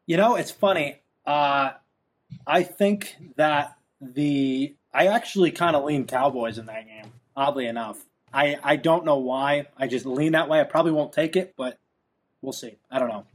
You 0.08 0.18
know, 0.18 0.36
it's 0.36 0.52
funny. 0.52 1.02
Uh, 1.26 1.72
I 2.48 2.64
think 2.64 3.18
that 3.36 3.76
the 4.02 4.76
I 4.94 5.08
actually 5.08 5.52
kind 5.52 5.76
of 5.76 5.84
lean 5.84 6.08
Cowboys 6.08 6.58
in 6.58 6.66
that 6.68 6.88
game. 6.88 7.12
Oddly 7.36 7.68
enough, 7.68 8.04
I 8.34 8.58
I 8.64 8.76
don't 8.76 9.06
know 9.06 9.18
why. 9.18 9.68
I 9.78 9.88
just 9.88 10.06
lean 10.06 10.34
that 10.34 10.50
way. 10.50 10.60
I 10.60 10.64
probably 10.64 10.92
won't 10.92 11.14
take 11.14 11.36
it, 11.36 11.54
but 11.58 11.78
we'll 12.42 12.54
see. 12.54 12.78
I 12.92 13.00
don't 13.00 13.10
know. 13.10 13.26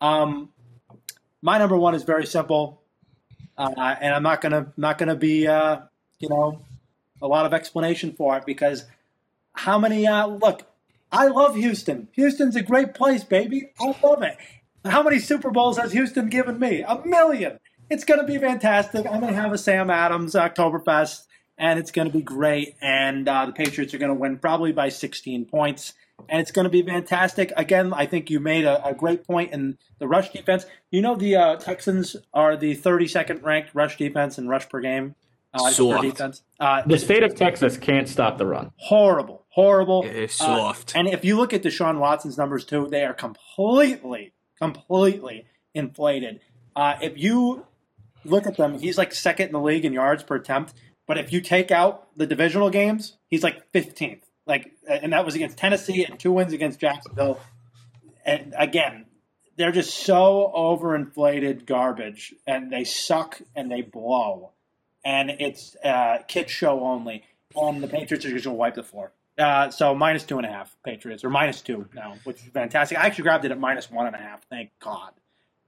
Um, 0.00 0.50
my 1.42 1.58
number 1.58 1.76
one 1.76 1.94
is 1.94 2.02
very 2.02 2.26
simple, 2.26 2.82
uh, 3.56 3.96
and 4.00 4.14
I'm 4.14 4.22
not 4.22 4.40
gonna 4.40 4.72
not 4.76 4.98
gonna 4.98 5.16
be 5.16 5.46
uh, 5.46 5.80
you 6.18 6.28
know 6.28 6.62
a 7.20 7.26
lot 7.26 7.46
of 7.46 7.54
explanation 7.54 8.12
for 8.12 8.36
it 8.36 8.46
because 8.46 8.84
how 9.52 9.78
many 9.78 10.06
uh, 10.06 10.26
look. 10.26 10.62
I 11.10 11.28
love 11.28 11.56
Houston. 11.56 12.08
Houston's 12.12 12.54
a 12.54 12.60
great 12.60 12.92
place, 12.92 13.24
baby. 13.24 13.70
I 13.80 13.94
love 14.02 14.22
it. 14.22 14.36
How 14.84 15.02
many 15.02 15.18
Super 15.18 15.50
Bowls 15.50 15.78
has 15.78 15.92
Houston 15.92 16.28
given 16.28 16.58
me? 16.58 16.82
A 16.82 17.02
million. 17.04 17.58
It's 17.90 18.04
going 18.04 18.20
to 18.20 18.26
be 18.26 18.38
fantastic. 18.38 19.06
I'm 19.06 19.20
going 19.20 19.32
to 19.32 19.40
have 19.40 19.52
a 19.52 19.58
Sam 19.58 19.88
Adams 19.88 20.34
Oktoberfest, 20.34 21.26
and 21.58 21.78
it's 21.78 21.90
going 21.90 22.08
to 22.08 22.12
be 22.14 22.22
great. 22.22 22.76
And 22.80 23.28
uh, 23.28 23.46
the 23.46 23.52
Patriots 23.52 23.92
are 23.94 23.98
going 23.98 24.12
to 24.14 24.18
win 24.18 24.38
probably 24.38 24.72
by 24.72 24.88
16 24.88 25.44
points, 25.46 25.92
and 26.28 26.40
it's 26.40 26.50
going 26.52 26.64
to 26.64 26.70
be 26.70 26.82
fantastic. 26.82 27.52
Again, 27.56 27.92
I 27.92 28.06
think 28.06 28.30
you 28.30 28.40
made 28.40 28.64
a, 28.64 28.86
a 28.86 28.94
great 28.94 29.26
point 29.26 29.52
in 29.52 29.76
the 29.98 30.06
rush 30.08 30.30
defense. 30.30 30.66
You 30.90 31.02
know, 31.02 31.16
the 31.16 31.36
uh, 31.36 31.56
Texans 31.56 32.16
are 32.32 32.56
the 32.56 32.76
32nd 32.76 33.42
ranked 33.42 33.74
rush 33.74 33.96
defense 33.96 34.38
and 34.38 34.48
rush 34.48 34.68
per 34.68 34.80
game. 34.80 35.14
Uh, 35.54 35.70
Soft. 35.70 36.02
defense. 36.02 36.42
Uh, 36.60 36.82
The 36.86 36.98
state 36.98 37.22
of 37.22 37.34
Texas 37.34 37.78
can't 37.78 38.06
stop 38.06 38.36
the 38.36 38.44
run. 38.46 38.70
horrible, 38.76 39.46
horrible. 39.48 40.02
It's 40.04 40.38
Uh, 40.40 40.44
soft. 40.44 40.92
and 40.94 41.08
if 41.08 41.24
you 41.24 41.36
look 41.36 41.54
at 41.54 41.62
Deshaun 41.62 41.98
Watson's 41.98 42.36
numbers 42.36 42.66
too, 42.66 42.86
they 42.90 43.02
are 43.04 43.14
completely, 43.14 44.32
completely 44.60 45.46
inflated. 45.74 46.40
Uh, 46.76 46.96
if 47.00 47.16
you 47.16 47.64
look 48.26 48.46
at 48.46 48.58
them, 48.58 48.78
he's 48.78 48.98
like 48.98 49.12
second 49.14 49.46
in 49.46 49.52
the 49.52 49.60
league 49.60 49.86
in 49.86 49.92
yards 49.94 50.22
per 50.22 50.36
attempt. 50.36 50.74
But 51.08 51.18
if 51.18 51.32
you 51.32 51.40
take 51.40 51.72
out 51.72 52.06
the 52.16 52.26
divisional 52.26 52.70
games, 52.70 53.16
he's 53.26 53.42
like 53.42 53.72
15th. 53.72 54.22
Like, 54.46 54.72
and 54.88 55.12
that 55.12 55.24
was 55.24 55.34
against 55.34 55.58
Tennessee 55.58 56.04
and 56.04 56.20
two 56.20 56.30
wins 56.30 56.52
against 56.52 56.78
Jacksonville. 56.78 57.40
And 58.24 58.54
again, 58.56 59.06
they're 59.56 59.72
just 59.72 59.92
so 59.92 60.52
overinflated 60.54 61.66
garbage, 61.66 62.34
and 62.46 62.72
they 62.72 62.84
suck 62.84 63.42
and 63.56 63.70
they 63.70 63.82
blow, 63.82 64.52
and 65.04 65.30
it's 65.30 65.76
uh, 65.84 66.18
kid 66.28 66.48
show 66.48 66.80
only. 66.80 67.24
And 67.56 67.82
the 67.82 67.88
Patriots 67.88 68.24
are 68.24 68.30
just 68.30 68.44
to 68.44 68.52
wipe 68.52 68.76
the 68.76 68.84
floor. 68.84 69.12
Uh, 69.36 69.70
so 69.70 69.94
minus 69.94 70.22
two 70.24 70.36
and 70.36 70.46
a 70.46 70.50
half 70.50 70.76
Patriots, 70.84 71.24
or 71.24 71.30
minus 71.30 71.60
two 71.60 71.88
now, 71.94 72.14
which 72.24 72.36
is 72.36 72.44
fantastic. 72.52 72.98
I 72.98 73.06
actually 73.06 73.24
grabbed 73.24 73.44
it 73.44 73.50
at 73.50 73.58
minus 73.58 73.90
one 73.90 74.06
and 74.06 74.14
a 74.14 74.18
half. 74.18 74.44
Thank 74.48 74.70
God. 74.78 75.12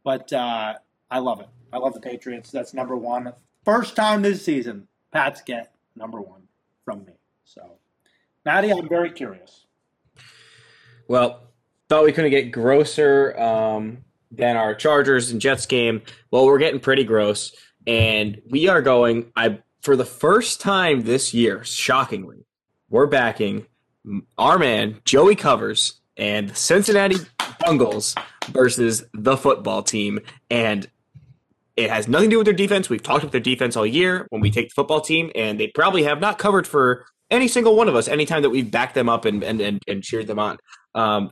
But 0.04 0.32
uh, 0.32 0.74
I 1.10 1.18
love 1.18 1.40
it. 1.40 1.48
I 1.72 1.78
love 1.78 1.94
the 1.94 2.00
Patriots. 2.00 2.50
That's 2.50 2.72
number 2.74 2.96
one. 2.96 3.32
First 3.64 3.96
time 3.96 4.22
this 4.22 4.44
season, 4.44 4.86
Pats 5.12 5.42
get 5.42 5.72
number 5.96 6.20
one 6.20 6.42
from 6.84 7.04
me. 7.04 7.12
So, 7.44 7.78
Maddie, 8.44 8.72
I'm 8.72 8.88
very 8.88 9.10
curious. 9.10 9.66
Well, 11.08 11.42
thought 11.88 12.04
we 12.04 12.12
couldn't 12.12 12.30
get 12.30 12.52
grosser 12.52 13.38
um, 13.38 14.04
than 14.30 14.56
our 14.56 14.74
Chargers 14.74 15.30
and 15.30 15.40
Jets 15.40 15.66
game. 15.66 16.02
Well, 16.30 16.46
we're 16.46 16.58
getting 16.58 16.80
pretty 16.80 17.04
gross, 17.04 17.52
and 17.86 18.40
we 18.48 18.68
are 18.68 18.80
going. 18.80 19.32
I 19.36 19.58
for 19.80 19.96
the 19.96 20.04
first 20.04 20.60
time 20.60 21.02
this 21.02 21.34
year, 21.34 21.64
shockingly, 21.64 22.46
we're 22.88 23.06
backing 23.06 23.66
our 24.38 24.58
man 24.58 25.00
Joey 25.04 25.34
Covers 25.34 26.00
and 26.16 26.50
the 26.50 26.54
Cincinnati 26.54 27.16
Bengals 27.38 28.16
versus 28.50 29.04
the 29.12 29.36
football 29.36 29.82
team, 29.82 30.20
and 30.50 30.88
it 31.80 31.90
has 31.90 32.08
nothing 32.08 32.30
to 32.30 32.34
do 32.34 32.38
with 32.38 32.44
their 32.44 32.54
defense. 32.54 32.90
We've 32.90 33.02
talked 33.02 33.22
about 33.22 33.32
their 33.32 33.40
defense 33.40 33.76
all 33.76 33.86
year 33.86 34.26
when 34.30 34.40
we 34.40 34.50
take 34.50 34.68
the 34.68 34.74
football 34.74 35.00
team, 35.00 35.30
and 35.34 35.58
they 35.58 35.68
probably 35.68 36.02
have 36.04 36.20
not 36.20 36.38
covered 36.38 36.66
for 36.66 37.06
any 37.30 37.48
single 37.48 37.76
one 37.76 37.88
of 37.88 37.96
us 37.96 38.08
anytime 38.08 38.42
that 38.42 38.50
we've 38.50 38.70
backed 38.70 38.94
them 38.94 39.08
up 39.08 39.24
and 39.24 39.42
and, 39.42 39.60
and, 39.60 39.80
and 39.88 40.02
cheered 40.02 40.26
them 40.26 40.38
on. 40.38 40.58
Um, 40.94 41.30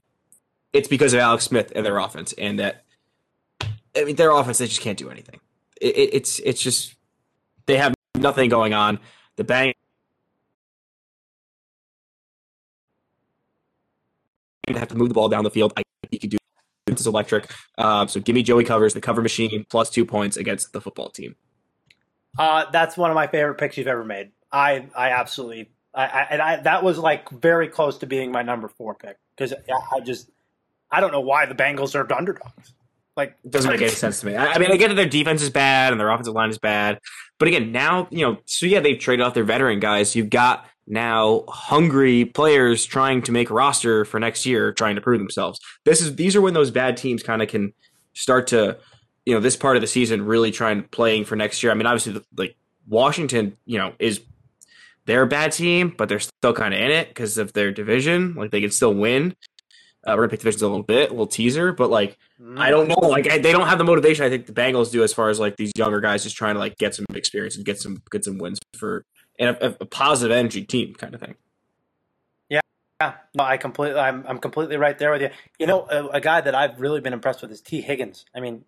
it's 0.72 0.88
because 0.88 1.12
of 1.12 1.20
Alex 1.20 1.44
Smith 1.44 1.72
and 1.74 1.84
their 1.84 1.98
offense, 1.98 2.32
and 2.34 2.58
that 2.58 2.84
I 3.96 4.04
mean 4.04 4.16
their 4.16 4.30
offense 4.30 4.58
they 4.58 4.66
just 4.66 4.80
can't 4.80 4.98
do 4.98 5.10
anything. 5.10 5.40
It, 5.80 5.96
it, 5.96 6.14
it's 6.14 6.38
it's 6.40 6.60
just 6.60 6.94
they 7.66 7.76
have 7.76 7.94
nothing 8.16 8.48
going 8.48 8.74
on. 8.74 8.98
The 9.36 9.44
bang 9.44 9.74
have 14.76 14.88
to 14.88 14.96
move 14.96 15.08
the 15.08 15.14
ball 15.14 15.28
down 15.28 15.44
the 15.44 15.50
field. 15.50 15.72
I 15.76 15.82
think 16.02 16.12
he 16.12 16.18
can 16.18 16.30
do 16.30 16.37
this 16.96 17.06
electric. 17.06 17.50
Uh, 17.76 18.06
so 18.06 18.20
give 18.20 18.34
me 18.34 18.42
Joey 18.42 18.64
covers 18.64 18.94
the 18.94 19.00
cover 19.00 19.22
machine 19.22 19.66
plus 19.68 19.90
two 19.90 20.04
points 20.04 20.36
against 20.36 20.72
the 20.72 20.80
football 20.80 21.10
team. 21.10 21.36
Uh, 22.38 22.66
that's 22.70 22.96
one 22.96 23.10
of 23.10 23.14
my 23.14 23.26
favorite 23.26 23.56
picks 23.56 23.76
you've 23.76 23.88
ever 23.88 24.04
made. 24.04 24.30
I 24.50 24.86
I 24.96 25.10
absolutely 25.10 25.70
I, 25.94 26.04
I 26.06 26.26
and 26.30 26.42
I 26.42 26.56
that 26.62 26.82
was 26.82 26.98
like 26.98 27.28
very 27.30 27.68
close 27.68 27.98
to 27.98 28.06
being 28.06 28.32
my 28.32 28.42
number 28.42 28.68
four 28.68 28.94
pick 28.94 29.16
because 29.36 29.52
I 29.52 30.00
just 30.00 30.30
I 30.90 31.00
don't 31.00 31.12
know 31.12 31.20
why 31.20 31.46
the 31.46 31.54
Bengals 31.54 31.94
are 31.94 32.12
underdogs. 32.12 32.74
Like 33.16 33.36
it 33.44 33.50
doesn't 33.50 33.70
make 33.70 33.82
any 33.82 33.90
sense 33.90 34.20
to 34.20 34.26
me. 34.26 34.36
I, 34.36 34.52
I 34.52 34.58
mean, 34.58 34.70
I 34.70 34.76
get 34.76 34.88
that 34.88 34.94
their 34.94 35.08
defense 35.08 35.42
is 35.42 35.50
bad 35.50 35.92
and 35.92 36.00
their 36.00 36.08
offensive 36.08 36.34
line 36.34 36.50
is 36.50 36.58
bad, 36.58 37.00
but 37.38 37.48
again, 37.48 37.72
now 37.72 38.06
you 38.10 38.24
know. 38.24 38.38
So 38.46 38.66
yeah, 38.66 38.80
they've 38.80 38.98
traded 38.98 39.26
off 39.26 39.34
their 39.34 39.44
veteran 39.44 39.80
guys. 39.80 40.14
You've 40.14 40.30
got 40.30 40.66
now 40.88 41.44
hungry 41.48 42.24
players 42.24 42.84
trying 42.84 43.22
to 43.22 43.32
make 43.32 43.50
a 43.50 43.54
roster 43.54 44.04
for 44.04 44.18
next 44.18 44.46
year, 44.46 44.72
trying 44.72 44.94
to 44.96 45.00
prove 45.00 45.18
themselves. 45.18 45.60
This 45.84 46.00
is 46.00 46.16
these 46.16 46.34
are 46.34 46.40
when 46.40 46.54
those 46.54 46.70
bad 46.70 46.96
teams 46.96 47.22
kind 47.22 47.42
of 47.42 47.48
can 47.48 47.72
start 48.14 48.48
to, 48.48 48.78
you 49.26 49.34
know, 49.34 49.40
this 49.40 49.56
part 49.56 49.76
of 49.76 49.82
the 49.82 49.86
season 49.86 50.24
really 50.24 50.50
trying 50.50 50.82
playing 50.84 51.26
for 51.26 51.36
next 51.36 51.62
year. 51.62 51.70
I 51.70 51.74
mean, 51.74 51.86
obviously, 51.86 52.20
like 52.36 52.56
Washington, 52.88 53.56
you 53.66 53.78
know, 53.78 53.92
is 53.98 54.20
they're 55.04 55.22
a 55.22 55.26
bad 55.26 55.52
team, 55.52 55.94
but 55.96 56.08
they're 56.08 56.20
still 56.20 56.54
kind 56.54 56.74
of 56.74 56.80
in 56.80 56.90
it 56.90 57.08
because 57.08 57.38
of 57.38 57.52
their 57.52 57.70
division. 57.70 58.34
Like 58.34 58.50
they 58.50 58.60
can 58.60 58.70
still 58.70 58.94
win. 58.94 59.36
Uh, 60.06 60.12
we're 60.12 60.22
gonna 60.22 60.28
pick 60.28 60.40
divisions 60.40 60.62
a 60.62 60.68
little 60.68 60.82
bit, 60.82 61.10
a 61.10 61.12
little 61.12 61.26
teaser, 61.26 61.72
but 61.72 61.90
like 61.90 62.16
mm. 62.40 62.58
I 62.58 62.70
don't 62.70 62.88
know, 62.88 63.06
like 63.06 63.30
I, 63.30 63.38
they 63.38 63.52
don't 63.52 63.66
have 63.66 63.78
the 63.78 63.84
motivation 63.84 64.24
I 64.24 64.30
think 64.30 64.46
the 64.46 64.52
Bengals 64.52 64.90
do 64.90 65.02
as 65.02 65.12
far 65.12 65.28
as 65.28 65.38
like 65.38 65.56
these 65.56 65.72
younger 65.76 66.00
guys 66.00 66.22
just 66.22 66.36
trying 66.36 66.54
to 66.54 66.60
like 66.60 66.78
get 66.78 66.94
some 66.94 67.04
experience 67.14 67.56
and 67.56 67.64
get 67.64 67.78
some 67.78 68.02
get 68.10 68.24
some 68.24 68.38
wins 68.38 68.58
for 68.74 69.04
and 69.38 69.56
a, 69.56 69.76
a 69.80 69.86
positive 69.86 70.36
energy 70.36 70.64
team 70.64 70.94
kind 70.94 71.14
of 71.14 71.20
thing. 71.20 71.34
Yeah, 72.48 72.60
yeah, 73.00 73.14
no, 73.34 73.44
I 73.44 73.56
completely, 73.56 74.00
I'm, 74.00 74.24
I'm 74.26 74.38
completely 74.38 74.76
right 74.76 74.98
there 74.98 75.12
with 75.12 75.22
you. 75.22 75.30
You 75.58 75.66
know, 75.66 75.86
a, 75.90 76.06
a 76.08 76.20
guy 76.20 76.40
that 76.40 76.54
I've 76.54 76.80
really 76.80 77.00
been 77.00 77.12
impressed 77.12 77.42
with 77.42 77.50
is 77.50 77.60
Tee 77.60 77.80
Higgins. 77.80 78.24
I 78.34 78.40
mean, 78.40 78.64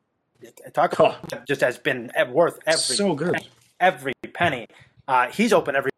talk 0.72 0.92
about 0.92 1.32
oh. 1.32 1.42
just 1.46 1.60
has 1.60 1.78
been 1.78 2.10
worth 2.32 2.58
every 2.66 2.96
so 2.96 3.14
good 3.14 3.46
every 3.80 4.12
penny. 4.34 4.66
Uh, 5.08 5.28
he's 5.28 5.52
open 5.52 5.74
every 5.74 5.90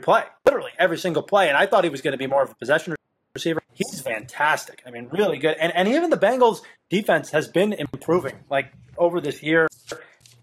play, 0.00 0.24
literally 0.44 0.72
every 0.78 0.98
single 0.98 1.22
play, 1.22 1.48
and 1.48 1.56
I 1.56 1.66
thought 1.66 1.84
he 1.84 1.90
was 1.90 2.00
going 2.00 2.12
to 2.12 2.18
be 2.18 2.26
more 2.26 2.42
of 2.42 2.50
a 2.50 2.54
possession 2.54 2.96
receiver. 3.34 3.62
He's 3.74 4.00
fantastic. 4.00 4.82
I 4.86 4.90
mean, 4.90 5.08
really 5.12 5.38
good. 5.38 5.56
And 5.60 5.72
and 5.74 5.86
even 5.88 6.10
the 6.10 6.18
Bengals 6.18 6.62
defense 6.90 7.30
has 7.30 7.46
been 7.46 7.72
improving 7.72 8.34
like 8.50 8.72
over 8.98 9.20
this 9.20 9.42
year. 9.42 9.68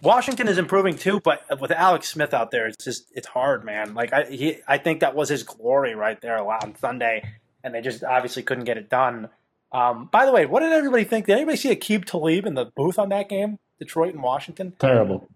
Washington 0.01 0.47
is 0.47 0.57
improving 0.57 0.95
too, 0.97 1.19
but 1.19 1.43
with 1.59 1.71
Alex 1.71 2.07
Smith 2.07 2.33
out 2.33 2.51
there, 2.51 2.67
it's 2.67 2.83
just 2.83 3.11
it's 3.13 3.27
hard, 3.27 3.65
man. 3.65 3.93
Like 3.93 4.13
I 4.13 4.23
he 4.25 4.57
I 4.67 4.77
think 4.77 5.01
that 5.01 5.15
was 5.15 5.29
his 5.29 5.43
glory 5.43 5.95
right 5.95 6.19
there 6.21 6.37
on 6.37 6.75
Sunday, 6.77 7.23
and 7.63 7.73
they 7.73 7.81
just 7.81 8.03
obviously 8.03 8.43
couldn't 8.43 8.65
get 8.65 8.77
it 8.77 8.89
done. 8.89 9.29
Um, 9.71 10.09
by 10.11 10.25
the 10.25 10.31
way, 10.31 10.45
what 10.45 10.61
did 10.61 10.71
everybody 10.71 11.03
think? 11.03 11.25
Did 11.25 11.35
anybody 11.35 11.57
see 11.57 11.75
Aqib 11.75 12.05
Talib 12.05 12.45
in 12.45 12.55
the 12.55 12.65
booth 12.65 12.97
on 12.97 13.09
that 13.09 13.29
game, 13.29 13.59
Detroit 13.77 14.13
and 14.13 14.23
Washington? 14.23 14.73
Terrible. 14.79 15.27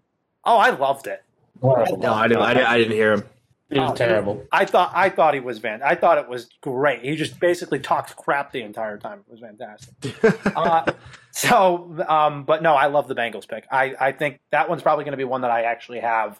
Oh, 0.43 0.57
I 0.57 0.71
loved 0.71 1.07
it. 1.07 1.23
No, 1.61 2.13
I 2.13 2.27
didn't. 2.27 2.41
I 2.41 2.53
didn't, 2.53 2.67
I 2.67 2.77
didn't 2.77 2.93
hear 2.93 3.13
him. 3.13 3.23
It 3.69 3.79
was 3.79 3.91
oh, 3.91 3.95
terrible. 3.95 4.45
I 4.51 4.65
thought 4.65 4.91
I 4.93 5.09
thought 5.09 5.33
he 5.33 5.39
was 5.39 5.57
van. 5.59 5.81
I 5.81 5.95
thought 5.95 6.17
it 6.17 6.27
was 6.27 6.49
great. 6.61 7.03
He 7.03 7.15
just 7.15 7.39
basically 7.39 7.79
talked 7.79 8.15
crap 8.15 8.51
the 8.51 8.61
entire 8.61 8.97
time. 8.97 9.23
It 9.27 9.31
was 9.31 9.39
fantastic. 9.39 10.45
uh, 10.55 10.91
so, 11.31 12.05
um, 12.07 12.43
but 12.43 12.61
no, 12.61 12.75
I 12.75 12.87
love 12.87 13.07
the 13.07 13.15
Bengals 13.15 13.47
pick. 13.47 13.65
I, 13.71 13.95
I 13.99 14.11
think 14.11 14.39
that 14.51 14.69
one's 14.69 14.83
probably 14.83 15.05
going 15.05 15.13
to 15.13 15.17
be 15.17 15.23
one 15.23 15.41
that 15.41 15.51
I 15.51 15.63
actually 15.63 16.01
have 16.01 16.39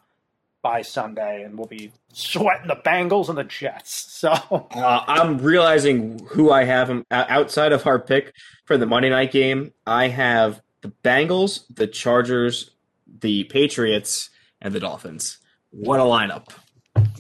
by 0.62 0.82
Sunday, 0.82 1.44
and 1.44 1.58
we'll 1.58 1.68
be 1.68 1.92
sweating 2.14 2.68
the 2.68 2.76
Bengals 2.76 3.30
and 3.30 3.38
the 3.38 3.44
Jets. 3.44 3.94
So 3.94 4.32
uh, 4.32 5.04
I'm 5.08 5.40
realizing 5.40 6.26
who 6.30 6.52
I 6.52 6.64
have 6.64 7.04
outside 7.12 7.74
of 7.74 7.86
our 7.86 8.00
pick 8.00 8.34
for 8.66 8.78
the 8.78 8.86
Monday 8.86 9.10
night 9.10 9.32
game. 9.32 9.74
I 9.86 10.08
have 10.08 10.62
the 10.82 10.94
Bengals, 11.04 11.66
the 11.70 11.88
Chargers, 11.88 12.72
the 13.20 13.44
Patriots, 13.46 14.30
and 14.62 14.74
the 14.74 14.80
Dolphins. 14.80 15.40
What 15.72 16.00
a 16.00 16.04
lineup! 16.04 16.50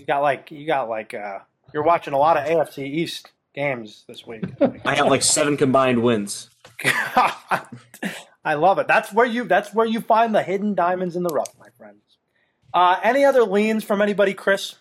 You 0.03 0.07
got 0.07 0.19
like 0.19 0.51
you 0.51 0.67
got 0.67 0.89
like 0.89 1.13
uh, 1.13 1.39
you're 1.73 1.83
watching 1.83 2.13
a 2.13 2.17
lot 2.17 2.35
of 2.35 2.43
AFC 2.43 2.79
East 2.79 3.31
games 3.55 4.03
this 4.05 4.27
week. 4.27 4.43
I 4.85 4.95
have 4.95 5.07
like 5.07 5.21
seven 5.21 5.55
combined 5.55 6.03
wins. 6.03 6.49
I 6.83 8.55
love 8.55 8.79
it. 8.79 8.87
That's 8.89 9.13
where 9.13 9.25
you 9.25 9.45
that's 9.45 9.73
where 9.73 9.85
you 9.85 10.01
find 10.01 10.35
the 10.35 10.43
hidden 10.43 10.75
diamonds 10.75 11.15
in 11.15 11.23
the 11.23 11.33
rough, 11.33 11.57
my 11.57 11.69
friends. 11.77 12.01
Uh, 12.73 12.99
any 13.01 13.23
other 13.23 13.43
leans 13.43 13.85
from 13.85 14.01
anybody, 14.01 14.33
Chris? 14.33 14.75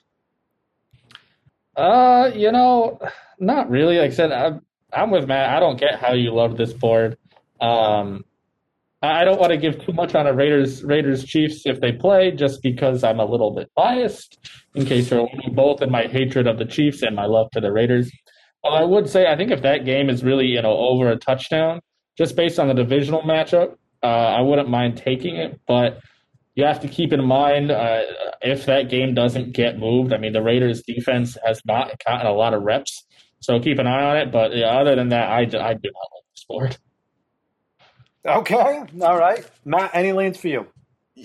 Uh, 1.76 2.32
you 2.34 2.50
know, 2.50 2.98
not 3.38 3.70
really. 3.70 3.98
Like 3.98 4.10
I 4.10 4.14
said, 4.14 4.32
I'm, 4.32 4.62
I'm 4.92 5.12
with 5.12 5.28
Matt. 5.28 5.50
I 5.50 5.60
don't 5.60 5.78
get 5.78 6.00
how 6.00 6.14
you 6.14 6.34
love 6.34 6.56
this 6.56 6.72
board. 6.72 7.16
Um, 7.60 8.24
I 9.02 9.24
don't 9.24 9.40
want 9.40 9.50
to 9.50 9.56
give 9.56 9.84
too 9.84 9.92
much 9.92 10.14
on 10.14 10.28
a 10.28 10.32
Raiders 10.32 10.84
Raiders 10.84 11.24
Chiefs 11.24 11.62
if 11.66 11.80
they 11.80 11.90
play, 11.90 12.30
just 12.30 12.62
because 12.62 13.02
I'm 13.02 13.18
a 13.18 13.24
little 13.24 13.52
bit 13.52 13.68
biased. 13.74 14.38
In 14.74 14.86
case 14.86 15.10
you're 15.10 15.28
both 15.52 15.82
in 15.82 15.90
my 15.90 16.04
hatred 16.04 16.46
of 16.46 16.58
the 16.58 16.64
Chiefs 16.64 17.02
and 17.02 17.16
my 17.16 17.26
love 17.26 17.48
for 17.52 17.60
the 17.60 17.72
Raiders. 17.72 18.12
Well, 18.62 18.74
I 18.74 18.84
would 18.84 19.08
say 19.08 19.26
I 19.26 19.36
think 19.36 19.50
if 19.50 19.62
that 19.62 19.84
game 19.84 20.08
is 20.08 20.22
really 20.22 20.46
you 20.46 20.62
know 20.62 20.76
over 20.76 21.10
a 21.10 21.16
touchdown, 21.16 21.80
just 22.16 22.36
based 22.36 22.60
on 22.60 22.68
the 22.68 22.74
divisional 22.74 23.22
matchup, 23.22 23.74
uh, 24.04 24.06
I 24.06 24.40
wouldn't 24.40 24.68
mind 24.68 24.98
taking 24.98 25.36
it. 25.36 25.60
But 25.66 25.98
you 26.54 26.64
have 26.64 26.80
to 26.80 26.88
keep 26.88 27.12
in 27.12 27.24
mind 27.24 27.72
uh, 27.72 28.02
if 28.40 28.66
that 28.66 28.88
game 28.88 29.14
doesn't 29.14 29.52
get 29.52 29.80
moved. 29.80 30.12
I 30.12 30.18
mean, 30.18 30.32
the 30.32 30.42
Raiders 30.42 30.82
defense 30.82 31.36
has 31.44 31.60
not 31.64 31.90
gotten 32.06 32.28
a 32.28 32.32
lot 32.32 32.54
of 32.54 32.62
reps, 32.62 33.04
so 33.40 33.58
keep 33.58 33.80
an 33.80 33.88
eye 33.88 34.10
on 34.10 34.16
it. 34.18 34.30
But 34.30 34.54
yeah, 34.54 34.66
other 34.66 34.94
than 34.94 35.08
that, 35.08 35.28
I, 35.28 35.40
I 35.40 35.44
do 35.44 35.58
not 35.58 35.64
like 35.64 35.82
the 35.82 36.36
sport. 36.36 36.78
Okay, 38.24 38.82
all 39.00 39.18
right, 39.18 39.44
Matt. 39.64 39.90
Any 39.94 40.12
lanes 40.12 40.38
for 40.38 40.48
you? 40.48 40.66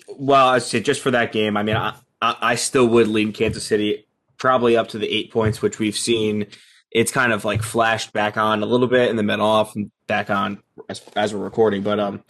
Well, 0.07 0.47
I 0.47 0.59
say 0.59 0.81
just 0.81 1.01
for 1.01 1.11
that 1.11 1.31
game. 1.31 1.55
I 1.55 1.63
mean, 1.63 1.75
I, 1.75 1.93
I, 2.21 2.55
still 2.55 2.87
would 2.87 3.07
lean 3.07 3.33
Kansas 3.33 3.65
City 3.65 4.07
probably 4.37 4.75
up 4.75 4.89
to 4.89 4.97
the 4.97 5.07
eight 5.07 5.31
points, 5.31 5.61
which 5.61 5.77
we've 5.79 5.95
seen. 5.95 6.47
It's 6.91 7.11
kind 7.11 7.33
of 7.33 7.45
like 7.45 7.61
flashed 7.61 8.13
back 8.13 8.37
on 8.37 8.63
a 8.63 8.65
little 8.65 8.87
bit 8.87 9.09
and 9.09 9.19
then 9.19 9.27
been 9.27 9.41
off 9.41 9.75
and 9.75 9.91
back 10.07 10.29
on 10.29 10.63
as, 10.89 11.01
as 11.15 11.33
we're 11.33 11.43
recording. 11.43 11.83
But 11.83 11.99
um, 11.99 12.23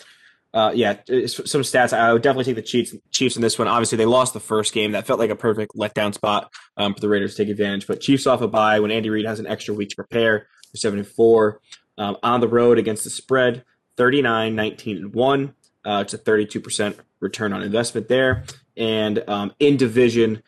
uh, 0.54 0.72
yeah, 0.76 0.98
some 1.06 1.62
stats. 1.62 1.94
I 1.94 2.12
would 2.12 2.22
definitely 2.22 2.54
take 2.54 2.56
the 2.56 2.68
Chiefs, 2.68 2.94
Chiefs 3.12 3.38
in 3.38 3.42
this 3.42 3.58
one. 3.58 3.70
Obviously, 3.70 3.98
they 3.98 4.06
lost 4.06 4.34
the 4.34 4.40
first 4.42 4.74
game. 4.74 4.92
That 4.92 5.08
felt 5.08 5.20
like 5.20 5.30
a 5.30 5.36
perfect 5.36 5.76
letdown 5.76 6.14
spot 6.14 6.52
um, 6.76 6.94
for 6.94 7.00
the 7.00 7.08
Raiders 7.08 7.36
to 7.36 7.44
take 7.44 7.52
advantage. 7.52 7.88
But 7.88 8.02
Chiefs 8.02 8.28
off 8.28 8.42
a 8.42 8.48
bye 8.50 8.82
when 8.82 8.92
Andy 8.92 9.10
Reid 9.10 9.26
has 9.26 9.40
an 9.40 9.48
extra 9.48 9.74
week 9.74 9.90
to 9.90 9.96
prepare. 9.96 10.48
for 10.72 10.78
seven 10.78 11.00
and 11.00 11.08
four 11.08 11.62
um, 11.98 12.18
on 12.22 12.42
the 12.42 12.48
road 12.48 12.78
against 12.78 13.06
the 13.06 13.10
spread. 13.10 13.64
39, 13.98 14.56
19, 14.56 14.98
and 14.98 15.14
1. 15.14 15.56
Uh, 15.86 16.00
it's 16.02 16.14
a 16.14 16.18
32% 16.18 16.96
return 17.20 17.54
on 17.54 17.64
investment 17.64 18.08
there. 18.08 18.44
And 18.76 19.24
um, 19.28 19.54
in 19.60 19.78
division, 19.78 20.44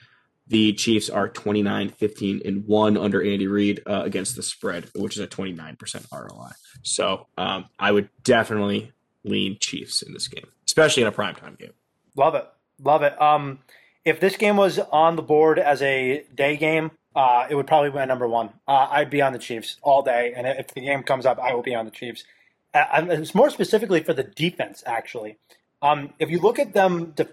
the 0.47 0.73
Chiefs 0.73 1.09
are 1.09 1.29
29, 1.29 1.89
15, 1.89 2.41
and 2.45 2.65
1 2.65 2.97
under 2.97 3.23
Andy 3.23 3.47
Reid 3.47 3.81
uh, 3.85 4.01
against 4.03 4.35
the 4.35 4.43
spread, 4.43 4.89
which 4.95 5.15
is 5.15 5.23
a 5.23 5.27
29% 5.27 6.05
ROI. 6.11 6.49
So 6.81 7.27
um, 7.37 7.65
I 7.77 7.91
would 7.91 8.09
definitely 8.23 8.91
lean 9.23 9.57
Chiefs 9.59 10.01
in 10.01 10.13
this 10.13 10.27
game, 10.27 10.47
especially 10.65 11.03
in 11.03 11.07
a 11.07 11.11
primetime 11.11 11.57
game. 11.57 11.73
Love 12.15 12.35
it. 12.35 12.47
Love 12.81 13.03
it. 13.03 13.19
Um, 13.21 13.59
if 14.05 14.19
this 14.19 14.37
game 14.37 14.57
was 14.57 14.79
on 14.79 15.15
the 15.15 15.21
board 15.21 15.59
as 15.59 15.81
a 15.81 16.25
day 16.33 16.57
game, 16.57 16.91
uh, 17.15 17.47
it 17.49 17.55
would 17.55 17.67
probably 17.67 17.89
be 17.89 17.95
my 17.95 18.05
number 18.05 18.27
one. 18.27 18.49
Uh, 18.67 18.87
I'd 18.89 19.09
be 19.09 19.21
on 19.21 19.33
the 19.33 19.39
Chiefs 19.39 19.77
all 19.81 20.01
day, 20.01 20.33
and 20.35 20.47
if 20.47 20.69
the 20.69 20.81
game 20.81 21.03
comes 21.03 21.25
up, 21.25 21.39
I 21.39 21.53
will 21.53 21.61
be 21.61 21.75
on 21.75 21.85
the 21.85 21.91
Chiefs. 21.91 22.23
Uh, 22.73 23.05
it's 23.09 23.35
more 23.35 23.49
specifically 23.49 24.01
for 24.03 24.13
the 24.13 24.23
defense, 24.23 24.83
actually. 24.85 25.37
Um, 25.81 26.13
if 26.19 26.29
you 26.29 26.39
look 26.39 26.59
at 26.59 26.73
them 26.73 27.13
to, 27.13 27.29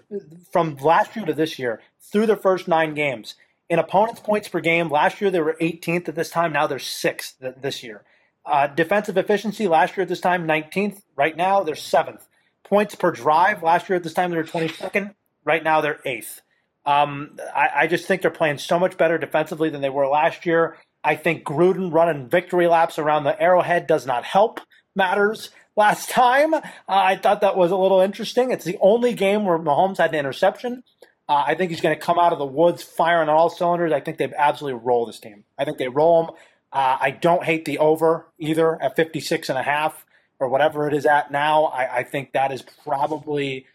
from 0.51 0.75
last 0.77 1.15
year 1.15 1.25
to 1.25 1.33
this 1.33 1.59
year, 1.59 1.81
through 1.99 2.25
their 2.27 2.37
first 2.37 2.67
nine 2.67 2.93
games, 2.93 3.35
in 3.69 3.79
opponents' 3.79 4.21
points 4.21 4.47
per 4.47 4.61
game, 4.61 4.89
last 4.89 5.19
year 5.19 5.29
they 5.29 5.41
were 5.41 5.57
18th 5.59 6.07
at 6.07 6.15
this 6.15 6.29
time. 6.29 6.53
Now 6.53 6.67
they're 6.67 6.79
sixth 6.79 7.35
this 7.39 7.83
year. 7.83 8.03
Uh, 8.45 8.67
defensive 8.67 9.17
efficiency 9.17 9.67
last 9.67 9.97
year 9.97 10.03
at 10.03 10.07
this 10.07 10.21
time, 10.21 10.47
19th. 10.47 11.01
Right 11.15 11.35
now 11.35 11.63
they're 11.63 11.75
seventh. 11.75 12.27
Points 12.63 12.95
per 12.95 13.11
drive 13.11 13.61
last 13.61 13.89
year 13.89 13.97
at 13.97 14.03
this 14.03 14.13
time 14.13 14.31
they 14.31 14.37
were 14.37 14.43
22nd. 14.43 15.13
Right 15.43 15.63
now 15.63 15.81
they're 15.81 15.99
eighth. 16.05 16.41
Um, 16.85 17.37
I, 17.53 17.69
I 17.75 17.87
just 17.87 18.05
think 18.05 18.21
they're 18.21 18.31
playing 18.31 18.59
so 18.59 18.79
much 18.79 18.97
better 18.97 19.17
defensively 19.17 19.69
than 19.69 19.81
they 19.81 19.89
were 19.89 20.07
last 20.07 20.45
year. 20.45 20.77
I 21.03 21.15
think 21.15 21.43
Gruden 21.43 21.91
running 21.91 22.29
victory 22.29 22.67
laps 22.67 22.97
around 22.97 23.25
the 23.25 23.39
Arrowhead 23.41 23.87
does 23.87 24.05
not 24.05 24.23
help 24.23 24.61
matters 24.97 25.51
last 25.77 26.09
time. 26.09 26.53
Uh, 26.53 26.61
I 26.87 27.15
thought 27.15 27.41
that 27.41 27.55
was 27.55 27.71
a 27.71 27.77
little 27.77 28.01
interesting. 28.01 28.51
It's 28.51 28.65
the 28.65 28.77
only 28.81 29.13
game 29.13 29.45
where 29.45 29.57
Mahomes 29.57 29.97
had 29.97 30.09
an 30.09 30.19
interception. 30.19 30.83
Uh, 31.29 31.43
I 31.47 31.55
think 31.55 31.71
he's 31.71 31.81
going 31.81 31.95
to 31.95 32.01
come 32.01 32.19
out 32.19 32.33
of 32.33 32.39
the 32.39 32.45
woods 32.45 32.83
firing 32.83 33.29
on 33.29 33.35
all 33.35 33.49
cylinders. 33.49 33.93
I 33.93 34.01
think 34.01 34.17
they've 34.17 34.33
absolutely 34.35 34.81
roll 34.83 35.05
this 35.05 35.19
team. 35.19 35.43
I 35.57 35.63
think 35.63 35.77
they 35.77 35.87
roll 35.87 36.25
them. 36.25 36.35
Uh, 36.73 36.97
I 36.99 37.11
don't 37.11 37.43
hate 37.43 37.65
the 37.65 37.79
over 37.79 38.27
either 38.39 38.81
at 38.81 38.95
56 38.95 39.49
and 39.49 39.57
a 39.57 39.63
half 39.63 40.05
or 40.39 40.49
whatever 40.49 40.87
it 40.87 40.93
is 40.93 41.05
at 41.05 41.31
now. 41.31 41.65
I, 41.65 41.97
I 41.97 42.03
think 42.03 42.33
that 42.33 42.51
is 42.51 42.63
probably 42.83 43.65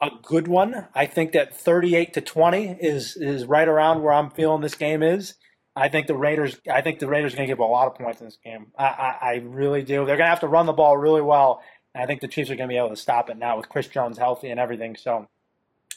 a 0.00 0.10
good 0.22 0.48
one. 0.48 0.86
I 0.94 1.06
think 1.06 1.32
that 1.32 1.56
38 1.56 2.14
to 2.14 2.20
20 2.20 2.78
is 2.80 3.16
is 3.16 3.46
right 3.46 3.68
around 3.68 4.02
where 4.02 4.12
I'm 4.12 4.30
feeling 4.30 4.60
this 4.60 4.74
game 4.74 5.02
is. 5.02 5.34
I 5.74 5.88
think 5.88 6.06
the 6.06 6.16
Raiders. 6.16 6.60
I 6.70 6.82
think 6.82 6.98
the 6.98 7.08
Raiders 7.08 7.32
are 7.32 7.36
going 7.36 7.48
to 7.48 7.52
give 7.52 7.58
a 7.58 7.64
lot 7.64 7.86
of 7.86 7.94
points 7.94 8.20
in 8.20 8.26
this 8.26 8.38
game. 8.44 8.66
I, 8.78 8.84
I, 8.84 9.18
I 9.20 9.34
really 9.36 9.82
do. 9.82 10.04
They're 10.04 10.16
going 10.16 10.26
to 10.26 10.30
have 10.30 10.40
to 10.40 10.48
run 10.48 10.66
the 10.66 10.72
ball 10.72 10.96
really 10.96 11.22
well. 11.22 11.62
I 11.94 12.06
think 12.06 12.20
the 12.20 12.28
Chiefs 12.28 12.50
are 12.50 12.56
going 12.56 12.68
to 12.68 12.72
be 12.72 12.78
able 12.78 12.90
to 12.90 12.96
stop 12.96 13.30
it 13.30 13.36
now 13.36 13.56
with 13.56 13.68
Chris 13.68 13.86
Jones 13.86 14.18
healthy 14.18 14.48
and 14.50 14.58
everything. 14.58 14.96
So 14.96 15.28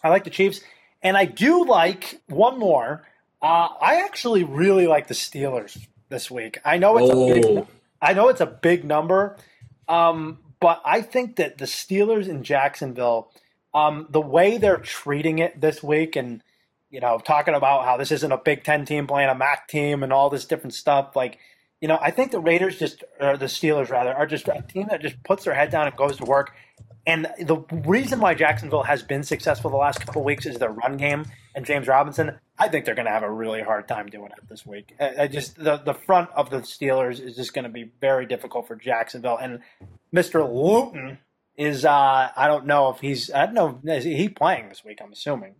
I 0.03 0.09
like 0.09 0.23
the 0.23 0.29
Chiefs, 0.29 0.61
and 1.01 1.17
I 1.17 1.25
do 1.25 1.65
like 1.65 2.21
one 2.27 2.59
more. 2.59 3.03
Uh, 3.41 3.67
I 3.81 4.03
actually 4.05 4.43
really 4.43 4.87
like 4.87 5.07
the 5.07 5.13
Steelers 5.13 5.77
this 6.09 6.31
week. 6.31 6.59
I 6.63 6.77
know 6.77 6.97
it's 6.97 7.11
oh. 7.11 7.31
a 7.31 7.33
big. 7.33 7.45
Oh. 7.45 7.67
I 8.01 8.13
know 8.13 8.29
it's 8.29 8.41
a 8.41 8.45
big 8.45 8.85
number, 8.85 9.37
um, 9.87 10.39
but 10.59 10.81
I 10.85 11.01
think 11.01 11.37
that 11.37 11.57
the 11.57 11.65
Steelers 11.65 12.27
in 12.27 12.43
Jacksonville, 12.43 13.31
um, 13.73 14.07
the 14.09 14.21
way 14.21 14.57
they're 14.57 14.77
treating 14.77 15.39
it 15.39 15.59
this 15.59 15.81
week, 15.81 16.15
and 16.15 16.43
you 16.89 16.99
know, 16.99 17.19
talking 17.19 17.53
about 17.53 17.85
how 17.85 17.97
this 17.97 18.11
isn't 18.11 18.31
a 18.31 18.37
Big 18.37 18.63
Ten 18.63 18.85
team 18.85 19.07
playing 19.07 19.29
a 19.29 19.35
MAC 19.35 19.67
team 19.67 20.03
and 20.03 20.13
all 20.13 20.29
this 20.29 20.45
different 20.45 20.73
stuff. 20.73 21.15
Like, 21.15 21.39
you 21.81 21.87
know, 21.87 21.97
I 22.01 22.11
think 22.11 22.31
the 22.31 22.39
Raiders 22.39 22.79
just, 22.79 23.03
or 23.19 23.37
the 23.37 23.45
Steelers 23.45 23.89
rather, 23.89 24.13
are 24.13 24.25
just 24.25 24.47
a 24.47 24.63
team 24.67 24.87
that 24.89 25.01
just 25.01 25.21
puts 25.23 25.45
their 25.45 25.53
head 25.53 25.71
down 25.71 25.87
and 25.87 25.95
goes 25.95 26.17
to 26.17 26.25
work. 26.25 26.53
And 27.07 27.27
the 27.39 27.57
reason 27.85 28.19
why 28.19 28.33
Jacksonville 28.33 28.83
has 28.83 29.03
been 29.03 29.23
successful 29.23 29.69
the 29.69 29.77
last 29.77 29.99
couple 29.99 30.23
weeks 30.23 30.45
is 30.45 30.57
their 30.57 30.71
run 30.71 30.97
game 30.97 31.25
and 31.53 31.65
James 31.65 31.87
Robinson. 31.87 32.39
I 32.57 32.67
think 32.67 32.85
they're 32.85 32.95
going 32.95 33.05
to 33.05 33.11
have 33.11 33.23
a 33.23 33.31
really 33.31 33.61
hard 33.61 33.87
time 33.87 34.07
doing 34.07 34.31
it 34.31 34.49
this 34.49 34.65
week. 34.65 34.95
I 34.99 35.27
just 35.27 35.55
the 35.55 35.77
the 35.77 35.93
front 35.93 36.29
of 36.35 36.49
the 36.49 36.59
Steelers 36.59 37.19
is 37.19 37.35
just 37.35 37.53
going 37.53 37.63
to 37.63 37.69
be 37.69 37.91
very 38.01 38.25
difficult 38.25 38.67
for 38.67 38.75
Jacksonville. 38.75 39.37
And 39.37 39.59
Mr. 40.13 40.41
Luton 40.51 41.19
is 41.57 41.85
uh, 41.85 42.29
I 42.35 42.47
don't 42.47 42.65
know 42.65 42.89
if 42.89 42.99
he's 42.99 43.31
I 43.31 43.45
don't 43.45 43.55
know 43.55 43.81
is 43.93 44.03
he 44.03 44.29
playing 44.29 44.69
this 44.69 44.83
week. 44.83 44.99
I'm 45.03 45.11
assuming. 45.11 45.55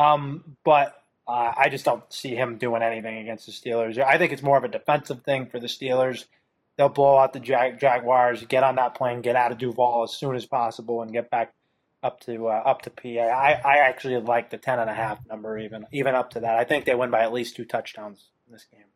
Um, 0.00 0.56
but 0.64 1.02
uh, 1.28 1.52
I 1.56 1.68
just 1.68 1.84
don't 1.84 2.02
see 2.12 2.34
him 2.34 2.56
doing 2.56 2.82
anything 2.82 3.18
against 3.18 3.46
the 3.46 3.52
Steelers. 3.52 3.98
I 4.02 4.16
think 4.16 4.32
it's 4.32 4.42
more 4.42 4.56
of 4.56 4.64
a 4.64 4.68
defensive 4.68 5.22
thing 5.22 5.46
for 5.46 5.60
the 5.60 5.66
Steelers. 5.66 6.24
They'll 6.76 6.88
blow 6.88 7.18
out 7.18 7.34
the 7.34 7.40
Jag- 7.40 7.78
Jaguars, 7.78 8.42
get 8.46 8.64
on 8.64 8.76
that 8.76 8.94
plane, 8.94 9.20
get 9.20 9.36
out 9.36 9.52
of 9.52 9.58
Duval 9.58 10.04
as 10.04 10.12
soon 10.12 10.34
as 10.34 10.46
possible, 10.46 11.02
and 11.02 11.12
get 11.12 11.28
back 11.30 11.52
up 12.02 12.20
to 12.20 12.48
uh, 12.48 12.62
up 12.64 12.80
to 12.82 12.90
PA. 12.90 13.20
I, 13.20 13.60
I 13.62 13.76
actually 13.80 14.16
like 14.16 14.48
the 14.48 14.56
ten 14.56 14.78
and 14.78 14.88
a 14.88 14.94
half 14.94 15.18
number, 15.28 15.58
even 15.58 15.84
even 15.92 16.14
up 16.14 16.30
to 16.30 16.40
that. 16.40 16.56
I 16.56 16.64
think 16.64 16.86
they 16.86 16.94
win 16.94 17.10
by 17.10 17.20
at 17.20 17.32
least 17.32 17.56
two 17.56 17.66
touchdowns 17.66 18.30
in 18.46 18.54
this 18.54 18.64
game. 18.72 18.86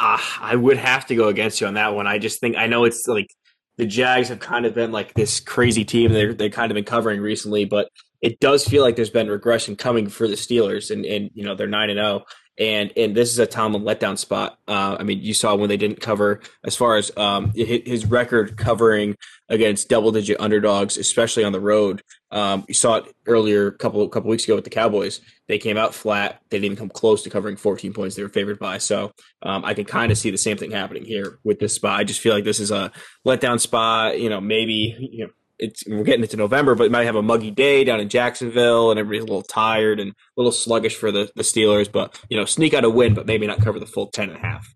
Uh, 0.00 0.18
I 0.40 0.56
would 0.56 0.78
have 0.78 1.06
to 1.06 1.14
go 1.14 1.28
against 1.28 1.60
you 1.60 1.66
on 1.66 1.74
that 1.74 1.94
one. 1.94 2.06
I 2.06 2.18
just 2.18 2.40
think 2.40 2.56
I 2.56 2.66
know 2.66 2.84
it's 2.84 3.06
like 3.06 3.28
the 3.76 3.84
Jags 3.84 4.30
have 4.30 4.40
kind 4.40 4.64
of 4.64 4.74
been 4.74 4.92
like 4.92 5.12
this 5.12 5.38
crazy 5.38 5.84
team 5.84 6.14
they're 6.14 6.32
they 6.32 6.48
kind 6.48 6.72
of 6.72 6.74
been 6.74 6.84
covering 6.84 7.20
recently, 7.20 7.66
but 7.66 7.90
it 8.20 8.40
does 8.40 8.66
feel 8.66 8.82
like 8.82 8.96
there's 8.96 9.10
been 9.10 9.28
regression 9.28 9.76
coming 9.76 10.08
for 10.08 10.26
the 10.28 10.34
Steelers, 10.34 10.90
and 10.90 11.04
and 11.04 11.30
you 11.34 11.44
know 11.44 11.54
they're 11.54 11.66
nine 11.66 11.90
and 11.90 11.98
zero, 11.98 12.22
oh, 12.22 12.24
and 12.58 12.92
and 12.96 13.14
this 13.14 13.30
is 13.30 13.38
a 13.38 13.46
Tomlin 13.46 13.82
letdown 13.82 14.16
spot. 14.16 14.58
Uh, 14.66 14.96
I 14.98 15.02
mean, 15.02 15.20
you 15.20 15.34
saw 15.34 15.54
when 15.54 15.68
they 15.68 15.76
didn't 15.76 16.00
cover 16.00 16.40
as 16.64 16.74
far 16.74 16.96
as 16.96 17.10
um, 17.16 17.52
his 17.54 18.06
record 18.06 18.56
covering 18.56 19.16
against 19.48 19.88
double 19.88 20.10
digit 20.10 20.40
underdogs, 20.40 20.96
especially 20.96 21.44
on 21.44 21.52
the 21.52 21.60
road. 21.60 22.02
Um, 22.30 22.64
you 22.66 22.74
saw 22.74 22.96
it 22.96 23.14
earlier, 23.26 23.68
a 23.68 23.72
couple 23.72 24.08
couple 24.08 24.30
weeks 24.30 24.44
ago 24.44 24.54
with 24.54 24.64
the 24.64 24.70
Cowboys. 24.70 25.20
They 25.48 25.58
came 25.58 25.76
out 25.76 25.94
flat. 25.94 26.40
They 26.50 26.58
didn't 26.58 26.78
come 26.78 26.88
close 26.88 27.22
to 27.22 27.30
covering 27.30 27.56
14 27.56 27.92
points. 27.92 28.16
They 28.16 28.22
were 28.22 28.28
favored 28.28 28.58
by. 28.58 28.78
So 28.78 29.12
um, 29.42 29.64
I 29.64 29.74
can 29.74 29.84
kind 29.84 30.10
of 30.10 30.18
see 30.18 30.30
the 30.30 30.38
same 30.38 30.56
thing 30.56 30.70
happening 30.70 31.04
here 31.04 31.38
with 31.44 31.58
this 31.60 31.74
spot. 31.74 32.00
I 32.00 32.04
just 32.04 32.20
feel 32.20 32.34
like 32.34 32.44
this 32.44 32.60
is 32.60 32.70
a 32.70 32.90
letdown 33.26 33.60
spot. 33.60 34.18
You 34.18 34.30
know, 34.30 34.40
maybe 34.40 34.96
you 35.12 35.26
know 35.26 35.32
it's 35.58 35.84
we're 35.86 36.04
getting 36.04 36.22
into 36.22 36.36
November, 36.36 36.74
but 36.74 36.84
it 36.84 36.92
might 36.92 37.04
have 37.04 37.16
a 37.16 37.22
muggy 37.22 37.50
day 37.50 37.84
down 37.84 38.00
in 38.00 38.08
Jacksonville, 38.08 38.90
and 38.90 39.00
everybody's 39.00 39.22
a 39.22 39.32
little 39.32 39.42
tired 39.42 40.00
and 40.00 40.10
a 40.10 40.14
little 40.36 40.52
sluggish 40.52 40.96
for 40.96 41.10
the, 41.10 41.30
the 41.34 41.42
Steelers. 41.42 41.90
But 41.90 42.20
you 42.28 42.36
know, 42.36 42.44
sneak 42.44 42.74
out 42.74 42.84
a 42.84 42.90
win, 42.90 43.14
but 43.14 43.26
maybe 43.26 43.46
not 43.46 43.60
cover 43.60 43.78
the 43.78 43.86
full 43.86 44.08
ten 44.08 44.30
and 44.30 44.38
a 44.38 44.40
half. 44.40 44.74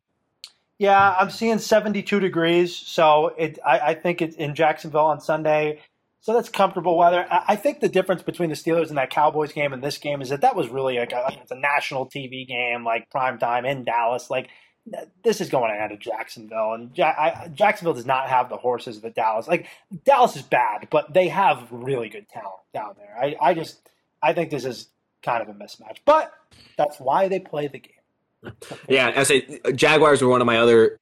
Yeah, 0.79 1.15
I'm 1.19 1.29
seeing 1.29 1.59
72 1.59 2.21
degrees, 2.21 2.75
so 2.75 3.35
it 3.37 3.59
I, 3.65 3.79
I 3.81 3.95
think 3.95 4.23
it's 4.23 4.37
in 4.37 4.55
Jacksonville 4.55 5.07
on 5.07 5.21
Sunday. 5.21 5.81
So 6.23 6.35
that's 6.35 6.51
comfortable 6.51 6.99
weather. 6.99 7.27
I 7.31 7.57
think 7.57 7.81
the 7.81 7.89
difference 7.89 8.23
between 8.23 8.51
the 8.51 8.55
Steelers 8.55 8.89
and 8.89 8.99
that 8.99 9.09
Cowboys 9.09 9.53
game 9.53 9.73
and 9.73 9.83
this 9.83 9.97
game 9.97 10.21
is 10.21 10.29
that 10.29 10.43
that 10.43 10.55
was 10.55 10.69
really 10.69 10.99
like 10.99 11.13
a, 11.13 11.25
it's 11.41 11.51
a 11.51 11.59
national 11.59 12.11
TV 12.11 12.47
game, 12.47 12.85
like 12.85 13.09
prime 13.11 13.39
time 13.39 13.65
in 13.65 13.85
Dallas. 13.85 14.29
Like 14.29 14.51
this 15.23 15.41
is 15.41 15.49
going 15.49 15.71
ahead 15.71 15.93
of 15.93 15.99
Jacksonville, 15.99 16.73
and 16.73 16.97
ja- 16.97 17.15
I, 17.17 17.49
Jacksonville 17.55 17.95
does 17.95 18.07
not 18.07 18.29
have 18.29 18.49
the 18.49 18.57
horses 18.57 19.01
that 19.01 19.15
Dallas. 19.15 19.47
Like 19.47 19.67
Dallas 20.05 20.37
is 20.37 20.43
bad, 20.43 20.89
but 20.91 21.13
they 21.13 21.29
have 21.29 21.69
really 21.71 22.09
good 22.09 22.29
talent 22.29 22.63
down 22.73 22.95
there. 22.99 23.17
I, 23.21 23.37
I 23.41 23.55
just 23.55 23.89
I 24.23 24.33
think 24.33 24.51
this 24.51 24.65
is 24.65 24.89
kind 25.23 25.43
of 25.43 25.49
a 25.49 25.53
mismatch, 25.59 25.99
but 26.05 26.33
that's 26.77 26.99
why 26.99 27.29
they 27.29 27.41
play 27.41 27.69
the 27.69 27.79
game. 27.79 28.55
yeah, 28.89 29.13
I 29.15 29.23
say 29.25 29.61
Jaguars 29.75 30.23
were 30.23 30.29
one 30.29 30.41
of 30.41 30.47
my 30.47 30.59
other 30.59 30.99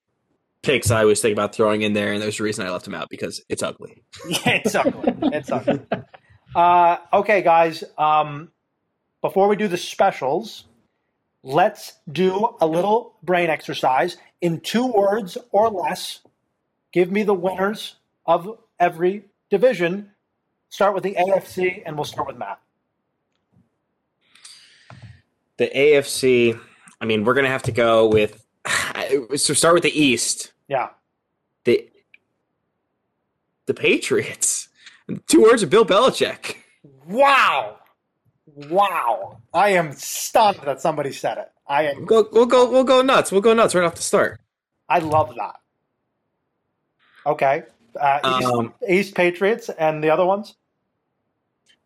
picks 0.62 0.90
I 0.90 1.04
was 1.04 1.20
thinking 1.20 1.36
about 1.36 1.54
throwing 1.54 1.82
in 1.82 1.92
there, 1.92 2.12
and 2.12 2.20
there's 2.20 2.40
a 2.40 2.42
reason 2.42 2.66
I 2.66 2.70
left 2.70 2.84
them 2.84 2.94
out 2.94 3.08
because 3.10 3.42
it's 3.48 3.62
ugly. 3.62 4.02
yeah, 4.28 4.60
it's 4.64 4.74
ugly. 4.74 5.14
It's 5.32 5.50
ugly. 5.50 5.80
Uh, 6.54 6.96
okay, 7.12 7.42
guys. 7.42 7.84
Um, 7.96 8.50
before 9.20 9.48
we 9.48 9.56
do 9.56 9.68
the 9.68 9.76
specials, 9.76 10.64
Let's 11.48 11.94
do 12.12 12.56
a 12.60 12.66
little 12.66 13.14
brain 13.22 13.48
exercise 13.48 14.18
in 14.42 14.60
two 14.60 14.86
words 14.86 15.38
or 15.50 15.70
less. 15.70 16.20
Give 16.92 17.10
me 17.10 17.22
the 17.22 17.32
winners 17.32 17.96
of 18.26 18.58
every 18.78 19.24
division. 19.48 20.10
Start 20.68 20.92
with 20.92 21.04
the 21.04 21.14
AFC, 21.14 21.82
and 21.86 21.96
we'll 21.96 22.04
start 22.04 22.26
with 22.26 22.36
Matt. 22.36 22.60
The 25.56 25.70
AFC, 25.74 26.60
I 27.00 27.06
mean, 27.06 27.24
we're 27.24 27.32
going 27.32 27.46
to 27.46 27.50
have 27.50 27.62
to 27.62 27.72
go 27.72 28.08
with. 28.08 28.44
So 29.36 29.54
start 29.54 29.72
with 29.72 29.84
the 29.84 29.98
East. 29.98 30.52
Yeah. 30.68 30.90
The 31.64 31.88
the 33.64 33.72
Patriots. 33.72 34.68
Two 35.26 35.44
words 35.44 35.62
of 35.62 35.70
Bill 35.70 35.86
Belichick. 35.86 36.56
Wow. 37.06 37.78
Wow. 38.66 39.38
I 39.54 39.70
am 39.70 39.92
stunned 39.92 40.60
that 40.64 40.80
somebody 40.80 41.12
said 41.12 41.38
it. 41.38 41.52
I 41.66 41.84
am, 41.84 42.06
we'll 42.06 42.06
go 42.06 42.28
we'll 42.32 42.46
go 42.46 42.70
we'll 42.70 42.84
go 42.84 43.02
nuts. 43.02 43.30
We'll 43.30 43.40
go 43.40 43.54
nuts 43.54 43.74
right 43.74 43.84
off 43.84 43.94
the 43.94 44.02
start. 44.02 44.40
I 44.88 44.98
love 44.98 45.34
that. 45.36 45.56
Okay. 47.26 47.62
Uh, 47.98 48.38
East, 48.38 48.48
um, 48.48 48.74
East 48.88 49.14
Patriots 49.14 49.68
and 49.68 50.02
the 50.02 50.10
other 50.10 50.24
ones? 50.24 50.54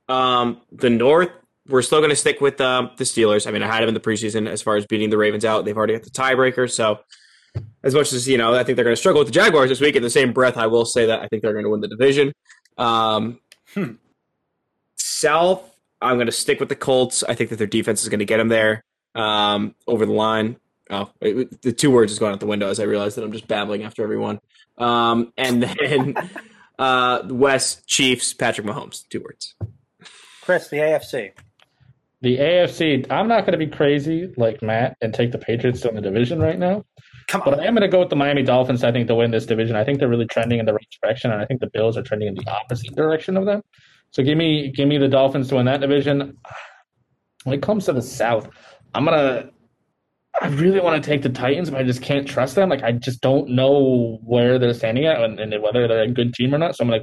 Um, 0.08 0.60
the 0.70 0.90
North, 0.90 1.30
we're 1.68 1.82
still 1.82 2.00
going 2.00 2.10
to 2.10 2.16
stick 2.16 2.40
with 2.40 2.60
um, 2.60 2.90
the 2.96 3.04
Steelers. 3.04 3.46
I 3.46 3.50
mean, 3.50 3.62
I 3.62 3.66
had 3.66 3.80
them 3.80 3.88
in 3.88 3.94
the 3.94 4.00
preseason 4.00 4.48
as 4.48 4.62
far 4.62 4.76
as 4.76 4.86
beating 4.86 5.10
the 5.10 5.18
Ravens 5.18 5.44
out. 5.44 5.64
They've 5.64 5.76
already 5.76 5.94
got 5.94 6.02
the 6.02 6.10
tiebreaker. 6.10 6.70
So, 6.70 7.00
as 7.82 7.94
much 7.94 8.12
as, 8.12 8.28
you 8.28 8.38
know, 8.38 8.54
I 8.54 8.64
think 8.64 8.76
they're 8.76 8.84
going 8.84 8.96
to 8.96 9.00
struggle 9.00 9.20
with 9.20 9.28
the 9.28 9.32
Jaguars 9.32 9.68
this 9.68 9.80
week, 9.80 9.96
in 9.96 10.02
the 10.02 10.10
same 10.10 10.32
breath, 10.32 10.56
I 10.56 10.66
will 10.66 10.84
say 10.84 11.06
that 11.06 11.20
I 11.20 11.28
think 11.28 11.42
they're 11.42 11.52
going 11.52 11.64
to 11.64 11.70
win 11.70 11.80
the 11.80 11.88
division. 11.88 12.32
Um, 12.78 13.40
hmm. 13.74 13.92
South, 14.96 15.71
I'm 16.02 16.16
going 16.16 16.26
to 16.26 16.32
stick 16.32 16.60
with 16.60 16.68
the 16.68 16.76
Colts. 16.76 17.22
I 17.22 17.34
think 17.34 17.50
that 17.50 17.56
their 17.56 17.66
defense 17.66 18.02
is 18.02 18.08
going 18.08 18.18
to 18.18 18.24
get 18.24 18.38
them 18.38 18.48
there 18.48 18.84
um, 19.14 19.74
over 19.86 20.04
the 20.04 20.12
line. 20.12 20.56
Oh, 20.90 21.10
it, 21.20 21.62
the 21.62 21.72
two 21.72 21.90
words 21.90 22.12
is 22.12 22.18
going 22.18 22.32
out 22.32 22.40
the 22.40 22.46
window 22.46 22.68
as 22.68 22.80
I 22.80 22.84
realize 22.84 23.14
that 23.14 23.24
I'm 23.24 23.32
just 23.32 23.48
babbling 23.48 23.82
after 23.84 24.02
everyone. 24.02 24.40
Um, 24.78 25.32
and 25.38 25.62
then 25.62 26.14
uh, 26.78 27.22
West 27.28 27.86
Chiefs, 27.86 28.34
Patrick 28.34 28.66
Mahomes, 28.66 29.08
two 29.08 29.20
words. 29.20 29.54
Chris, 30.42 30.68
the 30.68 30.78
AFC. 30.78 31.30
the 32.20 32.36
AFC, 32.36 33.10
I'm 33.10 33.28
not 33.28 33.46
going 33.46 33.58
to 33.58 33.64
be 33.64 33.68
crazy 33.68 34.32
like 34.36 34.60
Matt 34.60 34.96
and 35.00 35.14
take 35.14 35.30
the 35.30 35.38
Patriots 35.38 35.80
to 35.82 35.88
win 35.88 35.96
the 35.96 36.02
division 36.02 36.40
right 36.40 36.58
now. 36.58 36.84
Come 37.28 37.42
on. 37.42 37.50
But. 37.50 37.60
I 37.60 37.66
am 37.66 37.74
going 37.74 37.82
to 37.82 37.88
go 37.88 38.00
with 38.00 38.10
the 38.10 38.16
Miami 38.16 38.42
Dolphins, 38.42 38.82
I 38.82 38.90
think, 38.90 39.06
to 39.06 39.14
win 39.14 39.30
this 39.30 39.46
division. 39.46 39.76
I 39.76 39.84
think 39.84 40.00
they're 40.00 40.08
really 40.08 40.26
trending 40.26 40.58
in 40.58 40.66
the 40.66 40.74
right 40.74 40.88
direction, 41.00 41.30
and 41.30 41.40
I 41.40 41.46
think 41.46 41.60
the 41.60 41.70
Bills 41.72 41.96
are 41.96 42.02
trending 42.02 42.28
in 42.28 42.34
the 42.34 42.50
opposite 42.50 42.94
direction 42.96 43.36
of 43.36 43.46
them. 43.46 43.62
So 44.12 44.22
give 44.22 44.38
me 44.38 44.70
give 44.70 44.88
me 44.88 44.98
the 44.98 45.08
Dolphins 45.08 45.48
to 45.48 45.56
win 45.56 45.66
that 45.66 45.80
division. 45.80 46.38
When 47.44 47.58
it 47.58 47.62
comes 47.62 47.86
to 47.86 47.92
the 47.92 48.02
South, 48.02 48.48
I'm 48.94 49.04
gonna 49.04 49.50
I 50.40 50.48
really 50.48 50.80
want 50.80 51.02
to 51.02 51.06
take 51.06 51.22
the 51.22 51.28
Titans, 51.28 51.70
but 51.70 51.80
I 51.80 51.82
just 51.82 52.02
can't 52.02 52.26
trust 52.26 52.54
them. 52.54 52.68
Like 52.68 52.82
I 52.82 52.92
just 52.92 53.20
don't 53.20 53.50
know 53.50 54.18
where 54.22 54.58
they're 54.58 54.74
standing 54.74 55.06
at 55.06 55.20
and, 55.20 55.40
and 55.40 55.62
whether 55.62 55.88
they're 55.88 56.02
a 56.02 56.10
good 56.10 56.34
team 56.34 56.54
or 56.54 56.58
not. 56.58 56.76
So 56.76 56.84
I'm 56.84 56.90
gonna 56.90 57.02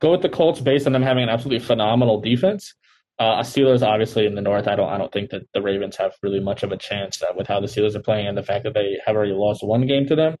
go 0.00 0.10
with 0.10 0.22
the 0.22 0.28
Colts 0.28 0.60
based 0.60 0.86
on 0.86 0.92
them 0.92 1.02
having 1.02 1.22
an 1.22 1.28
absolutely 1.28 1.64
phenomenal 1.64 2.20
defense. 2.20 2.74
Uh, 3.18 3.40
Steelers, 3.40 3.82
obviously, 3.82 4.26
in 4.26 4.34
the 4.34 4.42
North, 4.42 4.68
I 4.68 4.76
don't, 4.76 4.90
I 4.90 4.98
don't 4.98 5.10
think 5.10 5.30
that 5.30 5.42
the 5.54 5.62
Ravens 5.62 5.96
have 5.96 6.12
really 6.22 6.38
much 6.38 6.62
of 6.62 6.70
a 6.70 6.76
chance 6.76 7.22
uh, 7.22 7.32
with 7.34 7.46
how 7.46 7.60
the 7.60 7.66
Steelers 7.66 7.94
are 7.94 8.02
playing 8.02 8.26
and 8.26 8.36
the 8.36 8.42
fact 8.42 8.64
that 8.64 8.74
they 8.74 8.98
have 9.06 9.16
already 9.16 9.32
lost 9.32 9.64
one 9.64 9.86
game 9.86 10.06
to 10.06 10.14
them. 10.14 10.36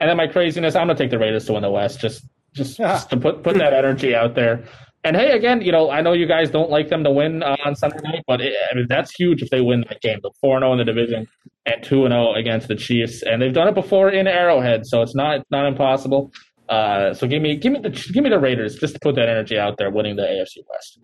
And 0.00 0.10
then 0.10 0.18
my 0.18 0.26
craziness, 0.26 0.74
I'm 0.74 0.86
gonna 0.86 0.98
take 0.98 1.10
the 1.10 1.18
Raiders 1.18 1.46
to 1.46 1.54
win 1.54 1.62
the 1.62 1.70
West, 1.70 1.98
just, 2.00 2.28
just, 2.52 2.76
just 2.76 3.10
to 3.10 3.16
put 3.16 3.42
put 3.42 3.56
that 3.56 3.72
energy 3.72 4.14
out 4.14 4.34
there. 4.34 4.64
And 5.02 5.16
hey, 5.16 5.32
again, 5.32 5.62
you 5.62 5.72
know, 5.72 5.90
I 5.90 6.02
know 6.02 6.12
you 6.12 6.26
guys 6.26 6.50
don't 6.50 6.70
like 6.70 6.90
them 6.90 7.04
to 7.04 7.10
win 7.10 7.42
uh, 7.42 7.56
on 7.64 7.74
Sunday 7.74 8.00
night, 8.02 8.22
but 8.26 8.40
it, 8.42 8.54
I 8.70 8.74
mean 8.74 8.86
that's 8.88 9.14
huge 9.14 9.42
if 9.42 9.48
they 9.48 9.62
win 9.62 9.84
that 9.88 10.02
game. 10.02 10.18
The 10.22 10.30
four 10.40 10.58
zero 10.58 10.72
in 10.72 10.78
the 10.78 10.84
division 10.84 11.26
and 11.64 11.82
two 11.82 12.04
and 12.04 12.12
zero 12.12 12.34
against 12.34 12.68
the 12.68 12.74
Chiefs, 12.74 13.22
and 13.22 13.40
they've 13.40 13.52
done 13.52 13.68
it 13.68 13.74
before 13.74 14.10
in 14.10 14.26
Arrowhead, 14.26 14.86
so 14.86 15.00
it's 15.00 15.14
not 15.14 15.40
not 15.50 15.66
impossible. 15.66 16.32
Uh, 16.68 17.14
so 17.14 17.26
give 17.26 17.40
me 17.40 17.56
give 17.56 17.72
me 17.72 17.80
the 17.80 17.90
give 17.90 18.22
me 18.22 18.28
the 18.28 18.38
Raiders 18.38 18.76
just 18.76 18.94
to 18.94 19.00
put 19.00 19.14
that 19.14 19.28
energy 19.28 19.58
out 19.58 19.78
there, 19.78 19.90
winning 19.90 20.16
the 20.16 20.22
AFC 20.22 20.58
West. 20.70 21.00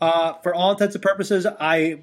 Uh, 0.00 0.34
for 0.42 0.54
all 0.54 0.72
intents 0.72 0.94
and 0.94 1.02
purposes, 1.02 1.46
I 1.58 2.02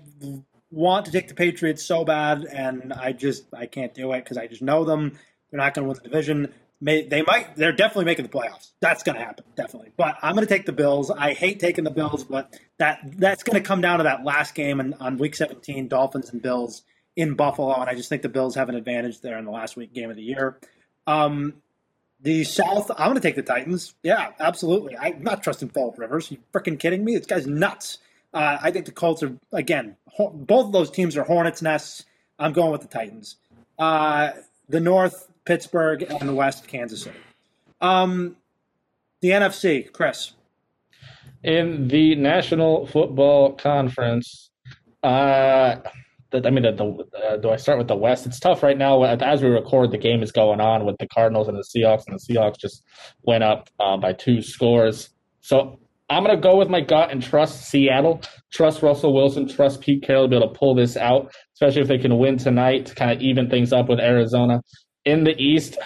want 0.71 1.05
to 1.05 1.11
take 1.11 1.27
the 1.27 1.35
Patriots 1.35 1.83
so 1.83 2.03
bad, 2.03 2.45
and 2.45 2.91
I 2.91 3.11
just 3.11 3.45
I 3.53 3.67
can't 3.67 3.93
do 3.93 4.11
it 4.13 4.23
because 4.23 4.37
I 4.37 4.47
just 4.47 4.63
know 4.63 4.83
them. 4.83 5.17
They're 5.51 5.59
not 5.59 5.73
going 5.73 5.83
to 5.83 5.89
win 5.89 5.97
the 6.01 6.09
division. 6.09 6.53
May, 6.83 7.07
they 7.07 7.21
might. 7.21 7.55
They're 7.55 7.71
definitely 7.71 8.05
making 8.05 8.25
the 8.25 8.31
playoffs. 8.31 8.71
That's 8.79 9.03
going 9.03 9.17
to 9.17 9.23
happen, 9.23 9.45
definitely. 9.55 9.91
But 9.95 10.15
I'm 10.23 10.33
going 10.33 10.47
to 10.47 10.51
take 10.53 10.65
the 10.65 10.71
Bills. 10.71 11.11
I 11.11 11.33
hate 11.33 11.59
taking 11.59 11.83
the 11.83 11.91
Bills, 11.91 12.23
but 12.23 12.59
that 12.79 12.99
that's 13.17 13.43
going 13.43 13.61
to 13.61 13.65
come 13.65 13.81
down 13.81 13.99
to 13.99 14.03
that 14.03 14.23
last 14.23 14.55
game 14.55 14.79
in, 14.79 14.95
on 14.95 15.17
Week 15.17 15.35
17, 15.35 15.87
Dolphins 15.87 16.31
and 16.31 16.41
Bills 16.41 16.81
in 17.15 17.35
Buffalo, 17.35 17.73
and 17.75 17.89
I 17.89 17.93
just 17.93 18.09
think 18.09 18.21
the 18.21 18.29
Bills 18.29 18.55
have 18.55 18.69
an 18.69 18.75
advantage 18.75 19.21
there 19.21 19.37
in 19.37 19.45
the 19.45 19.51
last 19.51 19.75
week 19.75 19.93
game 19.93 20.09
of 20.09 20.15
the 20.15 20.23
year. 20.23 20.57
Um, 21.05 21.55
the 22.21 22.43
South, 22.43 22.89
I'm 22.91 23.07
going 23.07 23.15
to 23.15 23.21
take 23.21 23.35
the 23.35 23.41
Titans. 23.41 23.93
Yeah, 24.03 24.31
absolutely. 24.39 24.95
I'm 24.97 25.23
not 25.23 25.43
trusting 25.43 25.69
Philip 25.69 25.97
Rivers. 25.97 26.31
you 26.31 26.37
freaking 26.53 26.79
kidding 26.79 27.03
me? 27.03 27.17
This 27.17 27.25
guy's 27.25 27.47
nuts. 27.47 27.97
Uh, 28.33 28.57
I 28.61 28.71
think 28.71 28.85
the 28.85 28.91
Colts 28.91 29.23
are 29.23 29.35
again. 29.51 29.97
Ho- 30.13 30.29
both 30.29 30.67
of 30.67 30.71
those 30.71 30.89
teams 30.89 31.17
are 31.17 31.23
Hornets' 31.23 31.61
nests. 31.61 32.05
I'm 32.39 32.53
going 32.53 32.71
with 32.71 32.81
the 32.81 32.87
Titans. 32.87 33.37
Uh, 33.77 34.31
the 34.69 34.79
North, 34.79 35.30
Pittsburgh, 35.45 36.03
and 36.03 36.29
the 36.29 36.33
West, 36.33 36.67
Kansas 36.67 37.03
City. 37.03 37.17
Um, 37.79 38.35
the 39.21 39.29
NFC, 39.29 39.91
Chris. 39.91 40.33
In 41.43 41.87
the 41.87 42.15
National 42.15 42.85
Football 42.85 43.53
Conference, 43.53 44.51
uh, 45.03 45.77
I 46.33 46.49
mean, 46.49 46.63
the, 46.63 46.71
the, 46.71 47.17
uh, 47.17 47.37
do 47.37 47.49
I 47.49 47.57
start 47.57 47.77
with 47.77 47.87
the 47.87 47.95
West? 47.95 48.25
It's 48.25 48.39
tough 48.39 48.63
right 48.63 48.77
now. 48.77 49.03
As 49.03 49.41
we 49.41 49.49
record, 49.49 49.91
the 49.91 49.97
game 49.97 50.23
is 50.23 50.31
going 50.31 50.61
on 50.61 50.85
with 50.85 50.97
the 50.99 51.07
Cardinals 51.07 51.47
and 51.47 51.57
the 51.57 51.63
Seahawks, 51.63 52.03
and 52.07 52.17
the 52.17 52.33
Seahawks 52.33 52.59
just 52.59 52.83
went 53.23 53.43
up 53.43 53.69
uh, 53.79 53.97
by 53.97 54.13
two 54.13 54.41
scores. 54.41 55.09
So 55.41 55.79
I'm 56.09 56.23
going 56.23 56.35
to 56.35 56.41
go 56.41 56.57
with 56.57 56.69
my 56.69 56.81
gut 56.81 57.11
and 57.11 57.21
trust 57.21 57.69
Seattle, 57.69 58.21
trust 58.51 58.81
Russell 58.81 59.13
Wilson, 59.13 59.47
trust 59.47 59.81
Pete 59.81 60.03
Carroll 60.03 60.25
to 60.25 60.29
be 60.29 60.35
able 60.35 60.53
to 60.53 60.57
pull 60.57 60.75
this 60.75 60.95
out, 60.95 61.33
especially 61.53 61.81
if 61.81 61.87
they 61.87 61.97
can 61.97 62.17
win 62.17 62.37
tonight 62.37 62.85
to 62.87 62.95
kind 62.95 63.11
of 63.11 63.21
even 63.21 63.49
things 63.49 63.73
up 63.73 63.89
with 63.89 63.99
Arizona. 63.99 64.61
In 65.05 65.23
the 65.23 65.35
East, 65.41 65.77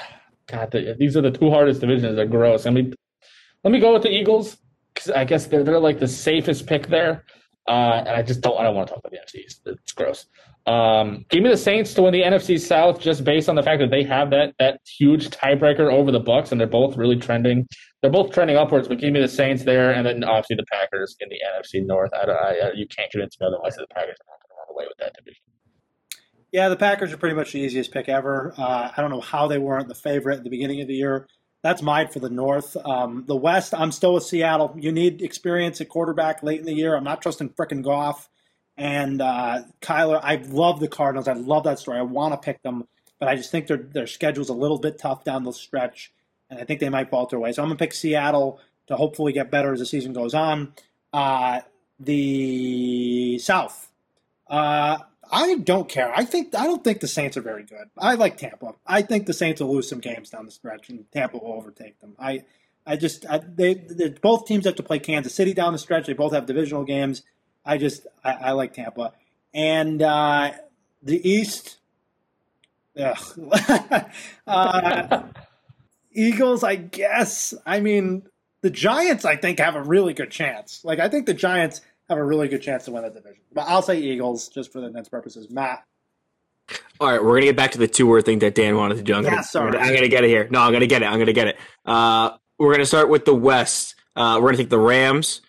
God, 0.48 0.72
the, 0.72 0.96
these 1.00 1.16
are 1.16 1.22
the 1.22 1.32
two 1.32 1.50
hardest 1.50 1.82
divisions. 1.82 2.16
They're 2.16 2.26
gross. 2.26 2.66
I 2.66 2.70
mean, 2.70 2.94
let 3.64 3.72
me 3.72 3.80
go 3.80 3.94
with 3.94 4.04
the 4.04 4.12
Eagles 4.12 4.58
because 4.94 5.12
I 5.12 5.26
guess 5.26 5.48
they're 5.48 5.64
they're 5.64 5.80
like 5.80 6.00
the 6.00 6.08
safest 6.08 6.68
pick 6.68 6.88
there. 6.88 7.26
Uh, 7.68 8.04
and 8.06 8.10
I 8.10 8.22
just 8.22 8.42
don't 8.42 8.60
I 8.60 8.64
don't 8.64 8.76
want 8.76 8.88
to 8.88 8.94
talk 8.94 9.04
about 9.04 9.12
the 9.12 9.18
NFC 9.18 9.46
East. 9.46 9.62
It's 9.66 9.92
gross. 9.92 10.28
Um, 10.68 11.26
give 11.30 11.44
me 11.44 11.50
the 11.50 11.58
Saints 11.58 11.94
to 11.96 12.04
win 12.04 12.14
the 12.14 12.22
NFC 12.22 12.60
South 12.60 13.00
just 13.00 13.24
based 13.24 13.50
on 13.50 13.56
the 13.56 13.64
fact 13.64 13.80
that 13.80 13.92
they 13.92 14.04
have 14.04 14.30
that 14.32 14.54
that 14.60 14.82
huge 14.86 15.30
tiebreaker 15.30 15.92
over 15.92 16.12
the 16.12 16.22
Bucs, 16.22 16.52
and 16.52 16.60
they're 16.60 16.68
both 16.68 16.96
really 16.96 17.18
trending. 17.18 17.68
They're 18.02 18.12
both 18.12 18.32
trending 18.32 18.58
upwards, 18.58 18.88
but 18.88 19.00
give 19.00 19.14
me 19.14 19.20
the 19.20 19.28
Saints 19.28 19.64
there, 19.64 19.92
and 19.92 20.06
then 20.06 20.24
obviously 20.24 20.58
the 20.58 20.66
Packers 20.72 21.16
in 21.20 21.30
the 21.30 21.38
NFC 21.56 21.86
North. 21.86 22.12
I, 22.14 22.30
I, 22.30 22.72
you 22.74 22.88
can't 22.88 23.12
convince 23.12 23.40
me 23.40 23.48
otherwise 23.48 23.76
the 23.76 23.88
Packers 23.88 24.18
are 24.22 24.30
not 24.30 24.42
going 24.42 24.50
to 24.50 24.56
run 24.60 24.76
away 24.76 24.86
with 24.88 24.98
that 25.00 25.14
division. 25.16 25.42
Yeah, 26.56 26.70
the 26.70 26.78
Packers 26.78 27.12
are 27.12 27.18
pretty 27.18 27.36
much 27.36 27.52
the 27.52 27.60
easiest 27.60 27.92
pick 27.92 28.08
ever. 28.08 28.54
Uh, 28.58 28.90
I 28.96 29.02
don't 29.02 29.10
know 29.12 29.20
how 29.20 29.50
they 29.50 29.58
weren't 29.58 29.90
the 29.90 29.94
favorite 29.94 30.38
at 30.38 30.46
the 30.46 30.50
beginning 30.50 30.80
of 30.80 30.88
the 30.88 30.94
year. 30.94 31.28
That's 31.64 31.82
mine 31.82 32.08
for 32.08 32.20
the 32.20 32.30
North. 32.30 32.78
Um, 32.78 33.26
the 33.28 33.36
West, 33.36 33.74
I'm 33.74 33.92
still 33.92 34.14
with 34.14 34.24
Seattle. 34.24 34.74
You 34.80 34.94
need 34.94 35.22
experience 35.22 35.82
at 35.82 35.90
quarterback 35.90 36.44
late 36.44 36.62
in 36.62 36.66
the 36.66 36.74
year. 36.74 36.96
I'm 36.96 37.04
not 37.04 37.22
trusting 37.22 37.50
frickin' 37.50 37.84
Goff 37.84 38.30
and 38.78 39.22
uh, 39.22 39.64
Kyler. 39.82 40.22
I 40.24 40.36
love 40.48 40.80
the 40.80 40.88
Cardinals. 40.88 41.28
I 41.28 41.34
love 41.34 41.66
that 41.66 41.78
story. 41.78 42.00
I 42.00 42.04
want 42.04 42.34
to 42.34 42.38
pick 42.38 42.64
them, 42.64 42.88
but 43.20 43.28
I 43.28 43.36
just 43.36 43.52
think 43.52 43.68
their 43.68 43.76
their 43.76 44.08
schedule's 44.08 44.48
a 44.48 44.54
little 44.54 44.80
bit 44.80 44.98
tough 44.98 45.26
down 45.26 45.44
the 45.44 45.52
stretch, 45.52 46.14
and 46.50 46.58
I 46.58 46.64
think 46.64 46.80
they 46.80 46.88
might 46.88 47.10
falter 47.10 47.36
away. 47.36 47.52
So 47.52 47.64
I'm 47.64 47.68
gonna 47.68 47.78
pick 47.78 47.92
Seattle 47.92 48.62
to 48.88 48.96
hopefully 48.96 49.34
get 49.34 49.52
better 49.52 49.74
as 49.74 49.80
the 49.80 49.86
season 49.86 50.14
goes 50.14 50.34
on. 50.34 50.72
Uh, 51.12 51.60
the 52.00 53.40
South. 53.40 53.92
Uh, 54.48 55.00
I 55.32 55.56
don't 55.56 55.90
care. 55.90 56.14
I 56.16 56.26
think 56.26 56.56
I 56.56 56.66
don't 56.66 56.84
think 56.84 57.00
the 57.00 57.08
Saints 57.08 57.38
are 57.38 57.42
very 57.42 57.64
good. 57.64 57.90
I 57.98 58.16
like 58.16 58.38
Tampa. 58.38 58.76
I 58.86 59.02
think 59.02 59.26
the 59.26 59.34
Saints 59.34 59.62
will 59.62 59.74
lose 59.74 59.90
some 59.90 60.00
games 60.00 60.30
down 60.30 60.46
the 60.46 60.52
stretch, 60.52 60.90
and 60.90 61.10
Tampa 61.12 61.38
will 61.38 61.54
overtake 61.54 62.00
them. 62.00 62.16
I, 62.20 62.44
I 62.86 62.96
just 62.96 63.26
I, 63.28 63.40
they, 63.40 63.74
they 63.74 64.10
both 64.10 64.46
teams 64.46 64.66
have 64.66 64.76
to 64.76 64.84
play 64.84 65.00
Kansas 65.00 65.34
City 65.34 65.54
down 65.54 65.74
the 65.74 65.80
stretch. 65.80 66.08
They 66.08 66.14
both 66.14 66.34
have 66.34 66.46
divisional 66.46 66.84
games. 66.84 67.24
I 67.66 67.78
just 67.78 68.08
I, 68.24 68.32
I 68.34 68.52
like 68.52 68.74
Tampa, 68.74 69.14
and 69.54 70.02
uh, 70.02 70.52
the 71.02 71.30
East. 71.30 71.78
Uh, 74.48 75.24
Eagles, 76.14 76.64
I 76.64 76.76
guess. 76.76 77.54
I 77.66 77.82
mean, 77.82 78.24
the 78.62 78.70
Giants, 78.70 79.26
I 79.26 79.36
think, 79.36 79.60
have 79.60 79.76
a 79.76 79.84
really 79.84 80.14
good 80.14 80.32
chance. 80.32 80.82
Like, 80.84 81.00
I 81.00 81.10
think 81.10 81.26
the 81.26 81.34
Giants 81.34 81.82
have 82.10 82.18
a 82.18 82.24
really 82.24 82.48
good 82.48 82.62
chance 82.62 82.86
to 82.86 82.92
win 82.92 83.04
that 83.04 83.14
division. 83.14 83.42
But 83.54 83.66
I'll 83.68 83.82
say 83.82 84.00
Eagles 84.00 84.50
just 84.50 84.72
for 84.72 84.82
the 84.82 84.90
next 84.90 85.10
purposes. 85.10 85.50
Matt. 85.50 85.84
All 87.00 87.10
right, 87.10 87.24
we're 87.24 87.36
gonna 87.36 87.48
get 87.48 87.56
back 87.56 87.72
to 87.72 87.78
the 87.78 87.88
two 87.88 88.08
word 88.08 88.26
thing 88.26 88.40
that 88.40 88.56
Dan 88.56 88.76
wanted 88.76 88.96
to 88.96 89.04
do. 89.04 89.14
I'm 89.14 89.24
gonna, 89.24 89.44
sorry. 89.44 89.68
I'm 89.68 89.74
gonna, 89.74 89.86
I'm 89.86 89.94
gonna 89.94 90.08
get 90.08 90.24
it 90.24 90.30
here. 90.30 90.48
No, 90.50 90.62
I'm 90.62 90.74
gonna 90.74 90.88
get 90.88 91.02
it. 91.02 91.06
I'm 91.06 91.20
gonna 91.20 91.34
get 91.34 91.48
it. 91.48 91.58
Uh, 91.86 92.32
we're 92.58 92.72
gonna 92.72 92.86
start 92.86 93.10
with 93.10 93.26
the 93.26 93.36
West. 93.36 93.96
Uh, 94.16 94.40
we're 94.42 94.48
gonna 94.48 94.58
take 94.58 94.70
the 94.70 94.80
Rams. 94.80 95.42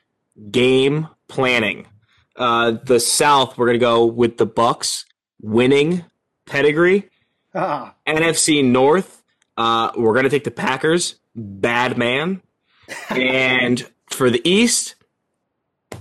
Game 0.50 1.08
planning. 1.28 1.86
Uh, 2.34 2.72
the 2.84 3.00
South. 3.00 3.56
We're 3.56 3.66
gonna 3.66 3.78
go 3.78 4.04
with 4.04 4.36
the 4.36 4.46
Bucs 4.46 5.04
winning 5.40 6.04
pedigree. 6.44 7.08
Ah, 7.54 7.94
NFC 8.06 8.62
North. 8.62 9.22
Uh, 9.56 9.92
we're 9.96 10.14
gonna 10.14 10.28
take 10.28 10.44
the 10.44 10.50
Packers. 10.50 11.14
Bad 11.34 11.96
man. 11.96 12.42
and 13.08 13.88
for 14.10 14.30
the 14.30 14.46
East, 14.48 14.95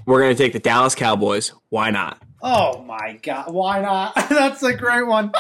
we're 0.06 0.22
gonna 0.22 0.36
take 0.36 0.54
the 0.54 0.60
Dallas 0.60 0.96
Cowboys. 0.96 1.54
Why 1.70 1.92
not? 1.92 2.22
oh 2.46 2.84
my 2.84 3.20
God. 3.22 3.52
Why 3.52 3.82
not? 3.82 4.14
that's 4.30 4.64
a 4.64 4.74
great 4.74 5.06
one. 5.06 5.32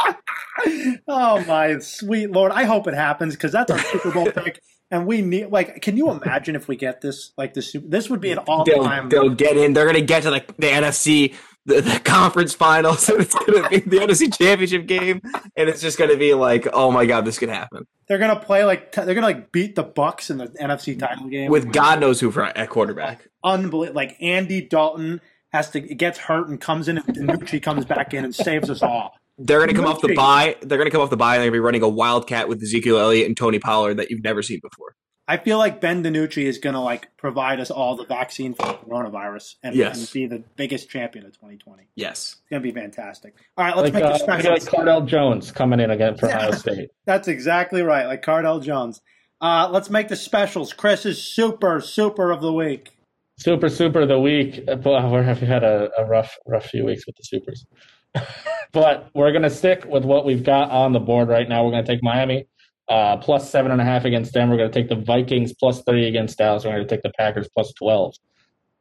oh 1.07 1.43
my 1.45 1.79
sweet 1.79 2.31
Lord. 2.31 2.51
I 2.51 2.63
hope 2.63 2.87
it 2.87 2.95
happens 2.95 3.35
because 3.35 3.51
that's 3.51 3.71
our 3.71 3.79
Super 3.79 4.11
Bowl 4.11 4.31
pick. 4.31 4.61
And 4.91 5.07
we 5.07 5.21
need, 5.21 5.47
like, 5.47 5.81
can 5.81 5.97
you 5.97 6.11
imagine 6.11 6.55
if 6.55 6.67
we 6.67 6.75
get 6.75 7.01
this? 7.01 7.31
Like, 7.37 7.53
this, 7.55 7.75
this 7.85 8.09
would 8.09 8.21
be 8.21 8.31
an 8.31 8.37
all 8.39 8.63
they'll, 8.63 8.83
time. 8.83 9.09
they'll 9.09 9.29
get 9.29 9.57
in. 9.57 9.73
They're 9.73 9.85
gonna 9.85 10.01
get 10.01 10.23
to 10.23 10.31
like 10.31 10.47
the 10.57 10.67
NFC, 10.67 11.33
the, 11.65 11.81
the 11.81 11.99
conference 12.03 12.53
finals, 12.53 13.09
and 13.09 13.21
it's 13.21 13.33
gonna 13.33 13.67
be 13.69 13.79
the 13.79 13.97
NFC 13.97 14.35
championship 14.37 14.85
game, 14.85 15.21
and 15.55 15.69
it's 15.69 15.81
just 15.81 15.97
gonna 15.97 16.17
be 16.17 16.33
like, 16.33 16.67
oh 16.73 16.91
my 16.91 17.05
god, 17.05 17.25
this 17.25 17.39
could 17.39 17.49
happen 17.49 17.85
They're 18.07 18.17
going 18.19 18.37
to 18.37 18.43
play 18.43 18.63
like, 18.65 18.91
they're 18.91 19.05
going 19.05 19.17
to 19.17 19.21
like 19.21 19.51
beat 19.51 19.75
the 19.75 19.83
Bucs 19.83 20.29
in 20.29 20.37
the 20.37 20.47
NFC 20.47 20.97
title 20.97 21.27
game. 21.27 21.49
with 21.49 21.73
God 21.73 21.99
knows 21.99 22.19
who 22.19 22.31
for 22.31 22.43
at 22.43 22.69
quarterback. 22.69 23.27
unbelievable. 23.43 23.95
Like 23.95 24.15
Andy 24.21 24.61
Dalton 24.61 25.21
has 25.51 25.69
to 25.71 25.79
gets 25.79 26.17
hurt 26.17 26.47
and 26.49 26.59
comes 26.59 26.87
in, 26.87 26.97
and 26.97 27.07
DiNucci 27.07 27.61
comes 27.61 27.85
back 27.85 28.13
in 28.13 28.25
and 28.25 28.35
saves 28.35 28.69
us 28.69 28.81
all. 28.83 29.13
They're 29.37 29.59
gonna 29.59 29.73
come 29.73 29.85
off 29.85 30.01
the 30.01 30.09
Nucci. 30.09 30.15
bye. 30.15 30.55
They're 30.61 30.77
gonna 30.77 30.91
come 30.91 31.01
off 31.01 31.09
the 31.09 31.17
bye, 31.17 31.35
and 31.35 31.41
they're 31.41 31.49
gonna 31.49 31.55
be 31.55 31.59
running 31.59 31.83
a 31.83 31.89
wildcat 31.89 32.47
with 32.47 32.61
Ezekiel 32.61 32.99
Elliott 32.99 33.27
and 33.27 33.35
Tony 33.35 33.59
Pollard 33.59 33.95
that 33.95 34.11
you've 34.11 34.23
never 34.23 34.41
seen 34.41 34.59
before. 34.61 34.95
I 35.27 35.37
feel 35.37 35.57
like 35.57 35.81
Ben 35.81 36.03
DiNucci 36.03 36.43
is 36.43 36.59
going 36.59 36.75
to 36.75 36.79
like 36.79 37.09
provide 37.17 37.59
us 37.59 37.71
all 37.71 37.95
the 37.95 38.05
vaccine 38.05 38.53
for 38.53 38.65
the 38.67 38.73
coronavirus 38.73 39.55
and, 39.63 39.75
Yes. 39.75 39.97
and 39.97 40.13
be 40.13 40.27
the 40.27 40.43
biggest 40.55 40.87
champion 40.89 41.25
of 41.25 41.31
2020. 41.33 41.87
Yes. 41.95 42.35
It's 42.41 42.49
going 42.51 42.61
to 42.61 42.71
be 42.71 42.79
fantastic. 42.79 43.33
All 43.57 43.65
right, 43.65 43.75
let's 43.75 43.85
Like, 43.85 43.93
make 43.95 44.03
uh, 44.03 44.17
the 44.17 44.27
maybe 44.27 44.41
specials. 44.43 44.65
like 44.73 44.85
Cardale 44.85 45.05
Jones 45.07 45.51
coming 45.51 45.79
in 45.79 45.89
again 45.89 46.15
for 46.15 46.27
Yeah. 46.29 46.37
Ohio 46.37 46.51
State. 46.65 46.89
That's 47.05 47.27
exactly 47.27 47.81
right, 47.81 48.05
like 48.05 48.21
Cardale 48.23 48.61
Jones. 48.61 49.01
Uh, 49.41 49.67
let's 49.71 49.89
make 49.89 50.07
the 50.09 50.15
specials. 50.15 50.73
Chris's 50.73 51.21
super 51.21 51.81
super 51.81 52.31
of 52.31 52.41
the 52.41 52.53
week. 52.53 52.91
Super 53.37 53.67
Super 53.67 54.01
of 54.01 54.07
the 54.07 54.19
week. 54.19 54.63
Well, 54.65 55.09
we 55.11 55.23
have 55.25 55.39
had 55.39 55.63
a, 55.63 55.89
a 55.97 56.05
rough 56.05 56.37
rough 56.45 56.67
few 56.67 56.85
weeks 56.85 57.05
with 57.05 57.15
the 57.17 57.23
Supers, 57.23 57.65
but 58.71 59.09
we're 59.13 59.31
gonna 59.33 59.49
stick 59.49 59.83
with 59.85 60.05
what 60.05 60.25
we've 60.25 60.43
got 60.43 60.71
on 60.71 60.93
the 60.93 60.99
board 61.01 61.27
right 61.27 61.47
now. 61.49 61.65
We're 61.65 61.71
gonna 61.71 61.85
take 61.85 62.01
Miami 62.03 62.47
uh, 62.87 63.17
plus 63.17 63.49
seven 63.49 63.71
and 63.71 63.81
a 63.81 63.83
half 63.83 64.05
against 64.05 64.33
them. 64.33 64.49
We're 64.49 64.57
gonna 64.57 64.71
take 64.71 64.89
the 64.89 64.95
Vikings 64.95 65.53
plus 65.53 65.83
three 65.83 66.07
against 66.07 66.37
Dallas. 66.37 66.65
We're 66.65 66.71
gonna 66.71 66.85
take 66.85 67.03
the 67.03 67.11
Packers 67.17 67.47
plus 67.53 67.73
twelve 67.73 68.15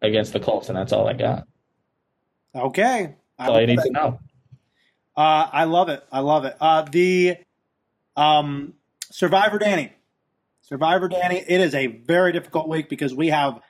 against 0.03 0.33
the 0.33 0.41
Colts, 0.41 0.69
and 0.69 0.77
that's 0.77 0.93
all 0.93 1.09
I 1.09 1.15
got. 1.15 1.45
Okay, 2.55 3.15
that's 3.39 3.51
all 3.51 3.61
you 3.61 3.67
need 3.67 3.81
to 3.81 3.91
know. 3.91 4.19
Uh, 5.17 5.49
I 5.53 5.65
love 5.65 5.89
it. 5.89 6.05
I 6.11 6.21
love 6.21 6.45
it. 6.45 6.57
Uh, 6.61 6.83
the 6.83 7.37
um, 8.17 8.75
Survivor 9.11 9.59
Danny. 9.59 9.93
Survivor 10.63 11.09
Danny, 11.09 11.45
it 11.47 11.61
is 11.61 11.75
a 11.75 11.87
very 11.87 12.33
difficult 12.33 12.69
week 12.69 12.89
because 12.89 13.15
we 13.15 13.29
have 13.29 13.61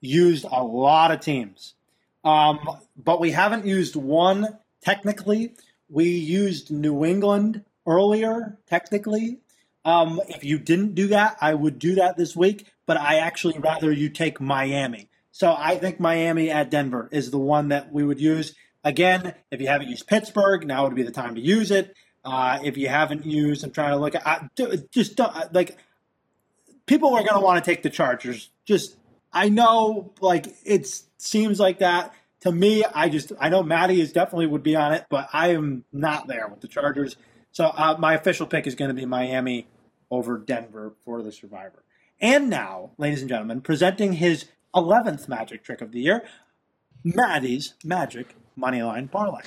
used 0.00 0.44
a 0.44 0.62
lot 0.62 1.10
of 1.10 1.20
teams. 1.20 1.74
Um, 2.24 2.58
but 2.96 3.20
we 3.20 3.30
haven't 3.30 3.66
used 3.66 3.96
one 3.96 4.58
technically. 4.82 5.54
We 5.88 6.08
used 6.08 6.70
New 6.70 7.04
England 7.04 7.64
earlier, 7.86 8.58
technically. 8.66 9.40
Um, 9.84 10.20
if 10.28 10.44
you 10.44 10.58
didn't 10.58 10.94
do 10.94 11.08
that, 11.08 11.36
I 11.40 11.54
would 11.54 11.78
do 11.78 11.96
that 11.96 12.16
this 12.16 12.36
week, 12.36 12.66
but 12.86 12.96
I 12.96 13.16
actually 13.16 13.58
rather 13.58 13.90
you 13.90 14.08
take 14.08 14.40
Miami. 14.40 15.08
So 15.32 15.54
I 15.56 15.76
think 15.78 15.98
Miami 15.98 16.50
at 16.50 16.70
Denver 16.70 17.08
is 17.10 17.30
the 17.30 17.38
one 17.38 17.68
that 17.68 17.92
we 17.92 18.04
would 18.04 18.20
use. 18.20 18.54
Again, 18.84 19.34
if 19.50 19.60
you 19.60 19.68
haven't 19.68 19.88
used 19.88 20.06
Pittsburgh, 20.06 20.66
now 20.66 20.84
would 20.84 20.94
be 20.94 21.02
the 21.02 21.10
time 21.10 21.34
to 21.36 21.40
use 21.40 21.70
it. 21.70 21.94
Uh, 22.24 22.60
if 22.62 22.76
you 22.76 22.88
haven't 22.88 23.26
used, 23.26 23.64
I'm 23.64 23.70
trying 23.72 23.92
to 23.92 23.96
look 23.96 24.14
at, 24.14 24.26
I, 24.26 24.48
just 24.92 25.16
don't, 25.16 25.54
like, 25.54 25.76
people 26.86 27.14
are 27.14 27.22
going 27.22 27.34
to 27.34 27.40
want 27.40 27.64
to 27.64 27.68
take 27.68 27.82
the 27.82 27.90
Chargers. 27.90 28.50
Just, 28.64 28.96
I 29.32 29.48
know, 29.48 30.12
like, 30.20 30.46
it 30.64 30.86
seems 31.18 31.58
like 31.58 31.78
that. 31.78 32.14
To 32.40 32.52
me, 32.52 32.84
I 32.84 33.08
just, 33.08 33.32
I 33.40 33.48
know 33.48 33.62
Maddie 33.62 34.00
is 34.00 34.12
definitely 34.12 34.46
would 34.46 34.62
be 34.62 34.76
on 34.76 34.92
it, 34.92 35.06
but 35.08 35.28
I 35.32 35.48
am 35.48 35.84
not 35.92 36.26
there 36.26 36.48
with 36.48 36.60
the 36.60 36.68
Chargers. 36.68 37.16
So 37.52 37.66
uh, 37.66 37.96
my 37.98 38.14
official 38.14 38.46
pick 38.46 38.66
is 38.66 38.74
going 38.74 38.88
to 38.88 38.94
be 38.94 39.06
Miami 39.06 39.66
over 40.12 40.38
Denver 40.38 40.92
for 41.04 41.22
the 41.22 41.32
Survivor. 41.32 41.82
And 42.20 42.48
now, 42.48 42.92
ladies 42.98 43.20
and 43.20 43.28
gentlemen, 43.28 43.62
presenting 43.62 44.12
his 44.12 44.44
11th 44.76 45.26
magic 45.26 45.64
trick 45.64 45.80
of 45.80 45.90
the 45.90 46.00
year, 46.00 46.22
Maddie's 47.02 47.74
Magic 47.82 48.36
Moneyline 48.56 49.10
Parlay. 49.10 49.42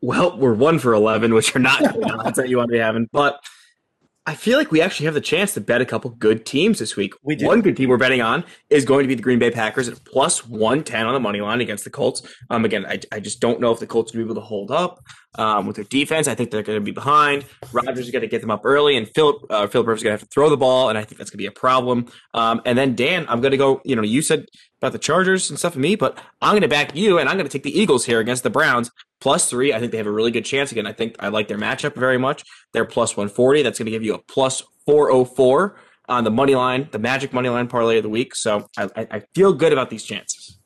Well, 0.00 0.38
we're 0.38 0.54
one 0.54 0.78
for 0.78 0.94
11, 0.94 1.34
which 1.34 1.54
are 1.54 1.58
not 1.58 1.82
odds 2.02 2.38
that 2.38 2.48
you 2.48 2.56
want 2.56 2.68
to 2.70 2.72
be 2.72 2.78
having, 2.78 3.08
but 3.12 3.40
I 4.28 4.34
feel 4.34 4.58
like 4.58 4.70
we 4.70 4.82
actually 4.82 5.06
have 5.06 5.14
the 5.14 5.22
chance 5.22 5.54
to 5.54 5.60
bet 5.62 5.80
a 5.80 5.86
couple 5.86 6.10
good 6.10 6.44
teams 6.44 6.80
this 6.80 6.96
week. 6.96 7.14
We 7.22 7.34
do. 7.34 7.46
One 7.46 7.62
good 7.62 7.78
team 7.78 7.88
we're 7.88 7.96
betting 7.96 8.20
on 8.20 8.44
is 8.68 8.84
going 8.84 9.04
to 9.04 9.08
be 9.08 9.14
the 9.14 9.22
Green 9.22 9.38
Bay 9.38 9.50
Packers 9.50 9.88
at 9.88 10.04
plus 10.04 10.46
110 10.46 11.06
on 11.06 11.14
the 11.14 11.18
money 11.18 11.40
line 11.40 11.62
against 11.62 11.84
the 11.84 11.88
Colts. 11.88 12.20
Um, 12.50 12.66
again, 12.66 12.84
I, 12.84 13.00
I 13.10 13.20
just 13.20 13.40
don't 13.40 13.58
know 13.58 13.72
if 13.72 13.80
the 13.80 13.86
Colts 13.86 14.12
will 14.12 14.18
be 14.18 14.24
able 14.24 14.34
to 14.34 14.42
hold 14.42 14.70
up 14.70 14.98
um, 15.36 15.66
with 15.66 15.76
their 15.76 15.86
defense. 15.86 16.28
I 16.28 16.34
think 16.34 16.50
they're 16.50 16.62
going 16.62 16.78
to 16.78 16.84
be 16.84 16.90
behind. 16.90 17.46
Rodgers 17.72 18.00
is 18.00 18.10
going 18.10 18.20
to 18.20 18.28
get 18.28 18.42
them 18.42 18.50
up 18.50 18.60
early, 18.64 18.98
and 18.98 19.08
Philip 19.08 19.46
uh, 19.48 19.66
Philip 19.66 19.86
Rivers 19.86 20.00
is 20.00 20.04
going 20.04 20.18
to 20.18 20.20
have 20.20 20.28
to 20.28 20.34
throw 20.34 20.50
the 20.50 20.58
ball, 20.58 20.90
and 20.90 20.98
I 20.98 21.04
think 21.04 21.16
that's 21.16 21.30
going 21.30 21.38
to 21.38 21.44
be 21.44 21.46
a 21.46 21.50
problem. 21.50 22.04
Um, 22.34 22.60
and 22.66 22.76
then 22.76 22.94
Dan, 22.94 23.24
I'm 23.30 23.40
going 23.40 23.52
to 23.52 23.56
go. 23.56 23.80
You 23.86 23.96
know, 23.96 24.02
you 24.02 24.20
said 24.20 24.44
about 24.82 24.92
the 24.92 24.98
Chargers 24.98 25.48
and 25.48 25.58
stuff 25.58 25.72
for 25.72 25.78
me, 25.78 25.96
but 25.96 26.18
I'm 26.42 26.52
going 26.52 26.60
to 26.60 26.68
back 26.68 26.94
you, 26.94 27.18
and 27.18 27.30
I'm 27.30 27.36
going 27.36 27.48
to 27.48 27.52
take 27.52 27.62
the 27.62 27.80
Eagles 27.80 28.04
here 28.04 28.20
against 28.20 28.42
the 28.42 28.50
Browns 28.50 28.90
plus 29.20 29.48
three. 29.50 29.72
I 29.72 29.80
think 29.80 29.92
they 29.92 29.98
have 29.98 30.06
a 30.06 30.12
really 30.12 30.30
good 30.30 30.44
chance 30.44 30.72
again. 30.72 30.86
I 30.86 30.92
think 30.92 31.16
I 31.18 31.28
like 31.28 31.48
their 31.48 31.58
matchup 31.58 31.94
very 31.94 32.18
much. 32.18 32.44
They're 32.72 32.84
plus 32.84 33.16
140. 33.16 33.62
That's 33.62 33.78
going 33.78 33.86
to 33.86 33.92
give 33.92 34.02
you 34.02 34.14
a 34.14 34.18
plus 34.18 34.62
404 34.86 35.76
on 36.08 36.24
the 36.24 36.30
money 36.30 36.54
line, 36.54 36.88
the 36.90 36.98
magic 36.98 37.32
money 37.32 37.48
line 37.48 37.68
parlay 37.68 37.98
of 37.98 38.02
the 38.02 38.08
week. 38.08 38.34
So 38.34 38.66
I, 38.76 38.88
I 38.96 39.22
feel 39.34 39.52
good 39.52 39.72
about 39.72 39.90
these 39.90 40.04
chances. 40.04 40.58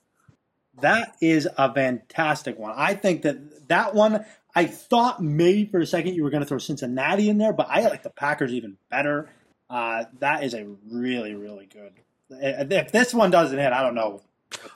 That 0.80 1.16
is 1.20 1.48
a 1.58 1.72
fantastic 1.72 2.58
one. 2.58 2.72
I 2.76 2.94
think 2.94 3.22
that 3.22 3.68
that 3.68 3.94
one, 3.94 4.24
I 4.54 4.66
thought 4.66 5.22
maybe 5.22 5.66
for 5.66 5.80
a 5.80 5.86
second 5.86 6.14
you 6.14 6.22
were 6.22 6.30
going 6.30 6.42
to 6.42 6.48
throw 6.48 6.58
Cincinnati 6.58 7.28
in 7.28 7.38
there, 7.38 7.52
but 7.52 7.68
I 7.68 7.82
like 7.82 8.02
the 8.02 8.10
Packers 8.10 8.52
even 8.52 8.76
better. 8.90 9.30
Uh, 9.68 10.04
that 10.20 10.44
is 10.44 10.54
a 10.54 10.66
really, 10.90 11.34
really 11.34 11.66
good. 11.66 11.92
If 12.30 12.92
this 12.92 13.12
one 13.12 13.30
doesn't 13.30 13.58
hit, 13.58 13.72
I 13.72 13.82
don't 13.82 13.94
know 13.94 14.22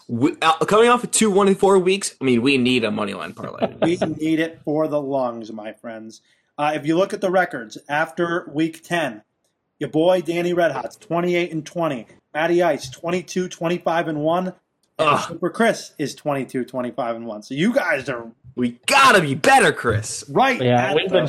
we, 0.09 0.37
uh, 0.43 0.59
coming 0.64 0.89
off 0.89 1.05
of 1.05 1.11
two 1.11 1.31
one 1.31 1.49
and 1.49 1.59
four 1.59 1.79
weeks, 1.79 2.14
I 2.20 2.24
mean, 2.24 2.43
we 2.43 2.59
need 2.59 2.85
a 2.85 2.91
money 2.91 3.14
line 3.14 3.33
parlay. 3.33 3.74
we 3.83 3.97
need 3.97 4.41
it 4.41 4.61
for 4.64 4.89
the 4.89 5.01
lungs, 5.01 5.53
my 5.53 5.72
friends. 5.72 6.20
Uh, 6.59 6.72
if 6.74 6.87
you 6.87 6.97
look 6.97 7.12
at 7.12 7.20
the 7.20 7.31
records 7.31 7.77
after 7.89 8.51
week 8.53 8.83
10, 8.83 9.22
your 9.79 9.91
boy 9.91 10.22
Danny 10.22 10.53
Redhot's 10.53 10.97
28 10.97 11.53
and 11.53 11.66
20. 11.66 12.07
Matty 12.33 12.62
Ice 12.62 12.91
22, 12.91 13.49
25 13.49 14.09
and 14.09 14.20
1. 14.20 14.55
And 14.99 15.20
Super 15.20 15.51
Chris 15.51 15.93
is 15.99 16.14
22, 16.14 16.64
25 16.64 17.16
and 17.16 17.27
1. 17.27 17.43
So 17.43 17.55
you 17.55 17.72
guys 17.72 18.09
are. 18.09 18.31
We 18.55 18.79
gotta 18.87 19.20
be 19.20 19.35
better, 19.35 19.70
Chris. 19.70 20.24
Right. 20.31 20.61
Yeah, 20.61 20.95
we've 20.95 21.11
been. 21.11 21.29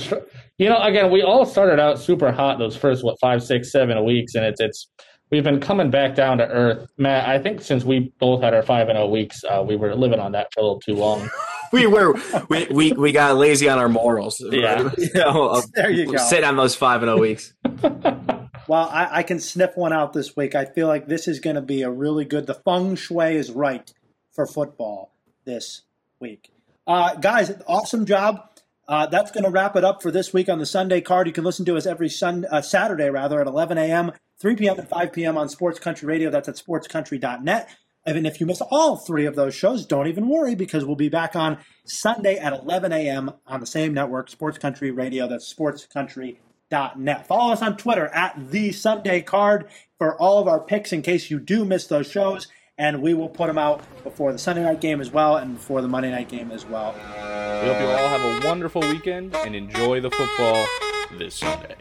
You 0.58 0.70
know, 0.70 0.82
again, 0.82 1.12
we 1.12 1.22
all 1.22 1.46
started 1.46 1.80
out 1.80 2.00
super 2.00 2.32
hot 2.32 2.58
those 2.58 2.78
first 2.78 3.04
what 3.04 3.20
five, 3.20 3.44
six, 3.44 3.72
seven 3.72 4.04
weeks, 4.06 4.36
and 4.36 4.46
it's 4.46 4.62
it's 4.62 4.88
we've 5.30 5.44
been 5.44 5.60
coming 5.60 5.90
back 5.90 6.16
down 6.16 6.38
to 6.38 6.48
earth, 6.48 6.90
Matt. 6.98 7.28
I 7.28 7.40
think 7.40 7.62
since 7.62 7.84
we 7.84 8.14
both 8.20 8.42
had 8.42 8.54
our 8.54 8.64
five 8.64 8.90
and 8.90 8.98
zero 8.98 9.08
oh 9.08 9.10
weeks, 9.10 9.44
uh, 9.44 9.64
we 9.68 9.76
were 9.76 9.96
living 9.96 10.20
on 10.20 10.32
that 10.34 10.54
for 10.54 10.60
a 10.60 10.64
little 10.64 10.80
too 10.80 10.96
long. 10.96 11.30
we 11.72 11.88
were 11.88 12.16
we, 12.50 12.68
we 12.68 12.92
we 12.94 13.12
got 13.12 13.36
lazy 13.38 13.70
on 13.70 13.80
our 13.80 13.90
morals. 13.90 14.42
Yeah, 14.52 14.92
you 14.98 15.10
know, 15.14 15.62
there 15.74 15.90
you 15.90 16.12
go. 16.12 16.18
Sit 16.18 16.44
on 16.44 16.56
those 16.56 16.76
five 16.76 17.02
and 17.04 17.10
zero 17.10 17.18
oh 17.18 17.22
weeks. 17.22 17.54
well, 18.68 18.90
I, 18.90 19.20
I, 19.20 19.24
can 19.24 19.40
sniff 19.40 19.76
one 19.76 19.94
out 19.94 20.14
this 20.14 20.36
week. 20.36 20.56
I 20.56 20.66
feel 20.66 20.88
like 20.88 21.08
this 21.08 21.28
is 21.28 21.40
going 21.40 21.56
to 21.56 21.62
be 21.62 21.82
a 21.82 21.90
really 21.90 22.26
good. 22.26 22.48
The 22.48 22.56
feng 22.56 22.96
shui 22.96 23.36
is 23.36 23.52
right 23.52 23.92
for 24.32 24.46
football 24.46 25.14
this 25.46 25.84
week, 26.20 26.52
uh, 26.86 27.16
guys. 27.16 27.52
Awesome 27.68 28.06
job. 28.06 28.50
Uh, 28.88 29.06
that's 29.06 29.32
going 29.32 29.44
to 29.44 29.50
wrap 29.50 29.76
it 29.76 29.84
up 29.84 30.02
for 30.02 30.12
this 30.12 30.32
week 30.34 30.48
on 30.48 30.60
the 30.60 30.66
Sunday 30.66 31.02
card. 31.02 31.28
You 31.28 31.34
can 31.34 31.44
listen 31.44 31.66
to 31.66 31.76
us 31.76 31.86
every 31.86 32.08
sun, 32.08 32.46
uh, 32.50 32.62
Saturday, 32.62 33.10
rather, 33.10 33.42
at 33.42 33.48
11 33.48 33.78
a.m., 33.78 34.14
3 34.40 34.56
p.m., 34.56 34.80
and 34.80 34.88
5 34.88 35.12
p.m. 35.14 35.38
on 35.38 35.50
Sports 35.50 35.80
Country 35.80 36.08
Radio. 36.08 36.30
That's 36.30 36.48
at 36.48 36.56
sportscountry.net. 36.56 37.70
And 38.06 38.26
if 38.26 38.40
you 38.40 38.46
miss 38.46 38.62
all 38.62 38.96
three 38.96 39.26
of 39.26 39.36
those 39.36 39.54
shows, 39.54 39.86
don't 39.86 40.08
even 40.08 40.30
worry 40.30 40.56
because 40.56 40.86
we'll 40.86 40.96
be 40.96 41.10
back 41.10 41.36
on 41.36 41.58
Sunday 41.84 42.38
at 42.38 42.54
11 42.54 42.94
a.m. 42.94 43.34
on 43.46 43.60
the 43.60 43.66
same 43.66 43.94
network, 43.94 44.30
Sports 44.30 44.58
Country 44.58 44.92
Radio. 44.92 45.28
That's 45.28 45.54
sportscountry.net. 45.54 47.28
Follow 47.28 47.52
us 47.52 47.62
on 47.62 47.76
Twitter 47.76 48.08
at 48.08 48.52
the 48.52 48.72
Sunday 48.72 49.22
Card 49.22 49.68
for 49.98 50.16
all 50.16 50.40
of 50.40 50.48
our 50.48 50.62
picks 50.62 50.94
in 50.94 51.02
case 51.02 51.30
you 51.30 51.40
do 51.40 51.66
miss 51.66 51.88
those 51.88 52.10
shows 52.10 52.48
and 52.78 53.02
we 53.02 53.14
will 53.14 53.30
put 53.30 53.48
them 53.48 53.58
out 53.58 53.82
before 54.04 54.32
the 54.32 54.38
Sunday 54.38 54.64
night 54.64 54.80
game 54.80 55.02
as 55.02 55.12
well 55.12 55.38
and 55.38 55.56
before 55.56 55.82
the 55.82 55.88
Monday 55.88 56.12
night 56.12 56.30
game 56.30 56.52
as 56.52 56.66
well. 56.66 56.94
We 56.94 57.68
hope 57.68 57.82
you 57.82 57.88
all 57.88 58.08
have 58.08 58.44
a 58.44 58.48
wonderful 58.48 58.82
weekend 58.82 59.36
and 59.36 59.56
enjoy 59.56 60.00
the 60.00 60.12
football 60.12 60.66
this 61.18 61.36
Sunday. 61.36 61.76